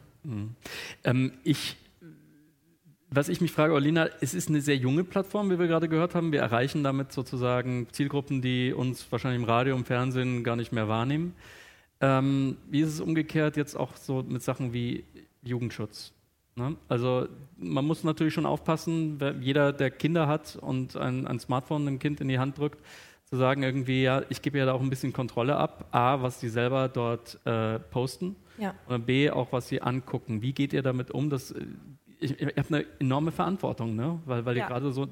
Ähm, 1.04 1.34
ich, 1.44 1.78
was 3.10 3.30
ich 3.30 3.42
mich 3.42 3.52
frage, 3.52 3.74
Olina, 3.74 4.10
es 4.22 4.34
ist 4.34 4.50
eine 4.50 4.62
sehr 4.62 4.78
junge 4.78 5.04
Plattform, 5.04 5.50
wie 5.50 5.60
wir 5.60 5.68
gerade 5.68 5.90
gehört 5.90 6.16
haben. 6.16 6.32
Wir 6.32 6.42
erreichen 6.42 6.84
damit 6.84 7.12
sozusagen 7.12 7.88
Zielgruppen, 7.92 8.42
die 8.42 8.74
uns 8.74 9.12
wahrscheinlich 9.12 9.42
im 9.42 9.48
Radio 9.48 9.76
und 9.76 9.86
Fernsehen 9.86 10.44
gar 10.44 10.56
nicht 10.56 10.72
mehr 10.72 10.88
wahrnehmen. 10.88 11.36
Ähm, 12.02 12.58
wie 12.70 12.82
ist 12.82 12.90
es 12.90 13.02
umgekehrt 13.02 13.58
jetzt 13.58 13.76
auch 13.76 13.96
so 13.98 14.24
mit 14.24 14.42
Sachen 14.42 14.74
wie 14.74 15.04
Jugendschutz? 15.42 16.14
Ne? 16.60 16.76
Also 16.88 17.28
man 17.58 17.86
muss 17.86 18.04
natürlich 18.04 18.34
schon 18.34 18.46
aufpassen, 18.46 19.16
wer, 19.20 19.34
jeder, 19.40 19.74
der 19.74 19.90
Kinder 19.90 20.28
hat 20.28 20.56
und 20.62 20.96
ein, 20.96 21.26
ein 21.26 21.40
Smartphone 21.40 21.88
einem 21.88 22.00
Kind 22.00 22.22
in 22.22 22.28
die 22.28 22.38
Hand 22.40 22.58
drückt, 22.58 22.80
zu 23.26 23.36
sagen 23.38 23.64
irgendwie, 23.64 24.04
ja, 24.04 24.24
ich 24.30 24.42
gebe 24.42 24.58
ja 24.58 24.66
da 24.66 24.74
auch 24.74 24.82
ein 24.82 24.90
bisschen 24.90 25.14
Kontrolle 25.14 25.56
ab. 25.56 25.86
A, 25.92 26.22
was 26.22 26.40
die 26.40 26.50
selber 26.50 26.88
dort 26.90 27.40
äh, 27.46 27.80
posten 27.80 28.36
Ja. 28.58 28.74
oder 28.88 29.00
B, 29.00 29.30
auch 29.30 29.52
was 29.52 29.68
sie 29.68 29.82
angucken. 29.82 30.42
Wie 30.42 30.54
geht 30.54 30.74
ihr 30.74 30.82
damit 30.82 31.12
um? 31.12 31.30
Das, 31.30 31.54
ich, 32.22 32.40
ihr 32.42 32.52
habt 32.58 32.74
eine 32.74 32.86
enorme 33.00 33.32
Verantwortung, 33.32 33.96
ne? 33.96 34.20
weil, 34.26 34.46
weil 34.46 34.58
Ja. 34.58 34.64
ihr 34.66 34.68
gerade 34.68 34.92
so 34.92 35.08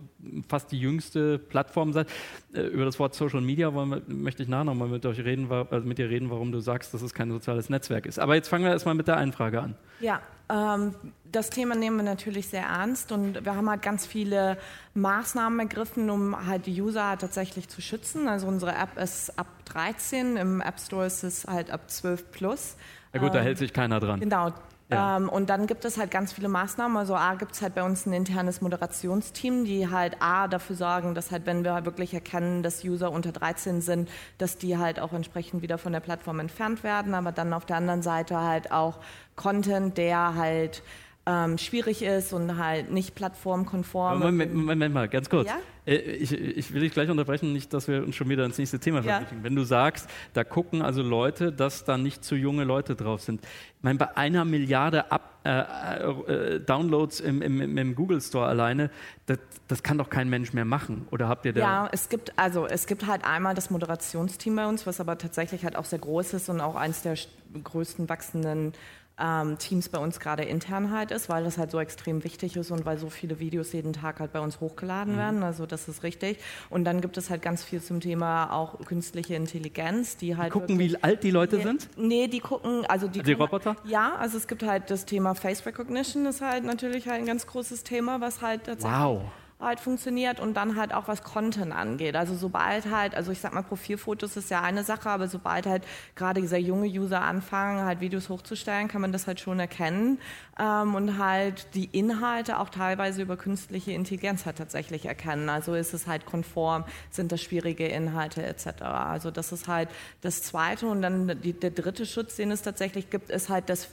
fast 0.49 0.71
die 0.71 0.79
jüngste 0.79 1.39
Plattform 1.39 1.93
seid. 1.93 2.07
Äh, 2.53 2.61
Über 2.67 2.83
das 2.85 2.99
Wort 2.99 3.15
Social 3.15 3.39
Media 3.41 3.73
wollen 3.73 4.01
möchte 4.07 4.43
ich 4.43 4.49
nachher 4.49 4.65
nochmal 4.65 4.89
mit 4.89 5.05
euch 5.05 5.19
reden, 5.19 5.49
also 5.51 5.87
mit 5.87 5.97
dir 5.97 6.09
reden, 6.09 6.29
warum 6.29 6.51
du 6.51 6.59
sagst, 6.59 6.93
dass 6.93 7.01
es 7.01 7.13
kein 7.13 7.31
soziales 7.31 7.69
Netzwerk 7.69 8.05
ist. 8.05 8.19
Aber 8.19 8.35
jetzt 8.35 8.49
fangen 8.49 8.65
wir 8.65 8.71
erstmal 8.71 8.95
mit 8.95 9.07
der 9.07 9.17
einen 9.17 9.31
Frage 9.31 9.61
an. 9.61 9.75
Ja, 10.01 10.19
ähm, 10.49 10.93
das 11.31 11.49
Thema 11.49 11.75
nehmen 11.75 11.97
wir 11.97 12.03
natürlich 12.03 12.47
sehr 12.47 12.63
ernst 12.63 13.11
und 13.11 13.43
wir 13.45 13.55
haben 13.55 13.69
halt 13.69 13.81
ganz 13.81 14.05
viele 14.05 14.57
Maßnahmen 14.93 15.59
ergriffen, 15.59 16.09
um 16.09 16.45
halt 16.47 16.65
die 16.65 16.81
User 16.81 17.17
tatsächlich 17.17 17.69
zu 17.69 17.81
schützen. 17.81 18.27
Also 18.27 18.47
unsere 18.47 18.73
App 18.73 18.97
ist 18.97 19.37
ab 19.39 19.47
13, 19.65 20.37
im 20.37 20.61
App 20.61 20.79
Store 20.79 21.05
ist 21.05 21.23
es 21.23 21.45
halt 21.45 21.71
ab 21.71 21.89
12 21.89 22.31
plus. 22.31 22.75
Na 23.13 23.19
gut, 23.21 23.33
da 23.33 23.39
Ähm, 23.39 23.43
hält 23.45 23.57
sich 23.57 23.71
keiner 23.73 23.99
dran. 23.99 24.19
Genau. 24.19 24.53
Ja. 24.89 25.17
Ähm, 25.17 25.27
und 25.27 25.49
dann 25.49 25.67
gibt 25.67 25.83
es 25.83 25.97
halt 25.97 26.11
ganz 26.11 26.31
viele 26.31 26.47
Maßnahmen. 26.47 26.95
Also 26.95 27.15
A 27.15 27.35
gibt 27.35 27.53
es 27.53 27.61
halt 27.61 27.75
bei 27.75 27.83
uns 27.83 28.05
ein 28.05 28.13
internes 28.13 28.61
Moderationsteam, 28.61 29.65
die 29.65 29.89
halt 29.89 30.21
A 30.21 30.47
dafür 30.47 30.75
sorgen, 30.77 31.13
dass 31.13 31.31
halt, 31.31 31.45
wenn 31.45 31.63
wir 31.65 31.73
halt 31.73 31.85
wirklich 31.85 32.13
erkennen, 32.13 32.63
dass 32.63 32.83
User 32.85 33.11
unter 33.11 33.33
13 33.33 33.81
sind, 33.81 34.09
dass 34.37 34.57
die 34.57 34.77
halt 34.77 34.99
auch 34.99 35.11
entsprechend 35.11 35.61
wieder 35.61 35.77
von 35.77 35.91
der 35.91 35.99
Plattform 35.99 36.39
entfernt 36.39 36.83
werden. 36.83 37.15
Aber 37.15 37.33
dann 37.33 37.53
auf 37.53 37.65
der 37.65 37.77
anderen 37.77 38.01
Seite 38.01 38.39
halt 38.39 38.71
auch 38.71 38.99
Content, 39.35 39.97
der 39.97 40.35
halt 40.35 40.83
ähm, 41.29 41.57
schwierig 41.57 42.01
ist 42.03 42.31
und 42.31 42.57
halt 42.57 42.89
nicht 42.89 43.13
plattformkonform. 43.13 44.19
Moment, 44.19 44.53
Moment 44.53 44.93
mal, 44.93 45.09
ganz 45.09 45.29
kurz. 45.29 45.47
Ja? 45.49 45.57
Äh, 45.85 45.95
Ich, 45.97 46.31
ich 46.31 46.73
will 46.73 46.81
dich 46.81 46.93
gleich 46.93 47.09
unterbrechen, 47.09 47.51
nicht, 47.51 47.73
dass 47.73 47.87
wir 47.89 48.01
uns 48.03 48.15
schon 48.15 48.29
wieder 48.29 48.45
ins 48.45 48.57
nächste 48.57 48.79
Thema 48.79 49.01
Ja. 49.01 49.17
verwickeln. 49.17 49.43
Wenn 49.43 49.55
du 49.55 49.63
sagst, 49.63 50.09
da 50.33 50.43
gucken 50.45 50.81
also 50.81 51.01
Leute, 51.01 51.51
dass 51.51 51.83
da 51.83 51.97
nicht 51.97 52.23
zu 52.23 52.35
junge 52.35 52.63
Leute 52.63 52.95
drauf 52.95 53.21
sind. 53.21 53.41
Ich 53.43 53.83
meine, 53.83 53.99
bei 53.99 54.15
einer 54.15 54.45
Milliarde 54.45 55.11
Ab 55.11 55.39
äh, 55.43 55.59
äh, 55.59 56.59
Downloads 56.61 57.19
im, 57.19 57.41
im, 57.41 57.77
im- 57.77 57.95
Google 57.95 58.21
Store 58.21 58.47
alleine, 58.47 58.89
das, 59.25 59.39
das 59.67 59.83
kann 59.83 59.97
doch 59.97 60.09
kein 60.09 60.29
Mensch 60.29 60.53
mehr 60.53 60.65
machen. 60.65 61.07
Oder 61.11 61.27
habt 61.27 61.45
ihr 61.45 61.53
da... 61.53 61.59
Ja, 61.59 61.89
es 61.91 62.09
gibt 62.09 62.37
also 62.37 62.65
es 62.67 62.85
gibt 62.87 63.05
halt 63.05 63.23
einmal 63.25 63.53
das 63.53 63.69
Moderationsteam 63.69 64.55
bei 64.55 64.65
uns, 64.67 64.85
was 64.87 64.99
aber 65.01 65.17
tatsächlich 65.17 65.63
halt 65.63 65.75
auch 65.75 65.85
sehr 65.85 65.99
groß 65.99 66.33
ist 66.33 66.49
und 66.49 66.59
auch 66.61 66.75
eines 66.75 67.01
der 67.01 67.15
größten 67.63 68.07
wachsenden 68.09 68.73
ähm, 69.19 69.57
Teams 69.57 69.89
bei 69.89 69.97
uns 69.97 70.19
gerade 70.19 70.43
intern 70.43 70.91
halt 70.91 71.11
ist, 71.11 71.27
weil 71.29 71.43
das 71.43 71.57
halt 71.57 71.71
so 71.71 71.79
extrem 71.79 72.23
wichtig 72.23 72.55
ist 72.55 72.69
und 72.71 72.85
weil 72.85 72.97
so 72.97 73.09
viele 73.09 73.39
Videos 73.39 73.73
jeden 73.73 73.93
Tag 73.93 74.19
halt 74.19 74.31
bei 74.31 74.39
uns 74.39 74.59
hochgeladen 74.59 75.13
Mhm. 75.13 75.17
werden. 75.17 75.43
Also 75.43 75.65
das 75.65 75.87
ist 75.87 76.03
richtig. 76.03 76.37
Und 76.69 76.85
dann 76.85 77.01
gibt 77.01 77.17
es 77.17 77.29
halt 77.29 77.41
ganz 77.41 77.63
viel 77.63 77.81
zum 77.81 77.99
Thema 77.99 78.51
auch 78.53 78.79
künstliche 78.85 79.33
Intelligenz, 79.35 80.17
die 80.17 80.37
halt 80.37 80.51
gucken, 80.53 80.77
wirklich- 80.77 80.93
wie 80.99 81.03
alt 81.03 81.23
die 81.23 81.31
Leute 81.31 81.57
Nee, 81.57 81.63
sind? 81.63 81.89
Nee, 81.97 82.27
die 82.27 82.39
gucken, 82.39 82.85
also 82.87 83.07
die, 83.07 83.23
Die 83.23 83.31
können- 83.33 83.41
Roboter? 83.41 83.75
Ja, 83.85 84.15
also 84.17 84.37
es 84.37 84.47
gibt 84.47 84.63
halt 84.63 84.89
das 84.91 85.05
Thema 85.05 85.33
Face 85.33 85.65
Recognition, 85.65 86.25
ist 86.27 86.41
halt 86.41 86.63
natürlich 86.63 87.07
halt 87.07 87.19
ein 87.21 87.25
ganz 87.25 87.47
großes 87.47 87.83
Thema, 87.83 88.21
was 88.21 88.41
halt 88.41 88.65
tatsächlich 88.65 88.99
Wow. 88.99 89.21
Halt 89.59 89.79
funktioniert 89.79 90.39
und 90.39 90.53
dann 90.53 90.75
halt 90.75 90.93
auch 90.93 91.07
was 91.07 91.23
Content 91.23 91.73
angeht. 91.73 92.15
Also 92.15 92.35
sobald 92.35 92.91
halt, 92.91 93.15
also 93.15 93.31
ich 93.31 93.39
sag 93.39 93.53
mal, 93.53 93.63
Profilfotos 93.63 94.37
ist 94.37 94.51
ja 94.51 94.61
eine 94.61 94.83
Sache, 94.83 95.09
aber 95.09 95.27
sobald 95.27 95.65
halt 95.65 95.83
gerade 96.15 96.45
sehr 96.47 96.61
junge 96.61 96.87
User 96.87 97.21
anfangen, 97.21 97.83
halt 97.83 97.99
Videos 97.99 98.29
hochzustellen, 98.29 98.87
kann 98.87 99.01
man 99.01 99.11
das 99.11 99.25
halt 99.25 99.39
schon 99.39 99.59
erkennen 99.59 100.19
ähm, 100.59 100.93
und 100.93 101.17
halt 101.17 101.73
die 101.73 101.85
Inhalte 101.85 102.59
auch 102.59 102.69
teilweise 102.69 103.23
über 103.23 103.35
künstliche 103.35 103.93
Intelligenz 103.93 104.45
halt 104.45 104.59
tatsächlich 104.59 105.05
erkennen. 105.05 105.49
Also 105.49 105.73
ist 105.73 105.93
es 105.95 106.05
halt 106.05 106.27
konform, 106.27 106.85
sind 107.09 107.31
das 107.31 107.41
schwierige 107.41 107.87
Inhalte 107.87 108.45
etc. 108.45 108.83
Also 108.83 109.31
das 109.31 109.51
ist 109.51 109.67
halt 109.67 109.89
das 110.21 110.43
Zweite 110.43 110.85
und 110.85 111.01
dann 111.01 111.41
die, 111.41 111.53
der 111.53 111.71
dritte 111.71 112.05
Schutz, 112.05 112.35
den 112.35 112.51
es 112.51 112.61
tatsächlich 112.61 113.09
gibt, 113.09 113.31
ist 113.31 113.49
halt 113.49 113.69
das 113.69 113.89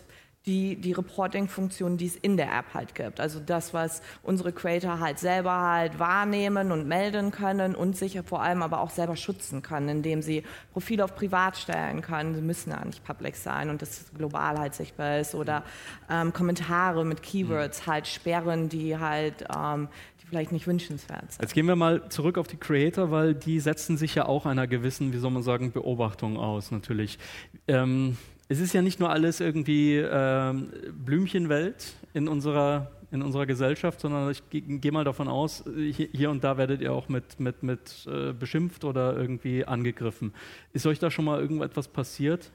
die, 0.46 0.76
die 0.76 0.92
Reporting-Funktion, 0.92 1.96
die 1.96 2.06
es 2.06 2.16
in 2.16 2.36
der 2.36 2.52
App 2.52 2.74
halt 2.74 2.94
gibt. 2.94 3.18
Also 3.18 3.40
das, 3.40 3.72
was 3.72 4.02
unsere 4.22 4.52
Creator 4.52 5.00
halt 5.00 5.18
selber 5.18 5.52
halt 5.52 5.98
wahrnehmen 5.98 6.70
und 6.70 6.86
melden 6.86 7.30
können 7.30 7.74
und 7.74 7.96
sich 7.96 8.20
vor 8.26 8.42
allem 8.42 8.62
aber 8.62 8.80
auch 8.80 8.90
selber 8.90 9.16
schützen 9.16 9.62
können, 9.62 9.88
indem 9.88 10.20
sie 10.20 10.42
Profile 10.72 11.04
auf 11.04 11.14
privat 11.14 11.56
stellen 11.56 12.02
können. 12.02 12.34
Sie 12.34 12.42
müssen 12.42 12.70
ja 12.70 12.84
nicht 12.84 13.04
public 13.04 13.36
sein 13.36 13.70
und 13.70 13.80
das 13.80 14.06
global 14.16 14.58
halt 14.58 14.74
sichtbar 14.74 15.18
ist 15.18 15.34
oder 15.34 15.64
ähm, 16.10 16.32
Kommentare 16.34 17.06
mit 17.06 17.22
Keywords 17.22 17.86
halt 17.86 18.06
sperren, 18.06 18.68
die 18.68 18.98
halt 18.98 19.46
ähm, 19.54 19.88
die 20.20 20.26
vielleicht 20.26 20.52
nicht 20.52 20.66
wünschenswert 20.66 21.32
sind. 21.32 21.42
Jetzt 21.42 21.54
gehen 21.54 21.66
wir 21.66 21.76
mal 21.76 22.08
zurück 22.10 22.36
auf 22.36 22.48
die 22.48 22.58
Creator, 22.58 23.10
weil 23.10 23.34
die 23.34 23.60
setzen 23.60 23.96
sich 23.96 24.14
ja 24.14 24.26
auch 24.26 24.44
einer 24.44 24.66
gewissen, 24.66 25.14
wie 25.14 25.18
soll 25.18 25.30
man 25.30 25.42
sagen, 25.42 25.72
Beobachtung 25.72 26.36
aus, 26.36 26.70
natürlich. 26.70 27.18
Ähm, 27.66 28.18
es 28.48 28.60
ist 28.60 28.72
ja 28.74 28.82
nicht 28.82 29.00
nur 29.00 29.10
alles 29.10 29.40
irgendwie 29.40 29.96
ähm, 29.96 30.68
Blümchenwelt 31.04 31.94
in 32.12 32.28
unserer, 32.28 32.90
in 33.10 33.22
unserer 33.22 33.46
Gesellschaft, 33.46 34.00
sondern 34.00 34.30
ich 34.30 34.48
gehe 34.50 34.60
geh 34.62 34.90
mal 34.90 35.04
davon 35.04 35.28
aus, 35.28 35.64
hier, 35.74 36.08
hier 36.12 36.30
und 36.30 36.44
da 36.44 36.56
werdet 36.58 36.80
ihr 36.80 36.92
auch 36.92 37.08
mit, 37.08 37.40
mit, 37.40 37.62
mit 37.62 38.06
äh, 38.06 38.32
beschimpft 38.32 38.84
oder 38.84 39.16
irgendwie 39.16 39.64
angegriffen. 39.64 40.34
Ist 40.72 40.86
euch 40.86 40.98
da 40.98 41.10
schon 41.10 41.24
mal 41.24 41.40
irgendetwas 41.40 41.88
passiert? 41.88 42.50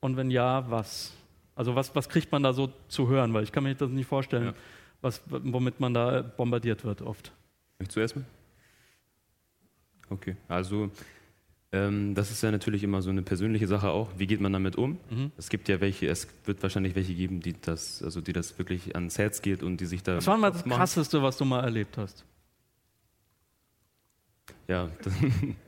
Und 0.00 0.16
wenn 0.16 0.30
ja, 0.30 0.70
was? 0.70 1.12
Also 1.56 1.74
was, 1.74 1.94
was 1.94 2.08
kriegt 2.08 2.30
man 2.30 2.42
da 2.42 2.52
so 2.52 2.70
zu 2.88 3.08
hören? 3.08 3.32
Weil 3.32 3.44
ich 3.44 3.52
kann 3.52 3.64
mir 3.64 3.74
das 3.74 3.90
nicht 3.90 4.06
vorstellen, 4.06 4.46
Ja. 4.46 4.54
was, 5.00 5.22
womit 5.28 5.80
man 5.80 5.94
da 5.94 6.22
bombardiert 6.22 6.84
wird 6.84 7.02
oft. 7.02 7.32
Du 7.92 8.00
erstmal? 8.00 8.24
Okay, 10.10 10.36
also 10.48 10.90
ähm, 11.74 12.14
das 12.14 12.30
ist 12.30 12.40
ja 12.40 12.52
natürlich 12.52 12.84
immer 12.84 13.02
so 13.02 13.10
eine 13.10 13.22
persönliche 13.22 13.66
Sache 13.66 13.90
auch. 13.90 14.08
Wie 14.16 14.28
geht 14.28 14.40
man 14.40 14.52
damit 14.52 14.76
um? 14.76 14.98
Mhm. 15.10 15.32
Es 15.36 15.48
gibt 15.48 15.68
ja 15.68 15.80
welche, 15.80 16.06
es 16.06 16.28
wird 16.44 16.62
wahrscheinlich 16.62 16.94
welche 16.94 17.14
geben, 17.14 17.40
die 17.40 17.60
das, 17.60 18.00
also 18.00 18.20
die 18.20 18.32
das 18.32 18.56
wirklich 18.58 18.94
ans 18.94 19.18
Herz 19.18 19.42
geht 19.42 19.64
und 19.64 19.78
die 19.78 19.86
sich 19.86 20.04
da. 20.04 20.16
Was 20.16 20.26
war 20.28 20.36
mal 20.36 20.52
das 20.52 20.60
aufmachen. 20.60 20.78
Krasseste, 20.78 21.20
was 21.20 21.36
du 21.36 21.44
mal 21.44 21.64
erlebt 21.64 21.98
hast? 21.98 22.24
Ja, 24.68 24.88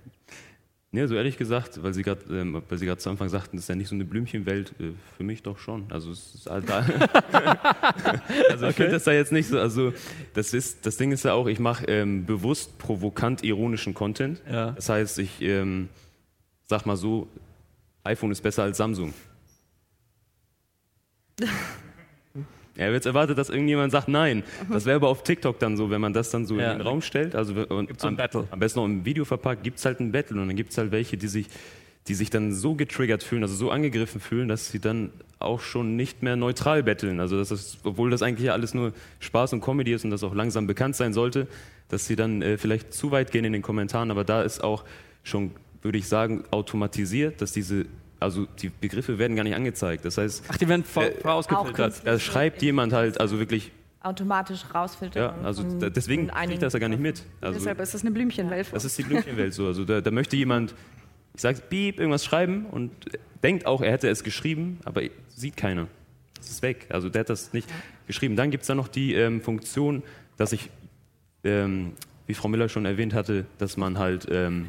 nee, 0.92 1.06
so 1.06 1.14
ehrlich 1.14 1.36
gesagt, 1.36 1.82
weil 1.82 1.92
Sie 1.94 2.02
gerade 2.02 2.22
ähm, 2.30 2.62
weil 2.68 2.78
Sie 2.78 2.86
gerade 2.86 2.98
zu 2.98 3.10
Anfang 3.10 3.28
sagten, 3.28 3.56
das 3.56 3.64
ist 3.64 3.68
ja 3.68 3.74
nicht 3.74 3.88
so 3.88 3.94
eine 3.94 4.04
Blümchenwelt, 4.04 4.72
äh, 4.80 4.92
für 5.16 5.24
mich 5.24 5.42
doch 5.42 5.58
schon. 5.58 5.90
Also 5.90 6.10
es 6.10 6.34
ist 6.34 6.50
halt 6.50 6.68
da. 6.68 6.78
also 8.50 8.66
ich 8.68 8.76
finde 8.76 8.92
das 8.92 9.04
da 9.04 9.12
jetzt 9.12 9.32
nicht 9.32 9.48
so. 9.48 9.58
Also 9.58 9.92
das 10.34 10.54
ist, 10.54 10.86
das 10.86 10.96
Ding 10.96 11.12
ist 11.12 11.24
ja 11.24 11.34
auch, 11.34 11.46
ich 11.46 11.58
mache 11.58 11.86
ähm, 11.86 12.26
bewusst 12.26 12.78
provokant 12.78 13.42
ironischen 13.44 13.94
Content. 13.94 14.42
Ja. 14.50 14.72
Das 14.72 14.88
heißt, 14.88 15.18
ich 15.18 15.40
ähm, 15.42 15.88
sag 16.64 16.86
mal 16.86 16.96
so, 16.96 17.28
iPhone 18.04 18.30
ist 18.30 18.42
besser 18.42 18.62
als 18.62 18.76
Samsung. 18.76 19.12
Ja, 22.76 22.90
jetzt 22.90 23.06
erwartet, 23.06 23.38
dass 23.38 23.48
irgendjemand 23.48 23.90
sagt 23.92 24.08
nein. 24.08 24.42
Das 24.70 24.84
wäre 24.84 24.96
aber 24.96 25.08
auf 25.08 25.22
TikTok 25.22 25.58
dann 25.58 25.76
so, 25.76 25.90
wenn 25.90 26.00
man 26.00 26.12
das 26.12 26.30
dann 26.30 26.44
so 26.46 26.58
Ja. 26.58 26.72
in 26.72 26.78
den 26.78 26.86
Raum 26.86 27.00
stellt. 27.02 27.34
Also 27.34 27.54
und 27.54 27.86
Gibt's 27.86 28.02
so 28.02 28.08
ein 28.08 28.14
am, 28.14 28.16
Battle. 28.16 28.46
am 28.50 28.58
besten 28.58 28.78
noch 28.80 28.86
im 28.86 29.04
Video 29.04 29.24
verpackt, 29.24 29.62
gibt 29.62 29.78
es 29.78 29.84
halt 29.84 30.00
ein 30.00 30.12
Battle 30.12 30.40
und 30.40 30.48
dann 30.48 30.56
gibt 30.56 30.72
es 30.72 30.78
halt 30.78 30.90
welche, 30.92 31.16
die 31.16 31.28
sich, 31.28 31.46
die 32.08 32.14
sich 32.14 32.30
dann 32.30 32.52
so 32.52 32.74
getriggert 32.74 33.22
fühlen, 33.22 33.42
also 33.42 33.54
so 33.54 33.70
angegriffen 33.70 34.20
fühlen, 34.20 34.48
dass 34.48 34.70
sie 34.70 34.78
dann 34.78 35.10
auch 35.38 35.60
schon 35.60 35.96
nicht 35.96 36.22
mehr 36.22 36.36
neutral 36.36 36.82
betteln. 36.82 37.20
Also 37.20 37.36
das 37.38 37.50
ist, 37.50 37.78
obwohl 37.84 38.10
das 38.10 38.22
eigentlich 38.22 38.46
ja 38.46 38.52
alles 38.52 38.74
nur 38.74 38.92
Spaß 39.20 39.52
und 39.54 39.60
Comedy 39.62 39.92
ist 39.92 40.04
und 40.04 40.10
das 40.10 40.22
auch 40.22 40.34
langsam 40.34 40.66
bekannt 40.66 40.96
sein 40.96 41.12
sollte, 41.12 41.46
dass 41.88 42.06
sie 42.06 42.16
dann 42.16 42.42
äh, 42.42 42.58
vielleicht 42.58 42.92
zu 42.92 43.10
weit 43.10 43.32
gehen 43.32 43.44
in 43.44 43.52
den 43.52 43.62
Kommentaren, 43.62 44.10
aber 44.10 44.24
da 44.24 44.42
ist 44.42 44.62
auch 44.64 44.84
schon, 45.22 45.50
würde 45.82 45.98
ich 45.98 46.08
sagen, 46.08 46.44
automatisiert, 46.50 47.40
dass 47.42 47.52
diese 47.52 47.86
also 48.20 48.46
die 48.60 48.68
Begriffe 48.70 49.18
werden 49.18 49.36
gar 49.36 49.42
nicht 49.44 49.54
angezeigt. 49.54 50.04
Das 50.04 50.18
heißt, 50.18 50.44
Ach, 50.48 50.56
die 50.56 50.68
werden 50.68 50.82
Äh, 50.96 51.10
vorausgefiltert. 51.20 52.02
da, 52.04 52.18
schreibt 52.18 52.62
jemand 52.62 52.92
halt, 52.92 53.20
also 53.20 53.38
wirklich, 53.38 53.72
Automatisch 54.02 54.64
rausfiltern. 54.72 55.20
ja, 55.40 55.44
also 55.44 55.64
da, 55.80 55.90
deswegen 55.90 56.22
von 56.22 56.28
kriege 56.28 56.36
ich 56.38 56.42
einigen 56.42 56.60
das 56.60 56.72
ja 56.74 56.78
gar 56.78 56.88
nicht 56.88 57.00
mit. 57.02 57.24
Also, 57.40 57.58
Deshalb 57.58 57.80
ist 57.80 57.92
es 57.94 58.02
eine 58.02 58.12
Blümchenwelt. 58.12 58.68
das 58.72 58.84
ist 58.84 58.96
die 58.98 59.02
Blümchenwelt 59.02 59.52
so. 59.52 59.66
Also 59.66 59.84
da, 59.84 60.00
da 60.00 60.10
möchte 60.12 60.36
jemand, 60.36 60.74
ich 61.34 61.40
sage 61.40 61.60
piep, 61.68 61.98
irgendwas 61.98 62.24
schreiben 62.24 62.66
und 62.66 62.92
denkt 63.42 63.66
auch, 63.66 63.82
er 63.82 63.90
hätte 63.90 64.08
es 64.08 64.22
geschrieben, 64.22 64.78
aber 64.84 65.02
sieht 65.28 65.56
keiner. 65.56 65.88
Es 66.40 66.50
ist 66.50 66.62
weg. 66.62 66.86
Also 66.90 67.08
der 67.08 67.20
hat 67.20 67.30
das 67.30 67.52
nicht 67.52 67.68
geschrieben. 68.06 68.36
Dann 68.36 68.50
gibt 68.52 68.62
es 68.62 68.68
da 68.68 68.76
noch 68.76 68.86
die 68.88 69.14
ähm, 69.14 69.40
Funktion, 69.42 70.04
dass 70.36 70.52
ich, 70.52 70.70
ähm, 71.42 71.92
wie 72.28 72.34
Frau 72.34 72.46
Miller 72.46 72.68
schon 72.68 72.86
erwähnt 72.86 73.12
hatte, 73.12 73.44
dass 73.58 73.76
man 73.76 73.98
halt, 73.98 74.28
ähm, 74.30 74.66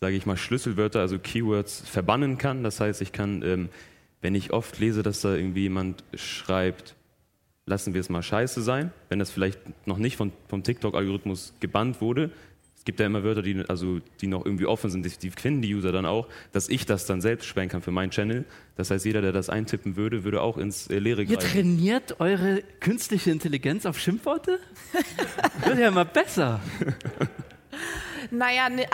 sage 0.00 0.16
ich 0.16 0.26
mal, 0.26 0.36
Schlüsselwörter, 0.36 1.00
also 1.00 1.18
Keywords 1.18 1.82
verbannen 1.88 2.38
kann. 2.38 2.62
Das 2.62 2.80
heißt, 2.80 3.00
ich 3.02 3.12
kann, 3.12 3.42
ähm, 3.42 3.68
wenn 4.20 4.34
ich 4.34 4.52
oft 4.52 4.78
lese, 4.78 5.02
dass 5.02 5.20
da 5.20 5.34
irgendwie 5.34 5.62
jemand 5.62 6.04
schreibt, 6.14 6.94
lassen 7.66 7.94
wir 7.94 8.00
es 8.00 8.08
mal 8.08 8.22
scheiße 8.22 8.62
sein, 8.62 8.92
wenn 9.08 9.18
das 9.18 9.30
vielleicht 9.30 9.58
noch 9.86 9.98
nicht 9.98 10.16
von, 10.16 10.32
vom 10.48 10.62
TikTok-Algorithmus 10.62 11.54
gebannt 11.60 12.00
wurde. 12.00 12.30
Es 12.76 12.84
gibt 12.84 13.00
ja 13.00 13.06
immer 13.06 13.24
Wörter, 13.24 13.42
die, 13.42 13.64
also, 13.66 14.00
die 14.20 14.28
noch 14.28 14.46
irgendwie 14.46 14.66
offen 14.66 14.90
sind, 14.90 15.04
die, 15.04 15.10
die 15.10 15.30
finden 15.30 15.62
die 15.62 15.74
User 15.74 15.90
dann 15.90 16.06
auch, 16.06 16.28
dass 16.52 16.68
ich 16.68 16.86
das 16.86 17.04
dann 17.06 17.20
selbst 17.20 17.46
sperren 17.46 17.68
kann 17.68 17.82
für 17.82 17.90
meinen 17.90 18.10
Channel. 18.10 18.44
Das 18.76 18.92
heißt, 18.92 19.04
jeder, 19.04 19.22
der 19.22 19.32
das 19.32 19.48
eintippen 19.48 19.96
würde, 19.96 20.22
würde 20.22 20.40
auch 20.40 20.56
ins 20.56 20.86
äh, 20.86 21.00
Leere 21.00 21.22
Ihr 21.22 21.36
greifen. 21.36 21.50
trainiert 21.50 22.20
eure 22.20 22.62
künstliche 22.78 23.32
Intelligenz 23.32 23.86
auf 23.86 23.98
Schimpfworte? 23.98 24.60
Wird 25.64 25.78
ja 25.78 25.88
immer 25.88 26.04
besser. 26.04 26.60
Naja, 28.30 28.68
ne, 28.68 28.84
äh, 28.84 28.86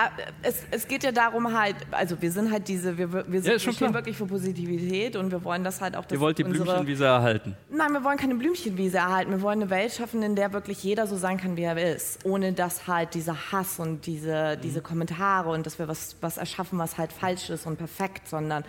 es, 0.42 0.62
es 0.70 0.88
geht 0.88 1.04
ja 1.04 1.12
darum 1.12 1.56
halt, 1.58 1.76
also 1.90 2.20
wir 2.20 2.30
sind 2.30 2.50
halt 2.50 2.68
diese, 2.68 2.96
wir, 2.98 3.12
wir, 3.12 3.22
sind, 3.42 3.46
Ja, 3.46 3.52
wir 3.52 3.58
stehen 3.60 3.74
klar. 3.76 3.94
wirklich 3.94 4.16
für 4.16 4.26
Positivität 4.26 5.16
und 5.16 5.30
wir 5.30 5.42
wollen 5.44 5.64
das 5.64 5.80
halt 5.80 5.96
auch, 5.96 6.04
Ihr 6.10 6.20
wollt 6.20 6.38
die 6.38 6.44
unsere, 6.44 6.64
Blümchenwiese 6.64 7.04
erhalten. 7.06 7.56
Nein, 7.70 7.92
wir 7.92 8.04
wollen 8.04 8.18
keine 8.18 8.34
Blümchenwiese 8.34 8.98
erhalten. 8.98 9.30
Wir 9.30 9.42
wollen 9.42 9.60
eine 9.62 9.70
Welt 9.70 9.92
schaffen, 9.92 10.22
in 10.22 10.36
der 10.36 10.52
wirklich 10.52 10.82
jeder 10.82 11.06
so 11.06 11.16
sein 11.16 11.38
kann, 11.38 11.56
wie 11.56 11.62
er 11.62 11.76
ist. 11.94 12.24
Ohne 12.24 12.52
dass 12.52 12.86
halt 12.86 13.14
dieser 13.14 13.52
Hass 13.52 13.78
und 13.78 14.06
diese, 14.06 14.56
diese 14.62 14.80
Mhm. 14.80 14.84
Kommentare 14.84 15.50
und 15.50 15.64
dass 15.66 15.78
wir 15.78 15.88
was, 15.88 16.16
was 16.20 16.36
erschaffen, 16.36 16.78
was 16.78 16.98
halt 16.98 17.12
falsch 17.12 17.50
ist 17.50 17.66
und 17.66 17.76
perfekt, 17.78 18.28
sondern 18.28 18.64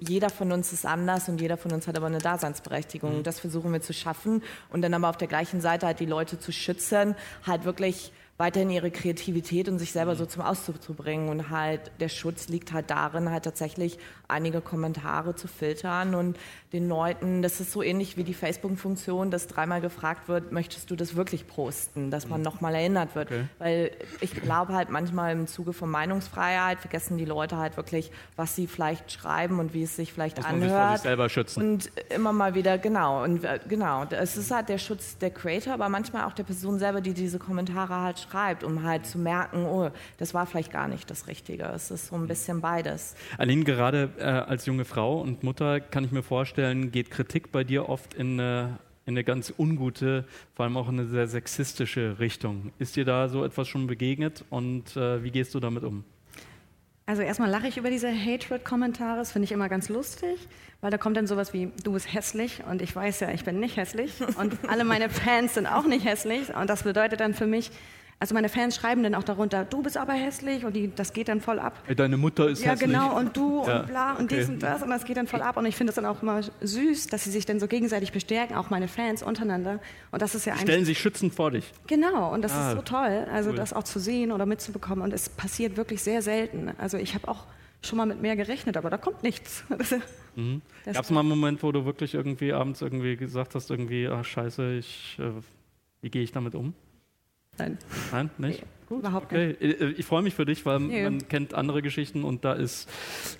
jeder 0.00 0.30
von 0.30 0.52
uns 0.52 0.72
ist 0.72 0.86
anders 0.86 1.28
und 1.28 1.40
jeder 1.40 1.56
von 1.56 1.72
uns 1.72 1.86
hat 1.88 1.96
aber 1.96 2.06
eine 2.06 2.18
Daseinsberechtigung. 2.18 3.18
Mhm. 3.18 3.22
Das 3.22 3.40
versuchen 3.40 3.72
wir 3.72 3.80
zu 3.82 3.92
schaffen 3.92 4.42
und 4.70 4.82
dann 4.82 4.94
aber 4.94 5.08
auf 5.08 5.16
der 5.16 5.28
gleichen 5.28 5.60
Seite 5.60 5.86
halt 5.86 6.00
die 6.00 6.06
Leute 6.06 6.38
zu 6.38 6.52
schützen, 6.52 7.14
halt 7.46 7.64
wirklich 7.64 8.12
weiterhin 8.38 8.70
ihre 8.70 8.90
Kreativität 8.90 9.68
und 9.68 9.78
sich 9.78 9.92
selber 9.92 10.12
Mhm. 10.14 10.18
so 10.18 10.26
zum 10.26 10.42
Ausdruck 10.42 10.82
zu 10.82 10.92
bringen. 10.94 11.28
Und 11.28 11.50
halt 11.50 11.90
der 12.00 12.08
Schutz 12.08 12.48
liegt 12.48 12.72
halt 12.72 12.90
darin, 12.90 13.30
halt 13.30 13.44
tatsächlich 13.44 13.98
einige 14.28 14.60
Kommentare 14.60 15.34
zu 15.36 15.46
filtern 15.48 16.14
und 16.14 16.36
den 16.72 16.88
Leuten, 16.88 17.42
das 17.42 17.60
ist 17.60 17.70
so 17.72 17.82
ähnlich 17.82 18.16
wie 18.16 18.24
die 18.24 18.34
Facebook-Funktion, 18.34 19.30
dass 19.30 19.46
dreimal 19.46 19.80
gefragt 19.80 20.28
wird, 20.28 20.50
möchtest 20.52 20.90
du 20.90 20.96
das 20.96 21.14
wirklich 21.14 21.46
posten, 21.46 22.10
dass 22.10 22.28
man 22.28 22.42
nochmal 22.42 22.74
erinnert 22.74 23.14
wird. 23.14 23.30
Okay. 23.30 23.44
Weil 23.58 23.90
ich 24.20 24.32
glaube 24.34 24.74
halt 24.74 24.90
manchmal 24.90 25.32
im 25.32 25.46
Zuge 25.46 25.72
von 25.72 25.88
Meinungsfreiheit 25.90 26.80
vergessen 26.80 27.16
die 27.18 27.24
Leute 27.24 27.56
halt 27.56 27.76
wirklich, 27.76 28.10
was 28.34 28.56
sie 28.56 28.66
vielleicht 28.66 29.12
schreiben 29.12 29.60
und 29.60 29.72
wie 29.74 29.84
es 29.84 29.96
sich 29.96 30.12
vielleicht 30.12 30.36
Muss 30.38 30.46
man 30.46 30.60
sich 30.60 30.68
vor 30.70 30.78
anhört. 30.78 30.98
sich 30.98 31.02
selber 31.04 31.28
schützen. 31.28 31.62
Und 31.62 31.90
immer 32.14 32.32
mal 32.32 32.54
wieder, 32.54 32.78
genau, 32.78 33.22
und 33.22 33.44
äh, 33.44 33.60
genau, 33.68 34.04
es 34.10 34.36
ist 34.36 34.50
halt 34.50 34.68
der 34.68 34.78
Schutz 34.78 35.18
der 35.18 35.30
Creator, 35.30 35.72
aber 35.74 35.88
manchmal 35.88 36.24
auch 36.24 36.32
der 36.32 36.44
Person 36.44 36.78
selber, 36.78 37.00
die 37.00 37.14
diese 37.14 37.38
Kommentare 37.38 37.94
halt 37.94 38.25
schreibt, 38.28 38.64
um 38.64 38.82
halt 38.82 39.06
zu 39.06 39.18
merken, 39.18 39.64
oh, 39.66 39.90
das 40.18 40.34
war 40.34 40.46
vielleicht 40.46 40.72
gar 40.72 40.88
nicht 40.88 41.10
das 41.10 41.26
Richtige. 41.26 41.64
Es 41.64 41.90
ist 41.90 42.08
so 42.08 42.16
ein 42.16 42.26
bisschen 42.26 42.60
beides. 42.60 43.14
Aline, 43.38 43.64
gerade 43.64 44.10
äh, 44.18 44.24
als 44.24 44.66
junge 44.66 44.84
Frau 44.84 45.20
und 45.20 45.42
Mutter 45.42 45.80
kann 45.80 46.04
ich 46.04 46.12
mir 46.12 46.22
vorstellen, 46.22 46.90
geht 46.90 47.10
Kritik 47.10 47.52
bei 47.52 47.64
dir 47.64 47.88
oft 47.88 48.14
in 48.14 48.40
eine, 48.40 48.78
in 49.06 49.14
eine 49.14 49.24
ganz 49.24 49.52
ungute, 49.56 50.24
vor 50.54 50.64
allem 50.64 50.76
auch 50.76 50.88
in 50.88 51.00
eine 51.00 51.08
sehr 51.08 51.26
sexistische 51.26 52.18
Richtung. 52.18 52.72
Ist 52.78 52.96
dir 52.96 53.04
da 53.04 53.28
so 53.28 53.44
etwas 53.44 53.68
schon 53.68 53.86
begegnet 53.86 54.44
und 54.50 54.96
äh, 54.96 55.22
wie 55.22 55.30
gehst 55.30 55.54
du 55.54 55.60
damit 55.60 55.84
um? 55.84 56.04
Also 57.08 57.22
erstmal 57.22 57.48
lache 57.48 57.68
ich 57.68 57.76
über 57.76 57.88
diese 57.88 58.08
Hatred-Kommentare, 58.10 59.16
das 59.16 59.30
finde 59.30 59.44
ich 59.44 59.52
immer 59.52 59.68
ganz 59.68 59.88
lustig, 59.88 60.48
weil 60.80 60.90
da 60.90 60.98
kommt 60.98 61.16
dann 61.16 61.28
sowas 61.28 61.52
wie, 61.52 61.70
du 61.84 61.92
bist 61.92 62.12
hässlich 62.12 62.64
und 62.68 62.82
ich 62.82 62.96
weiß 62.96 63.20
ja, 63.20 63.30
ich 63.30 63.44
bin 63.44 63.60
nicht 63.60 63.76
hässlich 63.76 64.12
und 64.36 64.58
alle 64.68 64.82
meine 64.82 65.08
Fans 65.08 65.54
sind 65.54 65.68
auch 65.68 65.86
nicht 65.86 66.04
hässlich 66.04 66.52
und 66.52 66.68
das 66.68 66.82
bedeutet 66.82 67.20
dann 67.20 67.32
für 67.32 67.46
mich, 67.46 67.70
also 68.18 68.34
meine 68.34 68.48
Fans 68.48 68.74
schreiben 68.76 69.02
dann 69.02 69.14
auch 69.14 69.22
darunter, 69.24 69.64
du 69.64 69.82
bist 69.82 69.96
aber 69.98 70.14
hässlich 70.14 70.64
und 70.64 70.74
die, 70.74 70.90
das 70.94 71.12
geht 71.12 71.28
dann 71.28 71.40
voll 71.40 71.58
ab. 71.58 71.82
Deine 71.96 72.16
Mutter 72.16 72.48
ist 72.48 72.64
Ja, 72.64 72.72
hässlich. 72.72 72.90
genau, 72.90 73.16
und 73.18 73.36
du 73.36 73.64
Ja, 73.66 73.80
und 73.80 73.86
bla 73.88 74.12
und 74.14 74.24
okay. 74.24 74.38
dies 74.40 74.48
und 74.48 74.62
das 74.62 74.82
und 74.82 74.88
das 74.90 75.04
geht 75.04 75.16
dann 75.18 75.26
voll 75.26 75.42
ab 75.42 75.56
und 75.58 75.66
ich 75.66 75.76
finde 75.76 75.90
es 75.90 75.96
dann 75.96 76.06
auch 76.06 76.22
immer 76.22 76.40
süß, 76.62 77.08
dass 77.08 77.24
sie 77.24 77.30
sich 77.30 77.44
dann 77.44 77.60
so 77.60 77.66
gegenseitig 77.68 78.12
bestärken, 78.12 78.56
auch 78.56 78.70
meine 78.70 78.88
Fans 78.88 79.22
untereinander 79.22 79.80
und 80.12 80.22
das 80.22 80.34
ist 80.34 80.46
ja 80.46 80.54
Stellen 80.56 80.70
eigentlich... 80.70 80.86
sich 80.86 80.98
schützend 80.98 81.34
vor 81.34 81.50
dich. 81.50 81.72
Genau, 81.86 82.32
und 82.32 82.42
das 82.42 82.52
Ah, 82.52 82.70
ist 82.70 82.76
so 82.76 82.82
toll, 82.82 83.26
also 83.32 83.50
cool. 83.50 83.56
das 83.56 83.72
auch 83.74 83.84
zu 83.84 83.98
sehen 84.00 84.32
oder 84.32 84.46
mitzubekommen. 84.46 85.04
Und 85.04 85.12
es 85.12 85.28
passiert 85.28 85.76
wirklich 85.76 86.02
sehr 86.02 86.22
selten. 86.22 86.70
Also 86.78 86.96
ich 86.96 87.14
habe 87.14 87.28
auch 87.28 87.44
schon 87.82 87.98
mal 87.98 88.06
mit 88.06 88.22
mehr 88.22 88.34
gerechnet, 88.36 88.76
aber 88.78 88.88
da 88.90 88.96
kommt 88.96 89.22
nichts. 89.22 89.62
Mhm. 90.38 90.60
Gab 90.84 91.02
es 91.04 91.10
mal 91.10 91.20
einen 91.20 91.30
Moment, 91.30 91.62
wo 91.62 91.72
du 91.72 91.86
wirklich 91.86 92.12
irgendwie 92.12 92.52
abends 92.52 92.82
irgendwie 92.82 93.16
gesagt 93.16 93.54
hast, 93.54 93.70
irgendwie, 93.70 94.06
ach 94.06 94.22
scheiße, 94.22 94.74
ich, 94.74 95.16
äh, 95.18 95.30
wie 96.02 96.10
gehe 96.10 96.22
ich 96.22 96.30
damit 96.30 96.54
um? 96.54 96.74
Nein. 97.58 97.78
Nein, 98.12 98.30
nicht? 98.38 98.62
Gut, 98.88 99.00
überhaupt 99.00 99.26
okay. 99.26 99.50
Äh, 99.60 99.90
Ich 99.96 100.06
freue 100.06 100.22
mich 100.22 100.34
für 100.34 100.44
dich, 100.46 100.64
weil 100.64 100.80
Ja. 100.90 101.10
man 101.10 101.26
kennt 101.28 101.54
andere 101.54 101.82
Geschichten 101.82 102.22
und 102.24 102.44
da 102.44 102.52
ist 102.52 102.88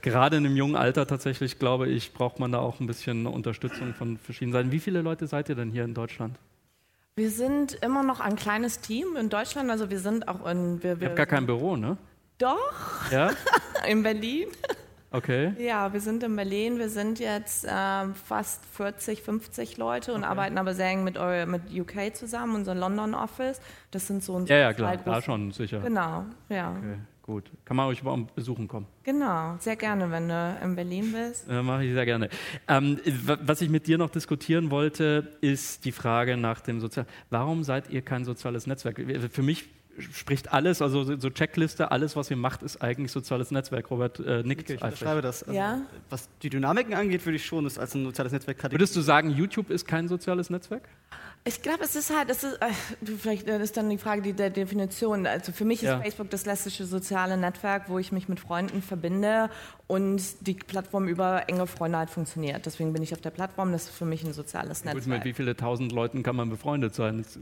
gerade 0.03 0.37
in 0.39 0.45
einem 0.47 0.57
jungen 0.57 0.75
Alter 0.77 1.07
tatsächlich, 1.07 1.59
glaube 1.59 1.89
ich, 1.89 2.13
braucht 2.13 2.41
man 2.41 2.51
da 2.53 2.59
auch 2.59 2.81
ein 2.81 2.87
bisschen 2.87 3.27
Unterstützung 3.27 3.95
von 3.95 4.19
verschiedenen 4.19 4.53
Seiten. 4.55 4.73
Wie 4.73 4.81
viele 4.81 5.03
Leute 5.03 5.27
seid 5.27 5.49
ihr 5.49 5.55
denn 5.55 5.71
hier 5.71 5.85
in 5.85 5.95
Deutschland? 5.95 6.37
Wir 7.15 7.31
sind 7.31 7.75
immer 7.83 8.03
noch 8.03 8.21
ein 8.21 8.37
kleines 8.37 8.81
Team 8.81 9.17
in 9.17 9.29
Deutschland, 9.31 9.71
also 9.71 9.89
wir 9.89 10.01
sind 10.01 10.27
auch 10.29 10.45
in... 10.47 10.83
Wir, 10.83 10.91
Ihr 10.93 11.01
wir 11.01 11.07
habt 11.09 11.17
gar 11.17 11.27
kein 11.27 11.47
Büro, 11.47 11.77
ne? 11.77 11.97
Doch, 12.39 13.11
Ja? 13.11 13.31
in 13.89 14.03
Berlin. 14.03 14.49
Okay. 15.17 15.53
Ja, 15.59 15.93
wir 15.93 16.01
sind 16.01 16.23
in 16.23 16.37
Berlin. 16.37 16.79
Wir 16.79 16.89
sind 16.89 17.19
jetzt 17.19 17.67
ähm, 17.69 18.15
fast 18.15 18.65
40, 18.67 19.23
50 19.23 19.77
Leute 19.79 20.13
und 20.15 20.25
arbeiten 20.25 20.59
aber 20.59 20.75
sehr 20.75 20.89
eng 20.89 21.05
mit, 21.05 21.17
mit 21.47 21.63
UK 21.73 22.15
zusammen, 22.15 22.55
unser 22.57 22.75
London 22.75 23.15
Office. 23.15 23.61
Das 23.91 24.07
sind 24.07 24.23
so 24.23 24.35
unsere 24.35 24.59
Ja, 24.59 24.67
ja, 24.67 24.73
klar, 24.75 24.97
da 24.97 25.23
schon, 25.23 25.53
sicher. 25.53 25.81
Genau, 25.81 26.25
ja. 26.49 26.73
Okay, 26.77 26.99
gut. 27.23 27.51
Kann 27.65 27.77
man 27.77 27.87
euch 27.87 28.03
mal 28.03 28.27
besuchen 28.35 28.69
kommen? 28.69 28.87
Genau, 29.05 29.57
sehr 29.59 29.77
gerne, 29.77 30.11
wenn 30.11 30.29
du 30.29 30.57
in 30.63 30.75
Berlin 30.77 31.13
bist. 31.13 31.49
Äh, 31.49 31.63
Mache 31.63 31.85
ich 31.85 31.93
sehr 31.95 32.05
gerne. 32.05 32.29
Ähm, 32.69 33.01
wa- 33.25 33.39
was 33.43 33.61
ich 33.63 33.69
mit 33.71 33.87
dir 33.87 33.99
noch 33.99 34.11
diskutieren 34.11 34.71
wollte, 34.71 35.37
ist 35.41 35.85
die 35.85 35.93
Frage 35.93 36.37
nach 36.37 36.61
dem 36.61 36.81
Sozial. 36.81 37.07
Warum 37.31 37.65
seid 37.65 37.91
ihr 37.91 38.03
kein 38.03 38.25
soziales 38.25 38.67
Netzwerk? 38.67 39.01
Für 39.31 39.43
mich 39.43 39.69
spricht 39.99 40.53
alles, 40.53 40.83
also 40.83 41.05
so 41.19 41.31
Checkliste, 41.31 41.91
alles, 41.91 42.17
was 42.17 42.31
ihr 42.31 42.37
macht, 42.37 42.63
ist 42.63 42.83
eigentlich 42.83 43.13
soziales 43.13 43.51
Netzwerk. 43.51 43.91
Robert 43.91 44.19
äh, 44.21 44.43
nickt 44.43 44.69
Ich 44.71 44.77
eifrig. 44.77 44.83
unterschreibe 44.83 45.23
das. 45.23 45.43
Also, 45.43 45.55
Ja. 45.57 45.81
Was 46.11 46.29
die 46.43 46.51
Dynamiken 46.51 46.95
angeht, 46.95 47.25
würde 47.25 47.37
ich 47.37 47.47
schon 47.47 47.65
das 47.65 47.79
als 47.79 47.95
ein 47.95 48.05
soziales 48.05 48.33
Netzwerk 48.33 48.59
kategorisieren. 48.59 48.81
Würdest 48.81 48.97
du 48.97 49.01
sagen, 49.01 49.31
YouTube 49.31 49.71
ist 49.71 49.87
kein 49.87 50.09
soziales 50.09 50.51
Netzwerk? 50.51 50.83
Ich 51.49 51.63
glaube, 51.63 51.85
es 51.85 51.95
ist 51.95 52.13
halt, 52.13 52.29
es 52.29 52.43
ist, 52.43 52.55
äh, 52.61 52.67
vielleicht 53.19 53.47
äh, 53.49 53.63
ist 53.63 53.77
dann 53.77 53.89
die 53.89 53.99
Frage 53.99 54.21
die, 54.21 54.33
der 54.33 54.51
Definition. 54.51 55.27
Also 55.29 55.53
für 55.53 55.65
mich 55.65 55.81
ist 55.81 55.89
Ja. 55.89 56.01
Facebook 56.01 56.29
das 56.31 56.43
klassische 56.43 56.85
soziale 56.87 57.37
Netzwerk, 57.37 57.89
wo 57.89 58.01
ich 58.01 58.11
mich 58.11 58.29
mit 58.29 58.41
Freunden 58.41 58.83
verbinde 58.83 59.49
und 59.87 60.21
die 60.45 60.55
Plattform 60.55 61.07
über 61.07 61.49
enge 61.49 61.69
Freunde 61.69 61.99
halt 61.99 62.11
funktioniert. 62.11 62.67
Deswegen 62.67 62.93
bin 62.93 63.03
ich 63.05 63.13
auf 63.13 63.21
der 63.21 63.31
Plattform, 63.31 63.71
das 63.71 63.85
ist 63.85 63.91
für 63.95 64.07
mich 64.07 64.25
ein 64.25 64.33
soziales 64.33 64.83
Gut, 64.83 64.95
Netzwerk. 64.95 65.19
mit 65.19 65.25
wie 65.25 65.33
viele 65.35 65.57
tausend 65.57 65.93
Leuten 65.93 66.25
kann 66.25 66.35
man 66.35 66.51
befreundet 66.51 66.97
sein? 66.97 67.23
Das- 67.23 67.39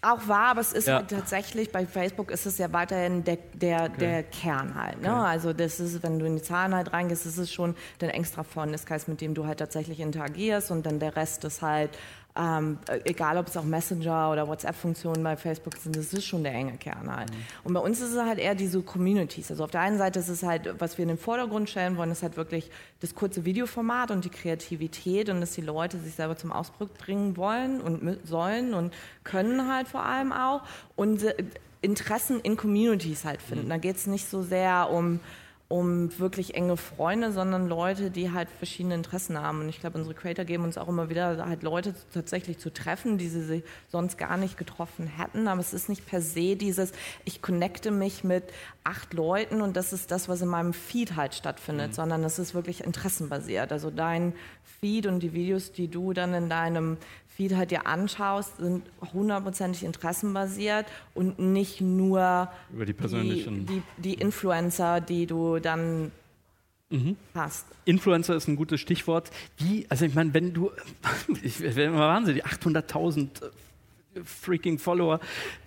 Auch 0.00 0.28
wahr, 0.28 0.50
aber 0.50 0.60
es 0.60 0.72
ist 0.72 0.86
Ja. 0.86 1.02
tatsächlich, 1.02 1.72
bei 1.72 1.84
Facebook 1.84 2.30
ist 2.30 2.46
es 2.46 2.56
ja 2.58 2.72
weiterhin 2.72 3.24
der, 3.24 3.38
der, 3.54 3.88
der 3.88 4.22
Kern 4.22 4.76
halt. 4.76 5.02
Ne? 5.02 5.08
Okay. 5.10 5.18
Also 5.26 5.52
das 5.52 5.80
ist, 5.80 6.02
wenn 6.04 6.20
du 6.20 6.26
in 6.26 6.36
die 6.36 6.42
Zahlen 6.42 6.72
halt 6.72 6.92
reingehst, 6.92 7.26
ist 7.26 7.36
es 7.36 7.52
schon 7.52 7.74
dein 7.98 8.10
extra 8.10 8.44
Freundeskreis, 8.44 9.08
mit 9.08 9.20
dem 9.20 9.34
du 9.34 9.44
halt 9.46 9.58
tatsächlich 9.58 9.98
interagierst 9.98 10.70
und 10.70 10.86
dann 10.86 11.00
der 11.00 11.16
Rest 11.16 11.42
ist 11.44 11.62
halt, 11.62 11.90
ähm, 12.38 12.78
egal 13.04 13.36
ob 13.36 13.48
es 13.48 13.56
auch 13.56 13.64
Messenger 13.64 14.30
oder 14.30 14.46
WhatsApp-Funktionen 14.46 15.24
bei 15.24 15.36
Facebook 15.36 15.76
sind, 15.76 15.96
das 15.96 16.12
ist 16.12 16.24
schon 16.24 16.44
der 16.44 16.52
enge 16.52 16.76
Kern 16.78 17.14
halt. 17.14 17.30
Und 17.64 17.74
bei 17.74 17.80
uns 17.80 18.00
ist 18.00 18.12
es 18.12 18.22
halt 18.22 18.38
eher 18.38 18.54
diese 18.54 18.80
Communities. 18.80 19.50
Also 19.50 19.64
auf 19.64 19.72
der 19.72 19.80
einen 19.80 19.98
Seite 19.98 20.20
ist 20.20 20.28
es 20.28 20.44
halt, 20.44 20.74
was 20.78 20.98
wir 20.98 21.02
in 21.02 21.08
den 21.08 21.18
Vordergrund 21.18 21.68
stellen 21.68 21.96
wollen, 21.96 22.12
ist 22.12 22.22
halt 22.22 22.36
wirklich 22.36 22.70
das 23.00 23.14
kurze 23.14 23.44
Videoformat 23.44 24.12
und 24.12 24.24
die 24.24 24.30
Kreativität 24.30 25.30
und 25.30 25.40
dass 25.40 25.52
die 25.52 25.62
Leute 25.62 25.98
sich 25.98 26.14
selber 26.14 26.36
zum 26.36 26.52
Ausdruck 26.52 26.96
bringen 26.96 27.36
wollen 27.36 27.80
und 27.80 28.18
sollen 28.24 28.72
und 28.72 28.94
können 29.24 29.72
halt 29.72 29.88
vor 29.88 30.04
allem 30.04 30.32
auch 30.32 30.62
und 30.94 31.24
äh, 31.24 31.34
Interessen 31.80 32.40
in 32.40 32.56
Communities 32.56 33.24
halt 33.24 33.42
finden. 33.42 33.68
Da 33.68 33.78
geht 33.78 33.96
es 33.96 34.06
nicht 34.06 34.28
so 34.28 34.42
sehr 34.42 34.90
um 34.90 35.20
um 35.70 36.18
wirklich 36.18 36.54
enge 36.54 36.78
Freunde, 36.78 37.30
sondern 37.30 37.68
Leute, 37.68 38.10
die 38.10 38.32
halt 38.32 38.48
verschiedene 38.48 38.94
Interessen 38.94 39.38
haben. 39.38 39.60
Und 39.60 39.68
ich 39.68 39.80
glaube, 39.80 39.98
unsere 39.98 40.14
Creator 40.14 40.46
geben 40.46 40.64
uns 40.64 40.78
auch 40.78 40.88
immer 40.88 41.10
wieder 41.10 41.44
halt 41.46 41.62
Leute 41.62 41.94
tatsächlich 42.14 42.56
zu 42.56 42.72
treffen, 42.72 43.18
die 43.18 43.28
sie 43.28 43.42
sich 43.42 43.62
sonst 43.88 44.16
gar 44.16 44.38
nicht 44.38 44.56
getroffen 44.56 45.06
hätten. 45.06 45.46
Aber 45.46 45.60
es 45.60 45.74
ist 45.74 45.90
nicht 45.90 46.06
per 46.06 46.22
se 46.22 46.56
dieses, 46.56 46.92
ich 47.26 47.42
connecte 47.42 47.90
mich 47.90 48.24
mit 48.24 48.44
acht 48.82 49.12
Leuten 49.12 49.60
und 49.60 49.76
das 49.76 49.92
ist 49.92 50.10
das, 50.10 50.26
was 50.26 50.40
in 50.40 50.48
meinem 50.48 50.72
Feed 50.72 51.16
halt 51.16 51.34
stattfindet, 51.34 51.94
sondern 51.94 52.24
es 52.24 52.38
ist 52.38 52.54
wirklich 52.54 52.82
interessenbasiert. 52.82 53.70
Also 53.70 53.90
dein 53.90 54.32
Feed 54.80 55.06
und 55.06 55.20
die 55.20 55.34
Videos, 55.34 55.72
die 55.72 55.88
du 55.88 56.14
dann 56.14 56.32
in 56.32 56.48
deinem 56.48 56.96
Feed 57.38 57.54
halt 57.54 57.70
dir 57.70 57.86
anschaust, 57.86 58.56
sind 58.56 58.82
hundertprozentig 59.12 59.84
interessenbasiert 59.84 60.86
und 61.14 61.38
nicht 61.38 61.80
nur 61.80 62.50
Über 62.72 62.84
die 62.84 62.92
persönlichen- 62.92 63.64
die, 63.64 63.74
die, 63.74 63.82
die 64.02 64.14
Influencer, 64.14 65.00
die 65.00 65.26
du 65.26 65.60
dann 65.60 66.10
hast. 67.36 67.64
Influencer 67.84 68.34
ist 68.34 68.48
ein 68.48 68.56
gutes 68.56 68.80
Stichwort. 68.80 69.30
Wie, 69.56 69.86
also 69.88 70.04
ich 70.04 70.16
meine, 70.16 70.34
wenn 70.34 70.52
du, 70.52 70.72
ich 71.44 71.60
werde 71.60 71.84
immer 71.84 72.08
wahnsinnig, 72.08 72.44
800.000 72.44 73.28
äh, 74.16 74.20
freaking 74.24 74.80
Follower, 74.80 75.20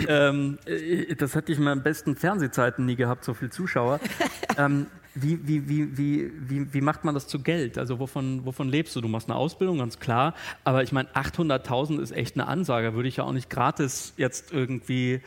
ähm, 0.10 0.58
äh, 0.66 1.16
das 1.16 1.38
hatte 1.38 1.54
ich 1.54 1.58
in 1.58 1.64
meinen 1.64 1.84
besten 1.84 2.18
Fernsehzeiten 2.18 2.86
nie 2.86 2.98
gehabt, 2.98 3.24
so 3.24 3.34
viel 3.34 3.50
Zuschauer. 3.50 4.02
ähm, 4.58 4.88
wie, 5.14 5.48
wie, 5.48 5.68
wie, 5.68 5.98
wie, 5.98 6.32
wie, 6.50 6.74
wie 6.74 6.82
macht 6.82 7.04
man 7.04 7.14
das 7.14 7.28
zu 7.28 7.40
Geld? 7.40 7.78
Also 7.78 8.00
wovon, 8.00 8.46
wovon 8.46 8.70
lebst 8.70 8.96
du? 8.96 9.02
Du 9.02 9.08
machst 9.08 9.30
eine 9.30 9.38
Ausbildung, 9.38 9.80
ganz 9.80 10.00
klar. 10.00 10.36
Aber 10.64 10.84
ich 10.84 10.92
meine, 10.92 11.10
800.000 11.10 12.00
ist 12.00 12.12
echt 12.12 12.36
eine 12.36 12.48
Ansage. 12.48 12.94
Würde 12.94 13.10
ich 13.10 13.18
ja 13.18 13.26
auch 13.26 13.34
nicht 13.34 13.50
gratis 13.50 14.14
jetzt 14.18 14.54
irgendwie 14.54 15.22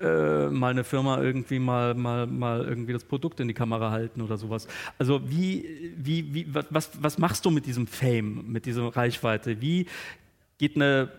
äh, 0.00 0.48
mal 0.48 0.70
eine 0.70 0.84
Firma 0.84 1.20
irgendwie 1.20 1.58
mal, 1.58 1.94
mal, 1.94 2.26
mal 2.26 2.64
irgendwie 2.64 2.92
das 2.92 3.04
Produkt 3.04 3.40
in 3.40 3.48
die 3.48 3.54
Kamera 3.54 3.90
halten 3.90 4.20
oder 4.20 4.36
sowas. 4.36 4.68
Also 4.98 5.20
wie, 5.28 5.94
wie, 5.96 6.34
wie, 6.34 6.54
was, 6.70 6.90
was 7.00 7.18
machst 7.18 7.44
du 7.44 7.50
mit 7.50 7.66
diesem 7.66 7.86
Fame, 7.86 8.44
mit 8.46 8.66
dieser 8.66 8.84
Reichweite? 8.84 9.60
Wie 9.60 9.86
geht 10.58 10.76
eine, 10.76 11.10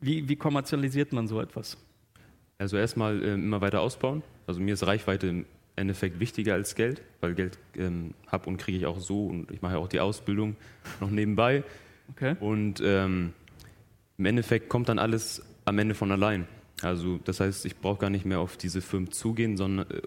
wie, 0.00 0.28
wie 0.28 0.36
kommerzialisiert 0.36 1.12
man 1.12 1.28
so 1.28 1.40
etwas? 1.40 1.76
Also 2.58 2.76
erstmal 2.76 3.22
ähm, 3.22 3.44
immer 3.44 3.60
weiter 3.60 3.80
ausbauen. 3.80 4.22
Also 4.46 4.60
mir 4.60 4.74
ist 4.74 4.86
Reichweite 4.86 5.44
Endeffekt 5.76 6.20
wichtiger 6.20 6.54
als 6.54 6.74
Geld, 6.74 7.02
weil 7.20 7.34
Geld 7.34 7.58
ähm, 7.76 8.14
habe 8.28 8.48
und 8.48 8.56
kriege 8.58 8.78
ich 8.78 8.86
auch 8.86 9.00
so 9.00 9.26
und 9.26 9.50
ich 9.50 9.60
mache 9.62 9.74
ja 9.74 9.78
auch 9.78 9.88
die 9.88 10.00
Ausbildung 10.00 10.56
noch 11.00 11.10
nebenbei. 11.10 11.64
Okay. 12.10 12.36
Und 12.40 12.80
ähm, 12.84 13.32
im 14.18 14.26
Endeffekt 14.26 14.68
kommt 14.68 14.88
dann 14.88 14.98
alles 14.98 15.42
am 15.64 15.78
Ende 15.78 15.94
von 15.94 16.12
allein. 16.12 16.46
Also 16.82 17.18
das 17.24 17.40
heißt, 17.40 17.64
ich 17.66 17.76
brauche 17.78 17.98
gar 18.00 18.10
nicht 18.10 18.26
mehr 18.26 18.40
auf 18.40 18.56
diese 18.56 18.80
Firmen 18.82 19.10
zugehen, 19.10 19.56
sondern 19.56 19.88
äh, 19.90 20.00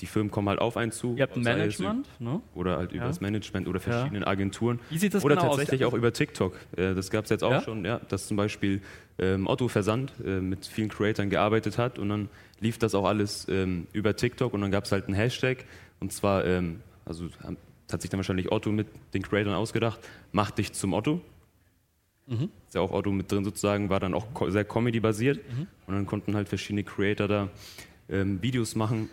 die 0.00 0.06
Firmen 0.06 0.30
kommen 0.30 0.48
halt 0.48 0.58
auf 0.58 0.76
einen 0.76 0.90
zu. 0.90 1.14
Ihr 1.16 1.22
habt 1.22 1.36
ein 1.36 1.42
Management, 1.42 2.08
ne? 2.18 2.40
Oder 2.54 2.76
halt 2.78 2.90
über 2.92 3.02
Ja. 3.02 3.08
das 3.08 3.20
Management 3.20 3.68
oder 3.68 3.78
Ja. 3.78 3.82
verschiedenen 3.82 4.24
Agenturen. 4.24 4.80
Wie 4.90 4.98
sieht 4.98 5.14
das 5.14 5.22
oder 5.24 5.36
genau 5.36 5.48
aus? 5.48 5.56
tatsächlich 5.58 5.84
auch 5.84 5.94
über 5.94 6.12
TikTok. 6.12 6.56
Äh, 6.76 6.94
Das 6.94 7.10
gab 7.10 7.24
es 7.24 7.30
jetzt 7.30 7.44
auch 7.44 7.52
Ja? 7.52 7.60
schon, 7.60 7.84
ja, 7.84 8.00
dass 8.08 8.26
zum 8.26 8.36
Beispiel 8.36 8.80
ähm, 9.18 9.46
Otto 9.46 9.68
Versand 9.68 10.12
äh, 10.24 10.40
mit 10.40 10.66
vielen 10.66 10.88
Creatoren 10.88 11.30
gearbeitet 11.30 11.78
hat 11.78 11.98
und 12.00 12.08
dann 12.08 12.28
lief 12.64 12.78
das 12.78 12.94
auch 12.96 13.04
alles 13.04 13.46
ähm, 13.48 13.86
über 13.92 14.16
TikTok 14.16 14.52
und 14.52 14.60
dann 14.62 14.72
gab 14.72 14.84
es 14.84 14.90
halt 14.92 15.04
einen 15.06 15.14
Hashtag 15.14 15.64
und 16.00 16.12
zwar, 16.12 16.44
ähm, 16.44 16.80
also 17.04 17.28
haben- 17.44 17.56
hat 17.92 18.00
sich 18.02 18.10
dann 18.10 18.18
wahrscheinlich 18.18 18.50
Otto 18.50 18.72
mit 18.72 18.88
den 19.12 19.22
Creatoren 19.22 19.54
ausgedacht, 19.56 20.00
mach 20.32 20.50
dich 20.50 20.72
zum 20.72 20.92
Otto. 20.94 21.20
Mhm. 22.26 22.48
Ist 22.66 22.74
ja 22.74 22.80
auch 22.80 22.90
Otto 22.90 23.12
mit 23.12 23.30
drin 23.30 23.44
sozusagen, 23.44 23.90
war 23.90 24.00
dann 24.00 24.14
auch 24.14 24.26
sehr 24.48 24.64
Comedy-basiert 24.64 25.38
Mhm. 25.38 25.66
und 25.86 25.94
dann 25.94 26.06
konnten 26.06 26.34
halt 26.34 26.48
verschiedene 26.48 26.82
Creator 26.82 27.28
da 27.28 27.48
ähm, 28.08 28.42
Videos 28.42 28.74
machen. 28.74 29.08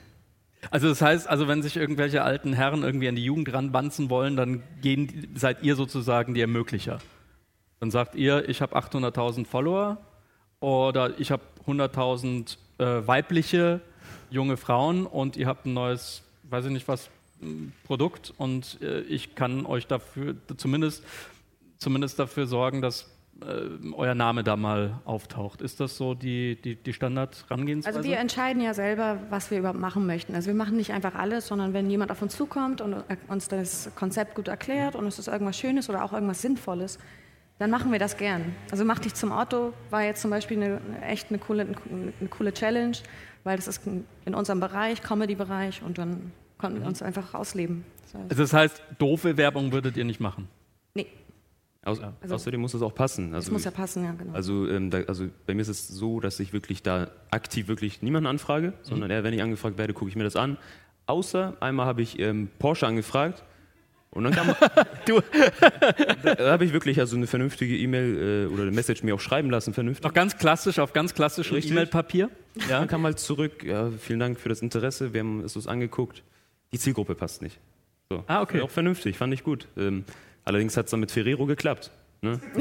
Also 0.69 0.87
das 0.87 1.01
heißt, 1.01 1.27
also 1.27 1.47
wenn 1.47 1.61
sich 1.63 1.75
irgendwelche 1.75 2.21
alten 2.23 2.53
Herren 2.53 2.83
irgendwie 2.83 3.07
an 3.09 3.15
die 3.15 3.23
Jugend 3.25 3.51
ranbanzen 3.51 4.09
wollen, 4.09 4.35
dann 4.37 4.63
gehen, 4.81 5.27
seid 5.35 5.63
ihr 5.63 5.75
sozusagen 5.75 6.33
die 6.33 6.41
Ermöglicher. 6.41 6.99
Dann 7.79 7.89
sagt 7.91 8.15
ihr, 8.15 8.47
ich 8.47 8.61
habe 8.61 8.75
800.000 8.77 9.45
Follower 9.47 9.97
oder 10.59 11.19
ich 11.19 11.31
habe 11.31 11.41
100.000 11.65 12.57
äh, 12.81 13.07
weibliche 13.07 13.81
junge 14.29 14.57
Frauen 14.57 15.05
und 15.05 15.37
ihr 15.37 15.47
habt 15.47 15.65
ein 15.65 15.73
neues, 15.73 16.23
weiß 16.49 16.65
ich 16.65 16.71
nicht 16.71 16.87
was, 16.87 17.09
Produkt 17.85 18.33
und 18.37 18.77
äh, 18.81 19.01
ich 19.01 19.35
kann 19.35 19.65
euch 19.65 19.87
dafür 19.87 20.35
zumindest, 20.57 21.03
zumindest 21.77 22.19
dafür 22.19 22.45
sorgen, 22.45 22.81
dass 22.81 23.09
äh, 23.41 23.93
euer 23.93 24.13
Name 24.13 24.43
da 24.43 24.55
mal 24.55 24.99
auftaucht. 25.05 25.61
Ist 25.61 25.79
das 25.79 25.97
so 25.97 26.13
die, 26.13 26.61
die, 26.61 26.75
die 26.75 26.93
Standard-Rangehensweise? 26.93 27.97
Also 27.97 28.07
wir 28.07 28.17
entscheiden 28.17 28.61
ja 28.61 28.73
selber, 28.73 29.17
was 29.31 29.49
wir 29.49 29.59
überhaupt 29.59 29.79
machen 29.79 30.05
möchten. 30.05 30.35
Also 30.35 30.47
wir 30.47 30.53
machen 30.53 30.77
nicht 30.77 30.93
einfach 30.93 31.15
alles, 31.15 31.47
sondern 31.47 31.73
wenn 31.73 31.89
jemand 31.89 32.11
auf 32.11 32.21
uns 32.21 32.35
zukommt 32.35 32.81
und 32.81 33.03
uns 33.27 33.47
das 33.47 33.89
Konzept 33.95 34.35
gut 34.35 34.47
erklärt 34.47 34.95
und 34.95 35.07
es 35.07 35.17
ist 35.17 35.27
irgendwas 35.27 35.57
Schönes 35.57 35.89
oder 35.89 36.03
auch 36.03 36.13
irgendwas 36.13 36.41
Sinnvolles, 36.41 36.99
dann 37.61 37.69
machen 37.69 37.91
wir 37.91 37.99
das 37.99 38.17
gern. 38.17 38.55
Also 38.71 38.83
mach 38.85 38.99
dich 38.99 39.13
zum 39.13 39.31
Otto 39.31 39.73
war 39.91 40.03
jetzt 40.03 40.21
zum 40.21 40.31
Beispiel 40.31 40.57
eine, 40.61 40.81
echt 41.03 41.29
eine 41.29 41.37
coole, 41.39 41.63
eine 42.19 42.29
coole 42.29 42.53
Challenge, 42.53 42.97
weil 43.43 43.55
das 43.57 43.67
ist 43.67 43.81
in 44.25 44.35
unserem 44.35 44.59
Bereich, 44.59 45.01
Comedy-Bereich 45.03 45.83
und 45.83 45.97
dann 45.97 46.31
konnten 46.57 46.79
wir 46.81 46.87
uns 46.87 47.01
einfach 47.01 47.33
ausleben. 47.33 47.85
Das 48.03 48.15
heißt- 48.19 48.29
also 48.31 48.43
das 48.43 48.53
heißt, 48.53 48.83
doofe 48.97 49.37
Werbung 49.37 49.71
würdet 49.71 49.95
ihr 49.95 50.05
nicht 50.05 50.19
machen? 50.19 50.47
Nee, 50.95 51.07
Au 51.83 51.91
Also- 51.91 52.35
außerdem 52.35 52.61
muss 52.61 52.73
es 52.75 52.81
auch 52.83 52.93
passen. 52.93 53.31
das 53.31 53.45
Also 53.45 53.53
muss 53.53 53.63
ja 53.63 53.71
passen, 53.71 54.03
ja 54.05 54.11
genau. 54.13 54.33
Also, 54.33 54.67
ähm, 54.67 54.89
da, 54.91 54.99
also 55.07 55.27
bei 55.47 55.53
mir 55.55 55.61
ist 55.61 55.67
es 55.67 55.87
so, 55.87 56.19
dass 56.19 56.39
ich 56.39 56.53
wirklich 56.53 56.83
da 56.83 57.09
aktiv 57.31 57.67
wirklich 57.67 58.01
niemanden 58.03 58.27
anfrage, 58.27 58.73
sondern 58.83 59.09
eher, 59.09 59.23
wenn 59.23 59.33
ich 59.33 59.41
angefragt 59.41 59.77
werde, 59.79 59.93
gucke 59.93 60.09
ich 60.09 60.15
mir 60.15 60.23
das 60.23 60.35
an. 60.35 60.57
Außer 61.07 61.57
einmal 61.59 61.87
habe 61.87 62.01
ich 62.03 62.19
ähm, 62.19 62.49
Porsche 62.59 62.85
angefragt 62.85 63.43
und 64.11 64.25
dann 64.25 64.33
kam 64.33 64.47
du, 65.05 65.21
da, 66.23 66.35
da 66.35 66.51
habe 66.51 66.65
ich 66.65 66.73
wirklich 66.73 66.99
also 66.99 67.15
eine 67.15 67.27
vernünftige 67.27 67.77
E-Mail 67.77 68.47
äh, 68.49 68.53
oder 68.53 68.63
eine 68.63 68.71
Message 68.71 69.03
mir 69.03 69.15
auch 69.15 69.19
schreiben 69.19 69.49
lassen, 69.49 69.73
vernünftig. 69.73 70.03
Noch 70.03 70.13
ganz 70.13 70.37
klassisch, 70.37 70.79
auf 70.79 70.93
ganz 70.93 71.13
klassischem. 71.13 71.57
E-Mail-Papier. 71.57 72.29
Ja. 72.69 72.79
Dann 72.79 72.87
kam 72.87 73.03
halt 73.05 73.19
zurück, 73.19 73.63
ja, 73.63 73.89
vielen 73.89 74.19
Dank 74.19 74.39
für 74.39 74.49
das 74.49 74.61
Interesse, 74.61 75.13
wir 75.13 75.21
haben 75.21 75.41
es 75.43 75.55
uns 75.55 75.67
angeguckt. 75.67 76.23
Die 76.73 76.79
Zielgruppe 76.79 77.15
passt 77.15 77.41
nicht. 77.41 77.59
So. 78.09 78.23
Ah, 78.27 78.41
okay. 78.41 78.61
Auch 78.61 78.69
vernünftig, 78.69 79.17
fand 79.17 79.33
ich 79.33 79.43
gut. 79.43 79.67
Ähm, 79.77 80.03
allerdings 80.43 80.75
hat 80.75 80.85
es 80.85 80.91
dann 80.91 80.99
mit 80.99 81.11
Ferrero 81.11 81.45
geklappt. 81.45 81.91
Ne? 82.21 82.39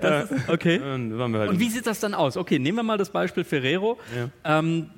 Ist, 0.00 0.48
okay. 0.48 0.80
Halt 0.80 1.50
Und 1.50 1.60
wie 1.60 1.68
sieht 1.68 1.86
das 1.86 2.00
dann 2.00 2.14
aus? 2.14 2.36
Okay, 2.36 2.58
nehmen 2.58 2.78
wir 2.78 2.82
mal 2.82 2.98
das 2.98 3.10
Beispiel 3.10 3.44
Ferrero. 3.44 3.98
Ja. 4.44 4.58
Ähm, 4.58 4.90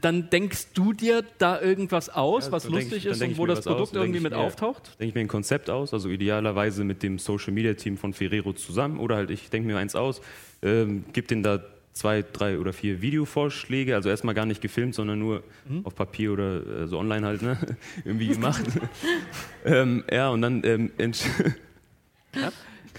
dann 0.00 0.30
denkst 0.30 0.68
du 0.74 0.92
dir 0.92 1.22
da 1.38 1.60
irgendwas 1.60 2.08
aus, 2.08 2.46
Ja, 2.46 2.52
was 2.52 2.68
lustig 2.68 2.98
ich- 3.04 3.06
ist 3.06 3.22
und 3.22 3.36
wo 3.38 3.46
das 3.46 3.58
aus, 3.60 3.64
Produkt 3.66 3.94
denk 3.94 4.04
irgendwie 4.04 4.20
mit 4.20 4.32
mir- 4.32 4.38
auftaucht? 4.38 4.98
denke 4.98 5.08
ich 5.10 5.14
mir 5.14 5.20
ein 5.20 5.28
Konzept 5.28 5.68
aus, 5.68 5.92
also 5.92 6.08
idealerweise 6.08 6.84
mit 6.84 7.02
dem 7.02 7.18
Social 7.18 7.52
Media 7.52 7.74
Team 7.74 7.96
von 7.98 8.12
Ferrero 8.14 8.52
zusammen 8.54 8.98
oder 8.98 9.16
halt 9.16 9.30
ich 9.30 9.50
denke 9.50 9.68
mir 9.68 9.76
eins 9.78 9.94
aus, 9.94 10.20
ähm, 10.62 11.04
gebe 11.12 11.26
denen 11.26 11.42
da 11.42 11.62
zwei, 11.92 12.22
drei 12.30 12.58
oder 12.58 12.72
vier 12.72 13.00
Videovorschläge, 13.02 13.94
also 13.94 14.08
erstmal 14.10 14.34
gar 14.34 14.44
nicht 14.46 14.60
gefilmt, 14.60 14.94
sondern 14.94 15.18
nur 15.18 15.42
Mhm. 15.68 15.84
auf 15.86 15.94
Papier 15.94 16.32
oder 16.32 16.82
äh, 16.82 16.86
so 16.88 16.98
online 16.98 17.26
halt, 17.26 17.42
ne? 17.42 17.56
irgendwie 18.04 18.28
gemacht. 18.28 18.62
ähm, 19.64 20.04
ja, 20.10 20.28
und 20.30 20.42
dann, 20.42 20.62
ähm, 20.64 20.90
entsch- 20.98 21.26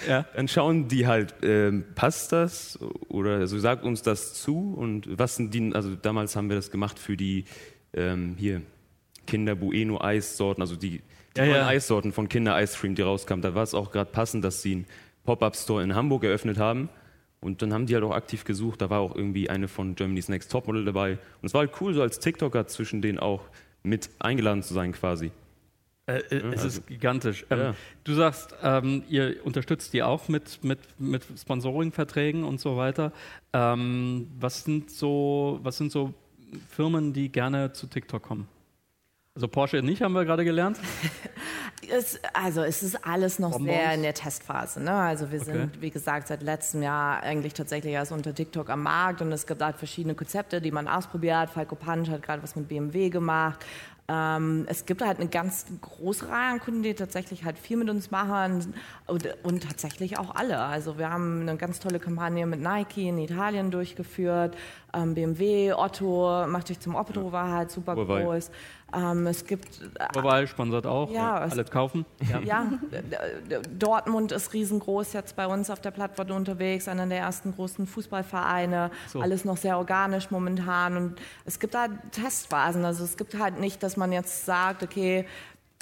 Ja. 0.08 0.26
dann 0.36 0.48
schauen 0.48 0.88
die 0.88 1.08
halt, 1.08 1.36
ähm, 1.42 1.86
passt 1.96 2.32
das 2.32 2.78
oder 3.08 3.38
also 3.38 3.58
sagt 3.58 3.84
uns 3.84 4.02
das 4.02 4.34
zu 4.34 4.74
und 4.76 5.18
was 5.18 5.36
sind 5.38 5.54
die, 5.54 5.72
also 5.74 5.96
damals 5.96 6.36
haben 6.36 6.50
wir 6.50 6.56
das 6.56 6.72
gemacht 6.72 7.00
für 7.00 7.16
die 7.16 7.46
ähm, 7.94 8.36
hier 8.38 8.62
Kinder 9.26 9.56
Bueno 9.56 10.02
Eissorten, 10.02 10.62
also 10.62 10.76
die, 10.76 11.02
die 11.36 11.40
Ja, 11.40 11.46
neuen 11.46 11.56
ja. 11.58 11.68
Eissorten 11.68 12.12
von 12.12 12.30
Kinder 12.30 12.62
Ice 12.62 12.78
Cream, 12.78 12.96
die 12.96 13.02
rauskamen. 13.02 13.42
Da 13.42 13.54
war 13.56 13.64
es 13.64 13.74
auch 13.74 13.92
gerade 13.92 14.12
passend, 14.12 14.44
dass 14.44 14.62
sie 14.62 14.72
einen 14.74 14.86
Pop-up 15.26 15.56
Store 15.56 15.84
in 15.84 15.94
Hamburg 15.96 16.24
eröffnet 16.24 16.58
haben. 16.58 16.90
Und 17.40 17.62
dann 17.62 17.72
haben 17.74 17.86
die 17.86 17.94
halt 17.94 18.04
auch 18.04 18.16
aktiv 18.16 18.46
gesucht. 18.46 18.82
Da 18.82 18.90
war 18.90 19.00
auch 19.00 19.16
irgendwie 19.16 19.50
eine 19.50 19.68
von 19.68 19.96
Germany's 19.96 20.28
Next 20.30 20.52
Topmodel 20.52 20.86
dabei. 20.86 21.12
Und 21.42 21.46
es 21.46 21.54
war 21.54 21.60
halt 21.60 21.72
cool, 21.82 21.94
so 21.94 22.02
als 22.02 22.20
TikToker 22.20 22.66
zwischen 22.68 23.02
denen 23.02 23.20
auch 23.20 23.42
mit 23.84 24.10
eingeladen 24.20 24.64
zu 24.64 24.74
sein 24.74 24.94
quasi. 24.94 25.32
Äh, 26.08 26.20
äh, 26.20 26.36
es 26.38 26.64
also- 26.64 26.68
ist 26.68 26.88
gigantisch. 26.88 27.46
Ähm, 27.50 27.60
Ja. 27.60 27.76
Du 28.06 28.14
sagst, 28.14 28.56
ähm, 28.64 29.04
ihr 29.10 29.38
unterstützt 29.46 29.94
die 29.94 30.02
auch 30.04 30.30
mit, 30.30 30.64
mit, 30.64 30.80
mit 31.00 31.24
Sponsoring-Verträgen 31.38 32.44
und 32.44 32.60
so 32.60 32.78
weiter. 32.78 33.12
Ähm, 33.54 34.30
was, 34.40 34.64
sind 34.64 34.90
so, 34.90 35.60
was 35.64 35.78
sind 35.78 35.92
so 35.92 36.14
Firmen, 36.70 37.12
die 37.14 37.30
gerne 37.30 37.74
zu 37.74 37.88
TikTok 37.88 38.24
kommen? 38.24 38.48
Also 39.36 39.48
Porsche 39.50 39.84
nicht, 39.84 40.02
haben 40.02 40.14
wir 40.14 40.26
gerade 40.26 40.44
gelernt. 40.46 40.80
Es, 41.90 42.20
also 42.34 42.64
es 42.64 42.82
ist 42.82 43.06
alles 43.06 43.38
noch 43.38 43.52
Bonbons? 43.52 43.70
sehr 43.72 43.94
in 43.94 44.02
der 44.02 44.14
Testphase. 44.16 44.82
Ne? 44.82 44.92
Also 44.92 45.32
wir 45.32 45.40
Okay. 45.42 45.52
sind, 45.54 45.80
wie 45.80 45.92
gesagt, 45.92 46.28
seit 46.28 46.42
letztem 46.42 46.82
Jahr 46.82 47.22
eigentlich 47.22 47.54
tatsächlich 47.54 47.94
erst 47.94 48.12
unter 48.12 48.34
TikTok 48.34 48.70
am 48.72 48.82
Markt 48.84 49.22
und 49.22 49.32
es 49.32 49.46
gibt 49.46 49.62
halt 49.62 49.78
verschiedene 49.78 50.16
Konzepte, 50.16 50.60
die 50.60 50.72
man 50.72 50.88
ausprobiert. 50.88 51.52
Falco 51.52 51.76
Punch 51.76 52.10
hat 52.10 52.24
gerade 52.24 52.42
was 52.42 52.56
mit 52.56 52.68
BMW 52.68 53.10
gemacht. 53.10 53.64
Ähm, 54.10 54.66
es 54.70 54.86
gibt 54.86 55.02
halt 55.02 55.20
eine 55.20 55.28
ganz 55.28 55.66
große 55.82 56.30
Reihe 56.30 56.54
an 56.54 56.60
Kunden, 56.60 56.82
die 56.82 56.94
tatsächlich 56.94 57.44
halt 57.44 57.58
viel 57.58 57.76
mit 57.76 57.90
uns 57.90 58.10
machen 58.10 58.74
und, 59.06 59.28
und 59.44 59.64
tatsächlich 59.64 60.18
auch 60.18 60.34
alle. 60.34 60.60
Also 60.60 60.98
wir 60.98 61.10
haben 61.10 61.42
eine 61.42 61.58
ganz 61.58 61.80
tolle 61.82 62.00
Kampagne 62.00 62.46
mit 62.46 62.62
Nike 62.62 63.10
in 63.10 63.18
Italien 63.18 63.70
durchgeführt. 63.70 64.56
Ähm, 64.94 65.14
BMW, 65.14 65.74
Otto, 65.74 66.46
Mach 66.48 66.64
dich 66.64 66.80
zum 66.80 66.96
Otto 66.96 67.34
war 67.34 67.52
halt 67.52 67.70
super 67.72 67.96
Huawei. 67.96 68.24
groß. 68.24 68.50
Ähm, 68.96 69.28
es 69.28 69.46
gibt 69.46 69.82
Wobei, 70.14 70.48
sponsert 70.48 70.86
auch. 70.86 71.12
Ja, 71.12 71.44
es- 71.46 71.52
Alles 71.52 71.70
kaufen. 71.72 72.06
Ja. 72.32 72.40
ja, 72.40 72.70
Dortmund 73.78 74.32
ist 74.32 74.54
riesengroß 74.54 75.14
jetzt 75.14 75.36
bei 75.36 75.46
uns 75.48 75.70
auf 75.70 75.82
der 75.82 75.92
Plattform 75.92 76.32
unterwegs, 76.32 76.88
einer 76.88 77.06
der 77.06 77.20
ersten 77.20 77.54
großen 77.54 77.86
Fußballvereine. 77.86 78.92
So. 79.08 79.22
Alles 79.22 79.46
noch 79.46 79.58
sehr 79.58 79.78
organisch 79.78 80.32
momentan. 80.32 80.98
Und 80.98 81.16
es 81.46 81.60
gibt 81.60 81.76
halt 81.76 81.92
Testphasen. 82.12 82.86
Also 82.86 83.04
es 83.04 83.18
gibt 83.18 83.38
halt 83.38 83.60
nicht, 83.60 83.84
dass 83.84 83.98
man 83.98 84.12
jetzt 84.12 84.46
sagt, 84.46 84.84
okay, 84.84 85.26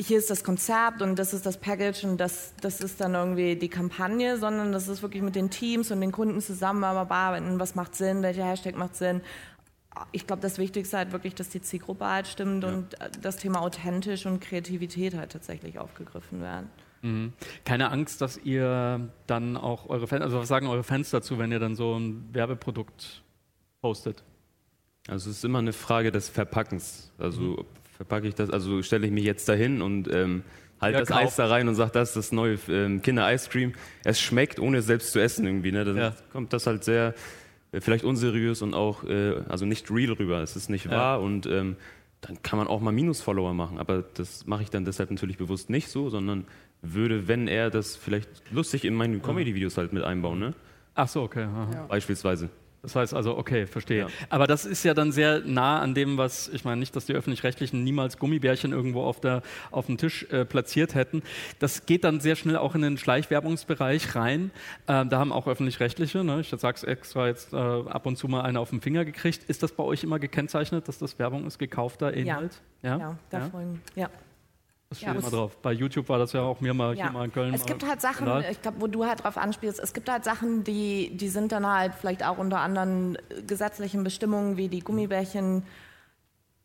hier 0.02 0.18
ist 0.18 0.30
das 0.30 0.44
Konzept 0.44 1.02
und 1.02 1.18
das 1.18 1.34
ist 1.34 1.46
das 1.46 1.58
Package 1.58 2.04
und 2.04 2.18
das, 2.18 2.54
das 2.60 2.82
ist 2.82 3.00
dann 3.00 3.14
irgendwie 3.14 3.56
die 3.56 3.70
Kampagne, 3.70 4.38
sondern 4.38 4.74
das 4.74 4.90
ist 4.90 5.02
wirklich 5.02 5.24
mit 5.24 5.36
den 5.36 5.50
Teams 5.50 5.90
und 5.90 6.02
den 6.02 6.12
Kunden 6.12 6.42
zusammenarbeiten, 6.42 7.60
was 7.62 7.76
macht 7.76 7.96
Sinn, 7.96 8.22
welcher 8.22 8.44
Hashtag 8.46 8.76
macht 8.76 8.96
Sinn. 8.98 9.22
Ich 10.12 10.28
glaube, 10.28 10.42
das 10.42 10.58
Wichtigste 10.58 10.98
halt 10.98 11.12
wirklich, 11.12 11.36
dass 11.36 11.50
die 11.50 11.62
Zielgruppe 11.62 12.06
halt 12.06 12.28
stimmt 12.28 12.64
und 12.66 13.00
äh, 13.02 13.10
das 13.22 13.38
Thema 13.38 13.62
authentisch 13.62 14.26
und 14.26 14.42
Kreativität 14.42 15.16
halt 15.16 15.32
tatsächlich 15.32 15.80
aufgegriffen 15.80 16.42
werden. 16.42 16.70
Mhm. 17.02 17.34
Keine 17.66 17.92
Angst, 17.92 18.22
dass 18.22 18.38
ihr 18.38 19.10
dann 19.28 19.58
auch 19.58 19.90
eure 19.90 20.08
Fans, 20.08 20.24
also 20.24 20.40
was 20.40 20.48
sagen 20.48 20.68
eure 20.68 20.84
Fans 20.84 21.12
dazu, 21.12 21.38
wenn 21.38 21.52
ihr 21.52 21.60
dann 21.60 21.76
so 21.76 21.98
ein 21.98 22.28
Werbeprodukt 22.34 23.24
postet? 23.82 24.24
Also 25.08 25.30
es 25.30 25.38
ist 25.38 25.46
immer 25.46 25.60
eine 25.60 25.72
Frage 25.74 26.12
des 26.12 26.30
Verpackens. 26.30 27.12
Also 27.18 27.66
verpacke 27.96 28.28
ich 28.28 28.36
das, 28.36 28.50
also 28.50 28.82
stelle 28.82 29.06
ich 29.06 29.14
mich 29.14 29.24
jetzt 29.24 29.48
dahin 29.48 29.82
und 29.82 30.12
ähm, 30.14 30.44
halte 30.82 30.96
Ja, 30.96 31.00
das 31.02 31.10
kauf. 31.10 31.20
Eis 31.22 31.36
da 31.36 31.46
rein 31.48 31.68
und 31.68 31.76
sage, 31.76 31.92
das 31.92 32.10
ist 32.10 32.16
das 32.18 32.32
neue 32.32 32.58
ähm, 32.68 33.02
Kinder-Ice 33.02 33.50
Cream. 33.50 33.74
Es 34.04 34.20
schmeckt, 34.20 34.60
ohne 34.60 34.78
es 34.80 34.88
selbst 34.88 35.12
zu 35.12 35.20
essen 35.22 35.46
irgendwie. 35.46 35.72
Ne? 35.72 35.86
Dann 35.86 35.96
Ja. 35.98 36.14
kommt 36.34 36.52
das 36.54 36.66
halt 36.68 36.84
sehr, 36.84 37.14
vielleicht 37.74 38.04
unseriös 38.04 38.62
und 38.62 38.74
auch, 38.74 39.04
äh, 39.04 39.42
also 39.50 39.66
nicht 39.66 39.90
real 39.92 40.14
rüber. 40.14 40.42
Es 40.42 40.56
ist 40.56 40.70
nicht 40.70 40.86
Ja. 40.86 40.92
wahr 40.92 41.22
und 41.22 41.46
ähm, 41.46 41.76
dann 42.22 42.42
kann 42.42 42.58
man 42.58 42.68
auch 42.68 42.82
mal 42.82 42.92
Minus-Follower 42.92 43.54
machen. 43.54 43.78
Aber 43.78 44.04
das 44.14 44.48
mache 44.48 44.64
ich 44.64 44.70
dann 44.70 44.86
deshalb 44.86 45.12
natürlich 45.12 45.38
bewusst 45.38 45.70
nicht 45.70 45.90
so, 45.90 46.10
sondern 46.10 46.46
würde, 46.82 47.28
wenn 47.28 47.48
er 47.48 47.70
das 47.70 47.96
vielleicht 47.96 48.30
lustig 48.52 48.86
in 48.86 48.96
meine 48.96 49.20
Comedy-Videos 49.20 49.78
halt 49.78 49.94
mit 49.94 50.04
einbauen. 50.04 50.40
Ne? 50.40 50.54
Ach 50.96 51.08
so, 51.08 51.22
okay. 51.24 51.44
aha. 51.44 51.86
Beispielsweise. 51.88 52.50
Das 52.86 52.96
heißt 52.96 53.14
also, 53.16 53.36
okay, 53.36 53.66
verstehe. 53.66 54.02
Ja. 54.02 54.08
Aber 54.30 54.46
das 54.46 54.66
ist 54.66 54.84
ja 54.84 54.94
dann 54.94 55.12
sehr 55.12 55.40
nah 55.40 55.80
an 55.80 55.96
dem, 55.96 56.18
was, 56.18 56.48
ich 56.50 56.64
meine 56.64 56.80
nicht, 56.80 56.96
dass 56.96 57.08
die 57.08 57.14
Öffentlich-Rechtlichen 57.14 57.84
niemals 57.84 58.20
Gummibärchen 58.20 58.72
irgendwo 58.72 59.02
auf, 59.02 59.20
der, 59.20 59.42
auf 59.72 59.88
dem 59.88 59.98
Tisch 59.98 60.28
äh, 60.30 60.46
platziert 60.46 60.94
hätten. 60.94 61.24
Das 61.58 61.88
geht 61.88 62.04
dann 62.04 62.20
sehr 62.20 62.36
schnell 62.36 62.58
auch 62.58 62.76
in 62.76 62.82
den 62.82 62.98
Schleichwerbungsbereich 62.98 64.16
rein. 64.16 64.52
Ähm, 64.88 65.10
da 65.10 65.20
haben 65.20 65.32
auch 65.32 65.48
Öffentlich-Rechtliche, 65.48 66.24
ne, 66.24 66.42
ich 66.42 66.50
sage 66.50 66.78
es 66.78 66.84
extra 66.84 67.28
jetzt 67.28 67.54
äh, 67.54 67.58
ab 67.58 68.06
und 68.06 68.18
zu 68.18 68.28
mal 68.28 68.42
eine 68.42 68.60
auf 68.60 68.70
den 68.70 68.82
Finger 68.82 69.04
gekriegt. 69.04 69.44
Ist 69.46 69.64
das 69.64 69.72
bei 69.72 69.84
euch 69.84 70.04
immer 70.04 70.20
gekennzeichnet, 70.20 70.88
dass 70.88 71.00
das 71.00 71.18
Werbung 71.18 71.48
ist, 71.48 71.58
gekaufter 71.58 72.14
Inhalt? 72.14 72.62
Ja, 72.84 73.18
davon, 73.32 73.82
ja. 73.96 74.10
Das 74.90 75.00
steht 75.00 75.14
Ja. 75.14 75.20
immer 75.20 75.30
drauf. 75.30 75.58
Bei 75.62 75.72
YouTube 75.72 76.08
war 76.10 76.20
das 76.20 76.34
ja 76.34 76.42
auch 76.42 76.62
mir 76.62 76.74
mal 76.74 76.96
Ja. 76.96 77.06
hier 77.06 77.12
mal 77.12 77.26
in 77.26 77.34
Köln. 77.34 77.54
Es 77.54 77.66
gibt 77.66 77.86
halt 77.88 78.02
Sachen, 78.02 78.28
Skandal. 78.28 78.46
ich 78.52 78.62
glaube, 78.62 78.82
wo 78.82 78.88
du 78.88 79.06
halt 79.06 79.24
drauf 79.24 79.38
anspielst, 79.38 79.80
es 79.80 79.94
gibt 79.94 80.10
halt 80.10 80.24
Sachen, 80.24 80.64
die, 80.64 81.16
die 81.18 81.28
sind 81.30 81.52
dann 81.52 81.66
halt 81.68 81.94
vielleicht 81.96 82.24
auch 82.24 82.38
unter 82.38 82.60
anderen 82.60 83.16
äh, 83.16 83.42
gesetzlichen 83.42 84.04
Bestimmungen 84.04 84.58
wie 84.58 84.68
die 84.70 84.80
Gummibärchen. 84.82 85.64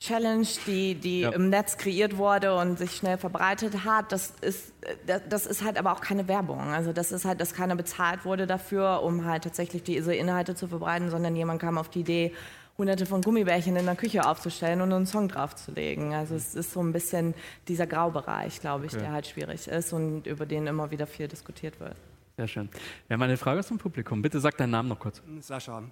Challenge, 0.02 0.46
die, 0.66 0.94
die 0.94 1.20
Ja. 1.20 1.30
im 1.32 1.50
Netz 1.50 1.76
kreiert 1.76 2.16
wurde 2.16 2.56
und 2.56 2.78
sich 2.78 2.92
schnell 2.96 3.18
verbreitet 3.18 3.84
hat, 3.84 4.12
das 4.12 4.32
ist, 4.40 4.72
äh, 4.82 4.96
das- 5.06 5.22
das 5.28 5.46
ist 5.46 5.62
halt 5.62 5.76
aber 5.78 5.92
auch 5.92 6.00
keine 6.00 6.26
Werbung. 6.26 6.72
Also 6.72 6.94
das 6.94 7.12
ist 7.12 7.26
halt, 7.26 7.38
dass 7.38 7.52
keiner 7.52 7.76
bezahlt 7.76 8.24
wurde 8.24 8.46
dafür, 8.46 9.02
um 9.02 9.26
halt 9.26 9.44
tatsächlich 9.44 9.82
diese 9.82 10.14
Inhalte 10.14 10.54
zu 10.54 10.68
verbreiten, 10.68 11.10
sondern 11.10 11.36
jemand 11.36 11.60
kam 11.60 11.76
auf 11.76 11.90
die 11.90 12.00
Idee, 12.00 12.32
hunderte 12.80 13.04
von 13.04 13.20
Gummibärchen 13.20 13.76
in 13.76 13.84
der 13.84 13.94
Küche 13.94 14.26
aufzustellen 14.26 14.80
und 14.80 14.90
einen 14.90 15.04
Song 15.06 15.28
draufzulegen. 15.28 16.14
Also 16.14 16.34
es 16.34 16.54
ist 16.54 16.72
so 16.72 16.80
ein 16.80 16.92
bisschen 16.92 17.34
dieser 17.68 17.86
Graubereich, 17.86 18.58
glaube 18.60 18.86
ich, 18.86 18.92
Okay. 18.94 19.02
der 19.02 19.12
halt 19.12 19.26
schwierig 19.26 19.68
ist 19.68 19.92
und 19.92 20.26
über 20.26 20.46
den 20.46 20.66
immer 20.66 20.90
wieder 20.90 21.06
viel 21.06 21.28
diskutiert 21.28 21.78
wird. 21.78 21.94
Sehr 22.38 22.48
schön. 22.48 22.70
Wir 23.06 23.14
haben 23.14 23.22
eine 23.22 23.36
Frage 23.36 23.60
aus 23.60 23.68
dem 23.68 23.76
Publikum. 23.76 24.22
Bitte 24.22 24.40
sag 24.40 24.56
deinen 24.56 24.70
Namen 24.70 24.88
noch 24.88 24.98
kurz. 24.98 25.20
Sascha, 25.40 25.82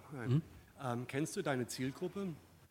ähm, 0.83 1.07
kennst 1.07 1.37
du 1.37 1.43
deine 1.43 1.67
Zielgruppe? 1.67 2.29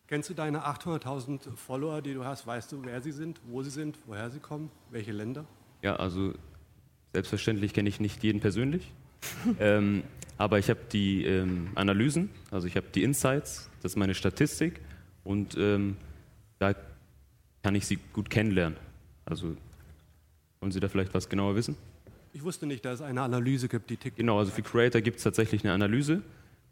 Kennst 0.08 0.28
du 0.30 0.34
deine 0.34 0.66
800.000 0.66 1.54
Follower, 1.54 2.02
die 2.02 2.14
du 2.14 2.24
hast? 2.24 2.44
Weißt 2.44 2.72
du, 2.72 2.82
wer 2.84 3.00
sie 3.00 3.12
sind, 3.12 3.40
wo 3.46 3.62
sie 3.62 3.70
sind, 3.70 3.98
woher 4.06 4.30
sie 4.30 4.40
kommen, 4.40 4.70
welche 4.90 5.12
Länder? 5.12 5.44
Ja, 5.82 5.94
also 5.94 6.32
selbstverständlich 7.12 7.72
kenne 7.72 7.88
ich 7.88 8.00
nicht 8.00 8.24
jeden 8.24 8.40
persönlich. 8.40 8.92
ähm, 9.60 10.02
aber 10.38 10.58
ich 10.58 10.70
habe 10.70 10.80
die 10.90 11.24
ähm, 11.24 11.70
Analysen, 11.76 12.30
also 12.50 12.66
ich 12.66 12.76
habe 12.76 12.86
die 12.92 13.04
Insights, 13.04 13.67
das 13.82 13.92
ist 13.92 13.96
meine 13.96 14.14
Statistik 14.14 14.80
und 15.24 15.56
ähm, 15.58 15.96
da 16.58 16.74
kann 17.62 17.74
ich 17.74 17.86
sie 17.86 17.98
gut 18.12 18.30
kennenlernen. 18.30 18.78
Also 19.24 19.56
wollen 20.60 20.72
Sie 20.72 20.80
da 20.80 20.88
vielleicht 20.88 21.14
was 21.14 21.28
genauer 21.28 21.54
wissen? 21.54 21.76
Ich 22.32 22.42
wusste 22.42 22.66
nicht, 22.66 22.84
dass 22.84 23.00
es 23.00 23.02
eine 23.02 23.22
Analyse 23.22 23.68
gibt, 23.68 23.90
die 23.90 23.96
TikTok. 23.96 24.16
Genau, 24.16 24.38
also 24.38 24.50
für 24.50 24.62
Creator 24.62 25.00
gibt 25.00 25.18
es 25.18 25.22
tatsächlich 25.22 25.64
eine 25.64 25.72
Analyse, 25.72 26.22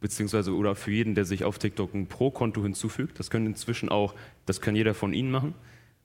beziehungsweise 0.01 0.55
oder 0.55 0.75
für 0.75 0.91
jeden, 0.91 1.15
der 1.15 1.25
sich 1.25 1.45
auf 1.45 1.59
TikTok 1.59 1.95
ein 1.95 2.07
Pro-Konto 2.07 2.63
hinzufügt. 2.63 3.19
Das 3.19 3.31
können 3.31 3.47
inzwischen 3.47 3.89
auch, 3.89 4.15
das 4.45 4.61
kann 4.61 4.77
jeder 4.77 4.95
von 4.95 5.13
Ihnen 5.13 5.31
machen. 5.31 5.55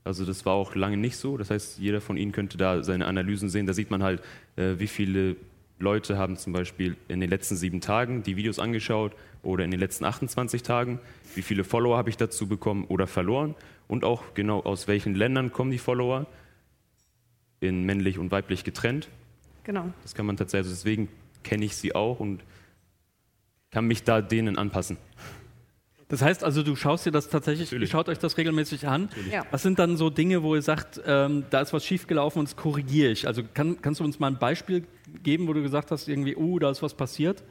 Also 0.03 0.25
das 0.25 0.45
war 0.45 0.53
auch 0.53 0.75
lange 0.75 0.97
nicht 0.97 1.17
so. 1.17 1.37
Das 1.37 1.51
heißt, 1.51 1.79
jeder 1.79 2.01
von 2.01 2.17
Ihnen 2.17 2.31
könnte 2.31 2.57
da 2.57 2.83
seine 2.83 3.05
Analysen 3.05 3.49
sehen. 3.49 3.67
Da 3.67 3.73
sieht 3.73 3.91
man 3.91 4.01
halt, 4.01 4.21
äh, 4.55 4.79
wie 4.79 4.87
viele 4.87 5.35
Leute 5.82 6.17
haben 6.17 6.38
zum 6.38 6.53
Beispiel 6.53 6.95
in 7.07 7.19
den 7.19 7.29
letzten 7.29 7.55
sieben 7.55 7.82
Tagen 7.82 8.23
die 8.23 8.38
Videos 8.38 8.59
angeschaut 8.59 9.13
oder 9.43 9.63
in 9.63 9.71
den 9.71 9.79
letzten 9.79 10.05
28 10.05 10.63
Tagen. 10.63 10.99
Wie 11.36 11.41
viele 11.41 11.63
Follower 11.63 11.97
habe 11.97 12.09
ich 12.09 12.17
dazu 12.17 12.47
bekommen 12.47 12.86
oder 12.86 13.07
verloren? 13.07 13.55
Und 13.88 14.03
auch 14.05 14.34
genau 14.34 14.61
aus 14.61 14.88
welchen 14.88 15.15
Ländern 15.15 15.51
kommen 15.51 15.71
die 15.71 15.77
Follower? 15.77 16.27
In 17.59 17.84
männlich 17.84 18.17
und 18.17 18.32
weiblich 18.32 18.63
getrennt. 18.63 19.09
Genau. 19.63 19.91
Das 20.01 20.15
kann 20.15 20.25
man 20.25 20.38
tatsächlich, 20.38 20.71
deswegen 20.71 21.09
kenne 21.43 21.65
ich 21.65 21.75
sie 21.75 21.93
auch 21.93 22.19
und 22.19 22.43
kann 23.69 23.86
mich 23.86 24.03
da 24.03 24.21
denen 24.21 24.57
anpassen. 24.57 24.97
Das 26.12 26.22
heißt 26.22 26.43
also, 26.43 26.62
du 26.62 26.76
schaust 26.76 27.05
dir 27.05 27.12
das 27.12 27.30
tatsächlich, 27.30 27.72
ihr 27.72 27.88
schaut 27.88 28.09
euch 28.09 28.20
das 28.20 28.38
regelmäßig 28.38 28.86
an. 28.86 29.07
Ja. 29.32 29.45
Was 29.49 29.64
sind 29.64 29.80
dann 29.80 29.95
so 29.95 30.09
Dinge, 30.09 30.43
wo 30.43 30.55
ihr 30.55 30.62
sagt, 30.62 30.99
ähm, 31.05 31.45
da 31.49 31.62
ist 31.62 31.72
was 31.72 31.86
schiefgelaufen 31.86 32.39
und 32.39 32.49
das 32.49 32.57
korrigiere 32.57 33.12
ich? 33.12 33.28
Also 33.28 33.43
kann, 33.53 33.82
kannst 33.82 34.01
du 34.01 34.03
uns 34.03 34.20
mal 34.20 34.28
ein 34.28 34.38
Beispiel 34.38 34.84
geben, 35.24 35.47
wo 35.47 35.53
du 35.53 35.62
gesagt 35.62 35.89
hast, 35.89 36.09
irgendwie, 36.09 36.36
uh, 36.36 36.59
da 36.59 36.70
ist 36.70 36.84
was 36.84 36.95
passiert? 36.95 37.45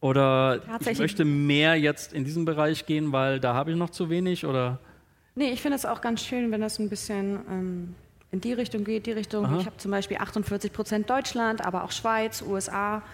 Oder 0.00 0.60
ich 0.80 0.98
möchte 0.98 1.24
mehr 1.24 1.76
jetzt 1.76 2.12
in 2.12 2.24
diesen 2.24 2.44
Bereich 2.44 2.84
gehen, 2.84 3.12
weil 3.12 3.38
da 3.38 3.54
habe 3.54 3.70
ich 3.70 3.76
noch 3.76 3.90
zu 3.90 4.10
wenig? 4.10 4.44
Oder 4.44 4.80
Nee, 5.36 5.52
ich 5.52 5.62
finde 5.62 5.76
es 5.76 5.86
auch 5.86 6.00
ganz 6.00 6.24
schön, 6.24 6.50
wenn 6.50 6.60
das 6.60 6.80
ein 6.80 6.88
bisschen 6.88 7.38
ähm, 7.48 7.94
in 8.32 8.40
die 8.40 8.54
Richtung 8.54 8.82
geht, 8.82 9.06
die 9.06 9.12
Richtung. 9.12 9.46
Aha. 9.46 9.60
Ich 9.60 9.66
habe 9.66 9.76
zum 9.76 9.92
Beispiel 9.92 10.16
48 10.16 10.72
Prozent 10.72 11.08
Deutschland, 11.08 11.64
aber 11.64 11.84
auch 11.84 11.92
Schweiz, 11.92 12.42
USA 12.42 13.04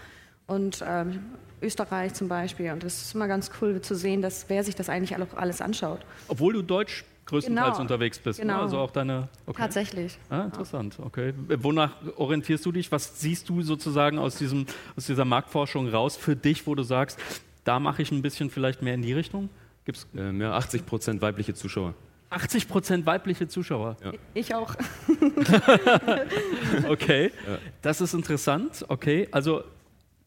und 0.47 0.83
ähm, 0.89 1.21
Österreich 1.63 2.15
zum 2.15 2.29
Beispiel. 2.29 2.71
Und 2.73 2.83
das 2.85 3.03
ist 3.03 3.15
immer 3.15 3.29
ganz 3.29 3.51
cool 3.61 3.81
zu 3.81 3.95
sehen, 3.95 4.23
dass 4.23 4.49
wer 4.49 4.63
sich 4.65 4.75
das 4.75 4.89
eigentlich 4.89 5.17
auch 5.17 5.37
alles 5.37 5.61
anschaut. 5.61 6.01
obwohl 6.29 6.53
du 6.55 6.63
Deutsch 6.63 7.05
größtenteils 7.27 7.67
Genau. 7.73 7.81
unterwegs 7.81 8.19
bist, 8.19 8.39
ne? 8.39 8.47
Genau. 8.47 8.63
also 8.63 8.79
auch 8.79 8.91
deine. 8.91 9.29
Okay. 9.47 9.61
Tatsächlich. 9.61 10.19
Ah, 10.31 10.45
interessant, 10.45 10.97
okay. 11.05 11.35
Wonach 11.59 11.93
orientierst 12.17 12.65
du 12.65 12.73
dich? 12.73 12.91
Was 12.91 13.21
siehst 13.21 13.49
du 13.51 13.61
sozusagen 13.63 14.19
aus, 14.19 14.37
diesem, 14.37 14.65
aus 14.97 15.05
dieser 15.07 15.27
Marktforschung 15.27 15.89
raus 15.91 16.17
für 16.17 16.35
dich, 16.37 16.67
wo 16.67 16.75
du 16.75 16.83
sagst, 16.83 17.19
da 17.65 17.79
mache 17.81 18.01
ich 18.01 18.11
ein 18.13 18.23
bisschen 18.23 18.49
vielleicht 18.49 18.81
mehr 18.81 18.95
in 18.95 19.03
die 19.03 19.13
Richtung? 19.13 19.51
Gibt 19.85 19.99
es 19.99 20.07
Ähm, 20.17 20.41
ja, 20.41 20.53
80 20.55 20.87
Prozent 20.87 21.21
weibliche 21.21 21.53
Zuschauer. 21.53 21.93
80 22.31 22.67
Prozent 22.69 23.05
weibliche 23.07 23.47
Zuschauer? 23.49 23.97
Ja. 24.05 24.13
Ich 24.35 24.55
auch. 24.55 24.75
Okay, 26.89 27.33
Ja. 27.47 27.59
das 27.83 28.01
ist 28.01 28.15
interessant. 28.15 28.85
Okay, 28.89 29.29
also 29.31 29.63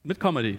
mit 0.03 0.19
Comedy. 0.19 0.57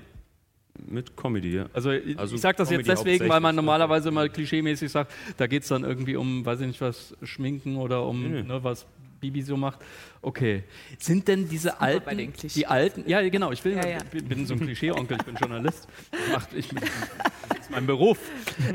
Mit 0.89 1.17
Comedy, 1.17 1.55
ja. 1.57 1.67
Also, 1.73 1.91
ich- 1.91 2.19
Also 2.19 2.35
ich 2.35 2.41
sage 2.41 2.57
das 2.59 2.71
jetzt 2.71 2.87
Comedy 2.87 3.05
deswegen, 3.05 3.29
weil 3.29 3.41
man 3.41 3.55
normalerweise 3.55 4.11
mal 4.11 4.29
klischeemäßig 4.31 4.91
sagt, 4.91 5.13
da 5.37 5.47
geht 5.47 5.63
es 5.63 5.69
dann 5.69 5.85
irgendwie 5.85 6.17
um, 6.17 6.45
weiß 6.45 6.61
ich 6.61 6.67
nicht, 6.67 6.81
was 6.81 7.15
Schminken 7.23 7.77
oder 7.77 8.05
um 8.07 8.23
Nee, 8.23 8.43
ne, 8.43 8.65
was 8.65 8.87
Bibi 9.21 9.43
so 9.43 9.57
macht. 9.57 9.79
Okay. 10.21 10.65
Sind 10.99 11.29
denn 11.29 11.49
diese 11.49 11.81
alten, 11.81 12.33
die 12.55 12.67
alten, 12.67 13.05
ja 13.09 13.27
genau, 13.29 13.53
ich 13.53 13.65
will, 13.65 13.75
Ja, 13.77 13.87
ja. 13.87 13.99
ich 14.13 14.25
bin 14.25 14.47
so 14.47 14.55
ein 14.55 14.61
Klischee-Onkel, 14.61 15.19
ich 15.21 15.25
bin 15.25 15.37
Journalist. 15.37 15.87
Das, 16.11 16.21
macht, 16.33 16.55
ich, 16.55 16.69
das 16.69 17.59
ist 17.61 17.71
mein 17.71 17.87
Beruf. 17.87 18.19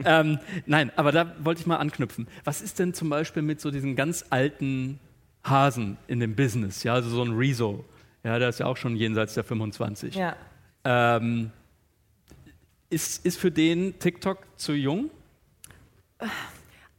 ähm, 0.06 0.40
nein, 0.66 0.92
aber 0.96 1.12
da 1.12 1.36
wollte 1.44 1.60
ich 1.62 1.68
mal 1.68 1.78
anknüpfen. 1.78 2.28
Was 2.46 2.62
ist 2.62 2.80
denn 2.80 2.94
zum 2.94 3.10
Beispiel 3.10 3.42
mit 3.42 3.60
so 3.60 3.72
diesen 3.72 3.96
ganz 3.98 4.24
alten 4.30 5.00
Hasen 5.44 5.98
in 6.08 6.20
dem 6.22 6.36
Business? 6.36 6.84
Ja, 6.84 6.94
also 6.94 7.10
so 7.10 7.24
ein 7.24 7.34
Rezo. 7.36 7.84
Ja, 8.24 8.40
der 8.40 8.50
ist 8.50 8.60
ja 8.60 8.68
auch 8.68 8.78
schon 8.78 8.96
jenseits 8.96 9.34
der 9.34 9.44
25. 9.44 10.16
Ja. 10.16 10.36
Ähm, 10.86 11.52
ist, 12.90 13.26
ist 13.26 13.38
für 13.38 13.52
den 13.52 14.00
TikTok 14.00 14.40
zu 14.58 14.74
jung? 14.74 15.10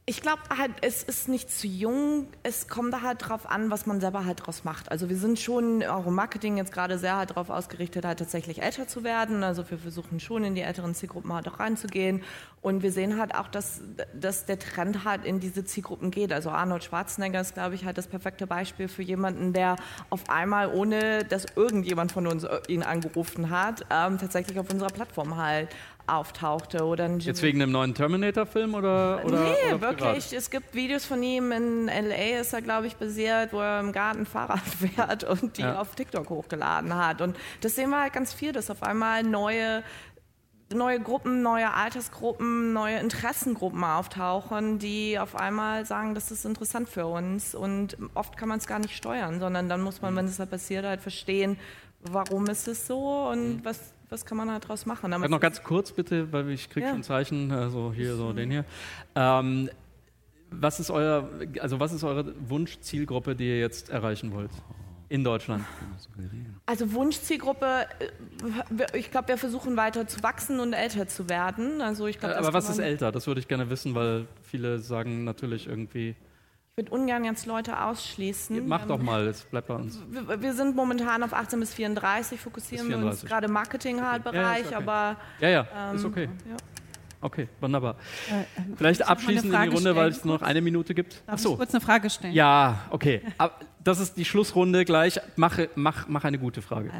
Ich 0.09 0.23
glaube 0.23 0.41
halt, 0.57 0.71
es 0.81 1.03
ist 1.03 1.29
nicht 1.29 1.51
zu 1.51 1.67
jung. 1.67 2.25
Es 2.41 2.67
kommt 2.67 2.91
da 2.91 3.03
halt 3.03 3.29
drauf 3.29 3.47
an, 3.47 3.69
was 3.69 3.85
man 3.85 4.01
selber 4.01 4.25
halt 4.25 4.43
draus 4.43 4.63
macht. 4.63 4.91
Also 4.91 5.07
wir 5.07 5.17
sind 5.17 5.37
schon 5.37 5.83
auch 5.83 6.07
im 6.07 6.15
Marketing 6.15 6.57
jetzt 6.57 6.71
gerade 6.71 6.97
sehr 6.97 7.15
halt 7.15 7.29
darauf 7.29 7.51
ausgerichtet, 7.51 8.05
halt 8.05 8.17
tatsächlich 8.17 8.63
älter 8.63 8.87
zu 8.87 9.03
werden. 9.03 9.43
Also 9.43 9.69
wir 9.69 9.77
versuchen 9.77 10.19
schon 10.19 10.43
in 10.43 10.55
die 10.55 10.61
älteren 10.61 10.95
Zielgruppen 10.95 11.31
halt 11.31 11.47
auch 11.47 11.59
reinzugehen. 11.59 12.23
Und 12.63 12.81
wir 12.81 12.91
sehen 12.91 13.19
halt 13.19 13.35
auch, 13.35 13.47
dass, 13.49 13.81
dass 14.19 14.47
der 14.47 14.57
Trend 14.57 15.05
halt 15.05 15.25
in 15.25 15.39
diese 15.39 15.63
Zielgruppen 15.63 16.09
geht. 16.09 16.33
Also 16.33 16.49
Arnold 16.49 16.83
Schwarzenegger 16.83 17.39
ist, 17.39 17.53
glaube 17.53 17.75
ich, 17.75 17.85
halt 17.85 17.99
das 17.99 18.07
perfekte 18.07 18.47
Beispiel 18.47 18.87
für 18.87 19.03
jemanden, 19.03 19.53
der 19.53 19.75
auf 20.09 20.27
einmal, 20.27 20.73
ohne 20.73 21.23
dass 21.23 21.45
irgendjemand 21.55 22.11
von 22.11 22.25
uns 22.25 22.47
ihn 22.67 22.81
angerufen 22.81 23.51
hat, 23.51 23.85
ähm, 23.91 24.17
tatsächlich 24.17 24.57
auf 24.57 24.71
unserer 24.71 24.89
Plattform 24.89 25.37
halt 25.37 25.69
auftauchte. 26.13 26.83
Oder 26.85 27.05
ein 27.05 27.19
Jetzt 27.19 27.41
wegen 27.41 27.59
dem 27.59 27.71
neuen 27.71 27.93
Terminator-Film 27.93 28.73
oder, 28.73 29.21
oder? 29.25 29.43
nee, 29.43 29.73
oder 29.73 29.81
wirklich. 29.81 30.25
privat? 30.27 30.33
Es 30.33 30.49
gibt 30.49 30.73
Videos 30.75 31.05
von 31.05 31.21
ihm 31.23 31.51
in 31.51 31.85
LA, 31.87 32.39
ist 32.39 32.53
er, 32.53 32.61
glaube 32.61 32.87
ich, 32.87 32.95
basiert, 32.95 33.53
wo 33.53 33.59
er 33.61 33.79
im 33.79 33.91
Garten 33.91 34.25
Fahrrad 34.25 34.59
fährt 34.95 35.23
und 35.23 35.57
die 35.57 35.61
Ja. 35.61 35.79
auf 35.79 35.95
TikTok 35.95 36.29
hochgeladen 36.29 36.95
hat. 36.95 37.21
Und 37.21 37.37
das 37.61 37.75
sehen 37.75 37.89
wir 37.89 38.01
halt 38.01 38.13
ganz 38.13 38.33
viel, 38.33 38.51
dass 38.51 38.69
auf 38.69 38.83
einmal 38.83 39.23
neue 39.23 39.83
neue 40.71 40.99
Gruppen, 40.99 41.41
neue 41.41 41.73
Altersgruppen, 41.73 42.73
neue 42.73 42.99
Interessengruppen 42.99 43.83
auftauchen, 43.83 44.77
die 44.77 45.17
auf 45.17 45.35
einmal 45.35 45.85
sagen, 45.87 46.13
das 46.13 46.29
ist 46.29 46.45
interessant 46.45 46.87
für 46.89 47.07
uns. 47.07 47.55
Und 47.55 47.97
oft 48.13 48.37
kann 48.37 48.49
man 48.49 48.59
es 48.59 48.67
gar 48.67 48.77
nicht 48.77 48.95
steuern, 48.95 49.39
sondern 49.39 49.67
dann 49.67 49.81
muss 49.81 50.01
man, 50.03 50.15
wenn 50.15 50.25
es 50.25 50.37
halt 50.37 50.51
passiert, 50.51 50.85
halt 50.85 51.01
verstehen, 51.01 51.57
warum 52.01 52.45
ist 52.47 52.67
es 52.67 52.85
so 52.85 53.29
und 53.31 53.65
was, 53.65 53.93
was 54.09 54.25
kann 54.25 54.37
man 54.37 54.51
halt 54.51 54.63
daraus 54.63 54.85
machen. 54.85 55.13
Aber 55.13 55.23
Sag 55.23 55.31
noch 55.31 55.39
ganz 55.39 55.63
kurz 55.63 55.91
bitte, 55.91 56.31
weil 56.31 56.49
ich 56.49 56.69
kriege 56.69 56.87
Ja. 56.87 56.93
schon 56.93 57.03
Zeichen, 57.03 57.51
also 57.51 57.93
hier 57.95 58.15
so 58.15 58.33
den 58.33 58.51
hier. 58.51 58.65
Ähm, 59.15 59.69
was 60.51 60.79
ist 60.79 60.89
euer, 60.89 61.29
also 61.59 61.79
was 61.79 61.93
ist 61.93 62.03
eure 62.03 62.33
Wunschzielgruppe, 62.49 63.35
die 63.35 63.47
ihr 63.47 63.59
jetzt 63.59 63.89
erreichen 63.89 64.33
wollt 64.33 64.51
in 65.09 65.23
Deutschland? 65.23 65.63
Also 66.65 66.91
Wunschzielgruppe, 66.93 67.85
äh, 67.99 68.97
ich 68.97 69.11
glaube, 69.11 69.27
wir 69.29 69.37
versuchen 69.37 69.77
weiter 69.77 70.07
zu 70.07 70.21
wachsen 70.23 70.59
und 70.59 70.73
älter 70.73 71.07
zu 71.07 71.29
werden. 71.29 71.81
Also 71.81 72.07
ich 72.07 72.19
glaub, 72.19 72.31
das 72.31 72.39
Aber 72.39 72.53
was 72.53 72.69
ist 72.69 72.79
älter? 72.79 73.11
Das 73.11 73.27
würde 73.27 73.39
ich 73.39 73.47
gerne 73.47 73.69
wissen, 73.69 73.95
weil 73.95 74.27
viele 74.43 74.79
sagen 74.79 75.23
natürlich 75.23 75.67
irgendwie. 75.67 76.15
Ich 76.79 76.85
würde 76.85 76.95
ungern 76.95 77.25
jetzt 77.25 77.45
Leute 77.45 77.77
ausschließen. 77.81 78.65
Mach 78.65 78.83
Ähm, 78.83 78.87
doch 78.87 79.01
mal, 79.01 79.27
es 79.27 79.43
bleibt 79.43 79.67
bei 79.67 79.75
uns. 79.75 79.99
Wir, 80.09 80.41
wir 80.41 80.53
sind 80.53 80.77
momentan 80.77 81.23
auf 81.23 81.33
18 81.33 81.59
bis 81.59 81.73
34, 81.73 82.39
fokussieren 82.39 82.87
Bis 82.87 82.97
wir 82.97 83.05
uns 83.05 83.19
34. 83.19 83.29
gerade 83.29 83.47
im 83.47 83.51
Marketing 83.51 84.01
halt 84.01 84.23
Ja, 84.25 84.31
ja, 84.31 84.39
Bereich, 84.41 84.61
ist 84.61 84.67
okay. 84.67 84.75
aber 84.75 85.17
Ja, 85.41 85.49
ja, 85.49 85.67
ähm, 85.89 85.95
ist 85.97 86.05
okay. 86.05 86.29
ja. 86.49 86.55
Okay, 87.21 87.49
wunderbar. 87.59 87.95
Äh, 88.29 88.75
Vielleicht 88.77 89.01
mal 89.01 89.05
eine 89.07 89.11
abschließend 89.11 89.53
in 89.53 89.61
die 89.61 89.67
Runde, 89.67 89.95
weil 89.95 90.09
es 90.09 90.23
nur 90.23 90.35
noch 90.35 90.41
eine 90.41 90.61
Minute 90.61 90.93
gibt. 90.93 91.21
Darf 91.27 91.43
ich 91.43 91.55
kurz 91.55 91.73
eine 91.73 91.81
Frage 91.81 92.09
stellen? 92.09 92.33
Ja, 92.33 92.85
okay. 92.91 93.21
Das 93.83 93.99
ist 93.99 94.15
die 94.17 94.25
Schlussrunde 94.25 94.85
gleich. 94.85 95.19
Mache, 95.35 95.69
mach, 95.75 96.07
mach 96.07 96.23
eine 96.23 96.37
gute 96.37 96.61
Frage. 96.61 96.91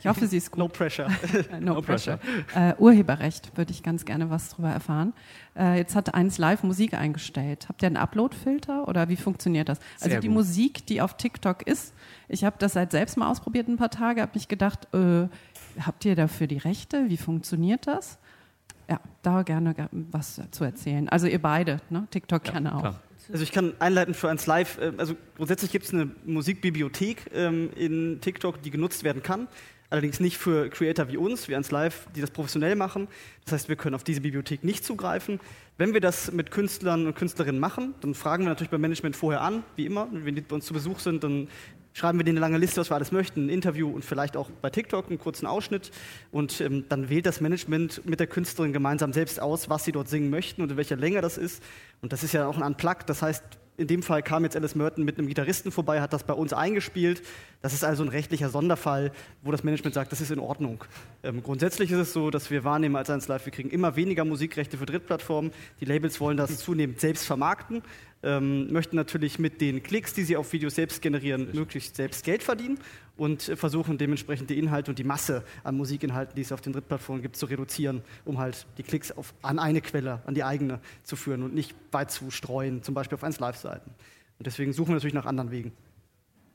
Ich 0.00 0.06
hoffe, 0.06 0.26
sie 0.26 0.36
ist 0.38 0.50
gut. 0.50 0.58
No 0.58 0.68
pressure. 0.68 1.08
no, 1.60 1.74
No 1.74 1.82
pressure. 1.82 2.18
pressure. 2.18 2.70
Äh, 2.70 2.74
Urheberrecht 2.78 3.56
würde 3.56 3.72
ich 3.72 3.82
ganz 3.82 4.04
gerne 4.04 4.30
was 4.30 4.50
drüber 4.50 4.70
erfahren. 4.70 5.12
Äh, 5.56 5.76
jetzt 5.78 5.96
hat 5.96 6.14
eins 6.14 6.38
live 6.38 6.62
Musik 6.62 6.94
eingestellt. 6.94 7.66
Habt 7.68 7.82
ihr 7.82 7.86
einen 7.88 7.96
Upload-Filter 7.96 8.88
oder 8.88 9.08
wie 9.08 9.16
funktioniert 9.16 9.68
das? 9.68 9.78
Also 10.00 10.10
Sehr 10.10 10.20
die 10.20 10.28
gut. 10.28 10.36
Musik, 10.36 10.86
die 10.86 11.02
auf 11.02 11.16
TikTok 11.16 11.66
ist, 11.66 11.92
ich 12.28 12.44
habe 12.44 12.56
das 12.58 12.72
seit 12.74 12.90
selbst 12.92 13.16
mal 13.18 13.28
ausprobiert 13.30 13.68
ein 13.68 13.76
paar 13.76 13.90
Tage, 13.90 14.22
habe 14.22 14.32
mich 14.34 14.48
gedacht, 14.48 14.88
äh, 14.94 15.28
habt 15.80 16.04
ihr 16.04 16.16
dafür 16.16 16.46
die 16.46 16.58
Rechte? 16.58 17.08
Wie 17.08 17.18
funktioniert 17.18 17.86
das? 17.86 18.18
Ja, 18.88 19.00
da 19.22 19.42
gerne 19.42 19.74
was 19.90 20.40
zu 20.50 20.64
erzählen. 20.64 21.08
Also 21.08 21.26
ihr 21.26 21.40
beide, 21.40 21.80
ne? 21.90 22.06
TikTok 22.10 22.44
gerne 22.44 22.74
auch. 22.74 22.94
Also 23.30 23.44
ich 23.44 23.52
kann 23.52 23.72
einleiten 23.78 24.14
für 24.14 24.28
eins 24.28 24.46
live. 24.46 24.78
äh, 24.78 24.92
Also 24.98 25.14
grundsätzlich 25.36 25.70
gibt 25.70 25.84
es 25.84 25.94
eine 25.94 26.10
Musikbibliothek 26.24 27.30
ähm, 27.32 27.70
in 27.76 28.20
TikTok, 28.20 28.62
die 28.62 28.70
genutzt 28.70 29.04
werden 29.04 29.22
kann. 29.22 29.48
Allerdings 29.90 30.20
nicht 30.20 30.38
für 30.38 30.70
Creator 30.70 31.08
wie 31.08 31.18
uns, 31.18 31.48
wie 31.48 31.54
eins 31.54 31.70
live, 31.70 32.08
die 32.16 32.22
das 32.22 32.30
professionell 32.30 32.76
machen. 32.76 33.08
Das 33.44 33.52
heißt, 33.52 33.68
wir 33.68 33.76
können 33.76 33.94
auf 33.94 34.04
diese 34.04 34.22
Bibliothek 34.22 34.64
nicht 34.64 34.84
zugreifen. 34.84 35.38
Wenn 35.76 35.92
wir 35.92 36.00
das 36.00 36.32
mit 36.32 36.50
Künstlern 36.50 37.06
und 37.06 37.14
Künstlerinnen 37.14 37.60
machen, 37.60 37.94
dann 38.00 38.14
fragen 38.14 38.44
wir 38.44 38.48
natürlich 38.48 38.70
beim 38.70 38.80
Management 38.80 39.16
vorher 39.16 39.42
an, 39.42 39.62
wie 39.76 39.84
immer. 39.84 40.08
Wenn 40.10 40.34
die 40.34 40.40
bei 40.40 40.54
uns 40.54 40.64
zu 40.64 40.72
Besuch 40.72 40.98
sind, 40.98 41.22
dann 41.22 41.48
schreiben 41.92 42.18
wir 42.18 42.24
denen 42.24 42.38
eine 42.38 42.46
lange 42.46 42.58
Liste, 42.58 42.80
was 42.80 42.90
wir 42.90 42.94
alles 42.96 43.12
möchten, 43.12 43.46
ein 43.46 43.48
Interview 43.48 43.90
und 43.90 44.04
vielleicht 44.04 44.36
auch 44.36 44.50
bei 44.50 44.70
TikTok 44.70 45.08
einen 45.08 45.18
kurzen 45.18 45.46
Ausschnitt. 45.46 45.90
Und 46.30 46.60
ähm, 46.60 46.84
dann 46.88 47.08
wählt 47.08 47.26
das 47.26 47.40
Management 47.40 48.06
mit 48.06 48.20
der 48.20 48.26
Künstlerin 48.26 48.72
gemeinsam 48.72 49.12
selbst 49.12 49.40
aus, 49.40 49.68
was 49.68 49.84
sie 49.84 49.92
dort 49.92 50.08
singen 50.08 50.30
möchten 50.30 50.62
und 50.62 50.70
in 50.70 50.76
welcher 50.76 50.96
Länge 50.96 51.20
das 51.20 51.38
ist. 51.38 51.62
Und 52.00 52.12
das 52.12 52.22
ist 52.22 52.32
ja 52.32 52.46
auch 52.46 52.56
ein 52.56 52.62
Unplugged. 52.62 53.08
Das 53.08 53.22
heißt, 53.22 53.42
in 53.78 53.86
dem 53.86 54.02
Fall 54.02 54.22
kam 54.22 54.44
jetzt 54.44 54.54
Alice 54.54 54.74
Merton 54.74 55.04
mit 55.04 55.18
einem 55.18 55.28
Gitarristen 55.28 55.72
vorbei, 55.72 56.00
hat 56.00 56.12
das 56.12 56.24
bei 56.24 56.34
uns 56.34 56.52
eingespielt. 56.52 57.22
Das 57.62 57.72
ist 57.72 57.84
also 57.84 58.02
ein 58.02 58.10
rechtlicher 58.10 58.50
Sonderfall, 58.50 59.12
wo 59.42 59.50
das 59.50 59.64
Management 59.64 59.94
sagt, 59.94 60.12
das 60.12 60.20
ist 60.20 60.30
in 60.30 60.38
Ordnung. 60.38 60.84
Ähm, 61.22 61.42
grundsätzlich 61.42 61.90
ist 61.90 61.98
es 61.98 62.12
so, 62.12 62.30
dass 62.30 62.50
wir 62.50 62.64
wahrnehmen 62.64 62.96
als 62.96 63.08
1 63.08 63.28
Live, 63.28 63.46
wir 63.46 63.52
kriegen 63.52 63.70
immer 63.70 63.96
weniger 63.96 64.24
Musikrechte 64.24 64.76
für 64.76 64.84
Drittplattformen. 64.84 65.52
Die 65.80 65.86
Labels 65.86 66.20
wollen 66.20 66.36
das 66.36 66.58
zunehmend 66.58 67.00
selbst 67.00 67.24
vermarkten, 67.24 67.82
ähm, 68.22 68.72
möchten 68.72 68.96
natürlich 68.96 69.38
mit 69.38 69.60
den 69.60 69.82
Klicks, 69.82 70.14
die 70.14 70.22
sie 70.24 70.36
auf 70.36 70.52
Videos 70.52 70.74
selbst 70.74 71.02
generieren, 71.02 71.48
möglichst 71.52 71.96
selbst 71.96 72.24
Geld 72.24 72.42
verdienen 72.42 72.78
und 73.16 73.48
äh, 73.48 73.56
versuchen 73.56 73.98
dementsprechend 73.98 74.50
die 74.50 74.58
Inhalte 74.58 74.90
und 74.90 74.98
die 74.98 75.04
Masse 75.04 75.44
an 75.64 75.76
Musikinhalten, 75.76 76.34
die 76.34 76.42
es 76.42 76.52
auf 76.52 76.60
den 76.60 76.72
Drittplattformen 76.72 77.22
gibt, 77.22 77.36
zu 77.36 77.46
reduzieren, 77.46 78.02
um 78.24 78.38
halt 78.38 78.66
die 78.78 78.82
Klicks 78.82 79.12
auf, 79.12 79.34
an 79.42 79.58
eine 79.58 79.80
Quelle, 79.80 80.20
an 80.26 80.34
die 80.34 80.44
eigene 80.44 80.80
zu 81.02 81.16
führen 81.16 81.42
und 81.42 81.54
nicht 81.54 81.74
weit 81.90 82.10
zu 82.10 82.30
streuen, 82.30 82.82
zum 82.82 82.94
Beispiel 82.94 83.16
auf 83.16 83.24
1 83.24 83.40
Live-Seiten. 83.40 83.90
Und 84.38 84.46
deswegen 84.46 84.72
suchen 84.72 84.88
wir 84.88 84.94
natürlich 84.94 85.14
nach 85.14 85.26
anderen 85.26 85.50
Wegen. 85.50 85.72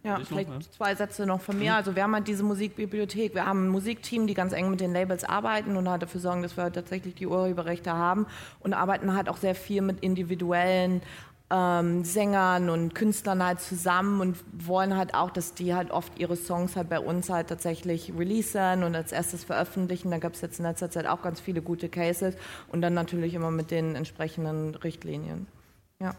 Ja, 0.07 0.19
vielleicht 0.23 0.73
zwei 0.73 0.95
Sätze 0.95 1.25
noch 1.25 1.41
von 1.41 1.59
mir. 1.59 1.75
Also 1.75 1.95
wir 1.95 2.03
haben 2.03 2.13
halt 2.13 2.27
diese 2.27 2.43
Musikbibliothek, 2.43 3.33
wir 3.35 3.45
haben 3.45 3.65
ein 3.65 3.69
Musikteam, 3.69 4.25
die 4.25 4.35
ganz 4.35 4.53
eng 4.53 4.69
mit 4.69 4.79
den 4.79 4.93
Labels 4.93 5.25
arbeiten 5.25 5.75
und 5.75 5.89
halt 5.89 6.01
dafür 6.01 6.21
sorgen, 6.21 6.43
dass 6.43 6.55
wir 6.55 6.63
halt 6.63 6.75
tatsächlich 6.75 7.15
die 7.15 7.27
Urheberrechte 7.27 7.91
haben 7.91 8.25
und 8.61 8.73
arbeiten 8.73 9.13
halt 9.13 9.27
auch 9.27 9.35
sehr 9.35 9.55
viel 9.55 9.81
mit 9.81 9.99
individuellen 9.99 11.01
ähm, 11.49 12.03
Sängern 12.03 12.69
und 12.69 12.93
Künstlern 12.93 13.43
halt 13.43 13.61
zusammen 13.61 14.19
und 14.19 14.37
wollen 14.51 14.97
halt 14.97 15.13
auch, 15.13 15.31
dass 15.31 15.53
die 15.53 15.73
halt 15.73 15.91
oft 15.91 16.19
ihre 16.19 16.35
Songs 16.35 16.75
halt 16.75 16.89
bei 16.89 16.99
uns 16.99 17.29
halt 17.29 17.47
tatsächlich 17.47 18.11
releasen 18.17 18.83
und 18.83 18.95
als 18.95 19.11
erstes 19.11 19.43
veröffentlichen. 19.45 20.11
Da 20.11 20.17
gab 20.17 20.33
es 20.33 20.41
jetzt 20.41 20.59
in 20.59 20.65
letzter 20.65 20.89
Zeit 20.89 21.07
auch 21.07 21.21
ganz 21.21 21.39
viele 21.39 21.61
gute 21.61 21.87
Cases 21.89 22.35
und 22.69 22.81
dann 22.81 22.93
natürlich 22.93 23.33
immer 23.33 23.51
mit 23.51 23.71
den 23.71 23.95
entsprechenden 23.95 24.75
Richtlinien. 24.75 25.47
Ja. 25.99 26.15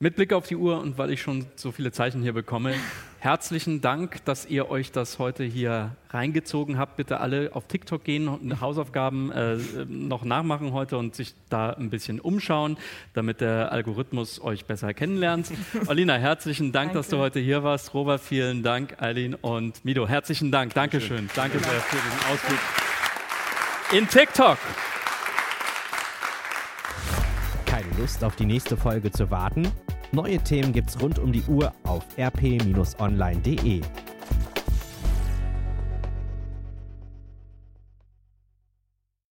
Mit 0.00 0.14
Blick 0.14 0.32
auf 0.32 0.46
die 0.46 0.54
Uhr 0.54 0.78
und 0.78 0.96
weil 0.96 1.10
ich 1.10 1.20
schon 1.20 1.46
so 1.56 1.72
viele 1.72 1.90
Zeichen 1.90 2.22
hier 2.22 2.32
bekomme, 2.32 2.72
herzlichen 3.18 3.80
Dank, 3.80 4.24
dass 4.26 4.46
ihr 4.46 4.70
euch 4.70 4.92
das 4.92 5.18
heute 5.18 5.42
hier 5.42 5.96
reingezogen 6.10 6.78
habt. 6.78 6.96
Bitte 6.96 7.18
alle 7.18 7.50
auf 7.52 7.66
TikTok 7.66 8.04
gehen 8.04 8.28
und 8.28 8.60
Hausaufgaben 8.60 9.32
äh, 9.32 9.56
noch 9.88 10.22
nachmachen 10.22 10.72
heute 10.72 10.98
und 10.98 11.16
sich 11.16 11.34
da 11.48 11.70
ein 11.70 11.90
bisschen 11.90 12.20
umschauen, 12.20 12.78
damit 13.12 13.40
der 13.40 13.72
Algorithmus 13.72 14.40
euch 14.40 14.66
besser 14.66 14.94
kennenlernt. 14.94 15.50
Olina, 15.88 16.14
herzlichen 16.14 16.70
Dank, 16.70 16.92
dass 16.92 17.08
du 17.08 17.16
heute 17.18 17.40
hier 17.40 17.64
warst. 17.64 17.92
Robert, 17.92 18.20
vielen 18.20 18.62
Dank. 18.62 19.02
Eileen 19.02 19.34
und 19.34 19.84
Mido, 19.84 20.06
herzlichen 20.06 20.52
Dank. 20.52 20.74
Dankeschön. 20.74 21.28
Danke 21.34 21.58
sehr 21.58 21.80
für 21.80 21.96
den 21.96 22.32
Ausflug 22.32 22.58
in 23.90 24.06
TikTok. 24.06 24.58
Lust 27.98 28.22
auf 28.22 28.36
die 28.36 28.46
nächste 28.46 28.76
Folge 28.76 29.10
zu 29.10 29.30
warten? 29.30 29.68
Neue 30.12 30.38
Themen 30.38 30.72
gibt's 30.72 31.00
rund 31.00 31.18
um 31.18 31.32
die 31.32 31.42
Uhr 31.48 31.72
auf 31.82 32.04
rp-online.de. 32.16 33.82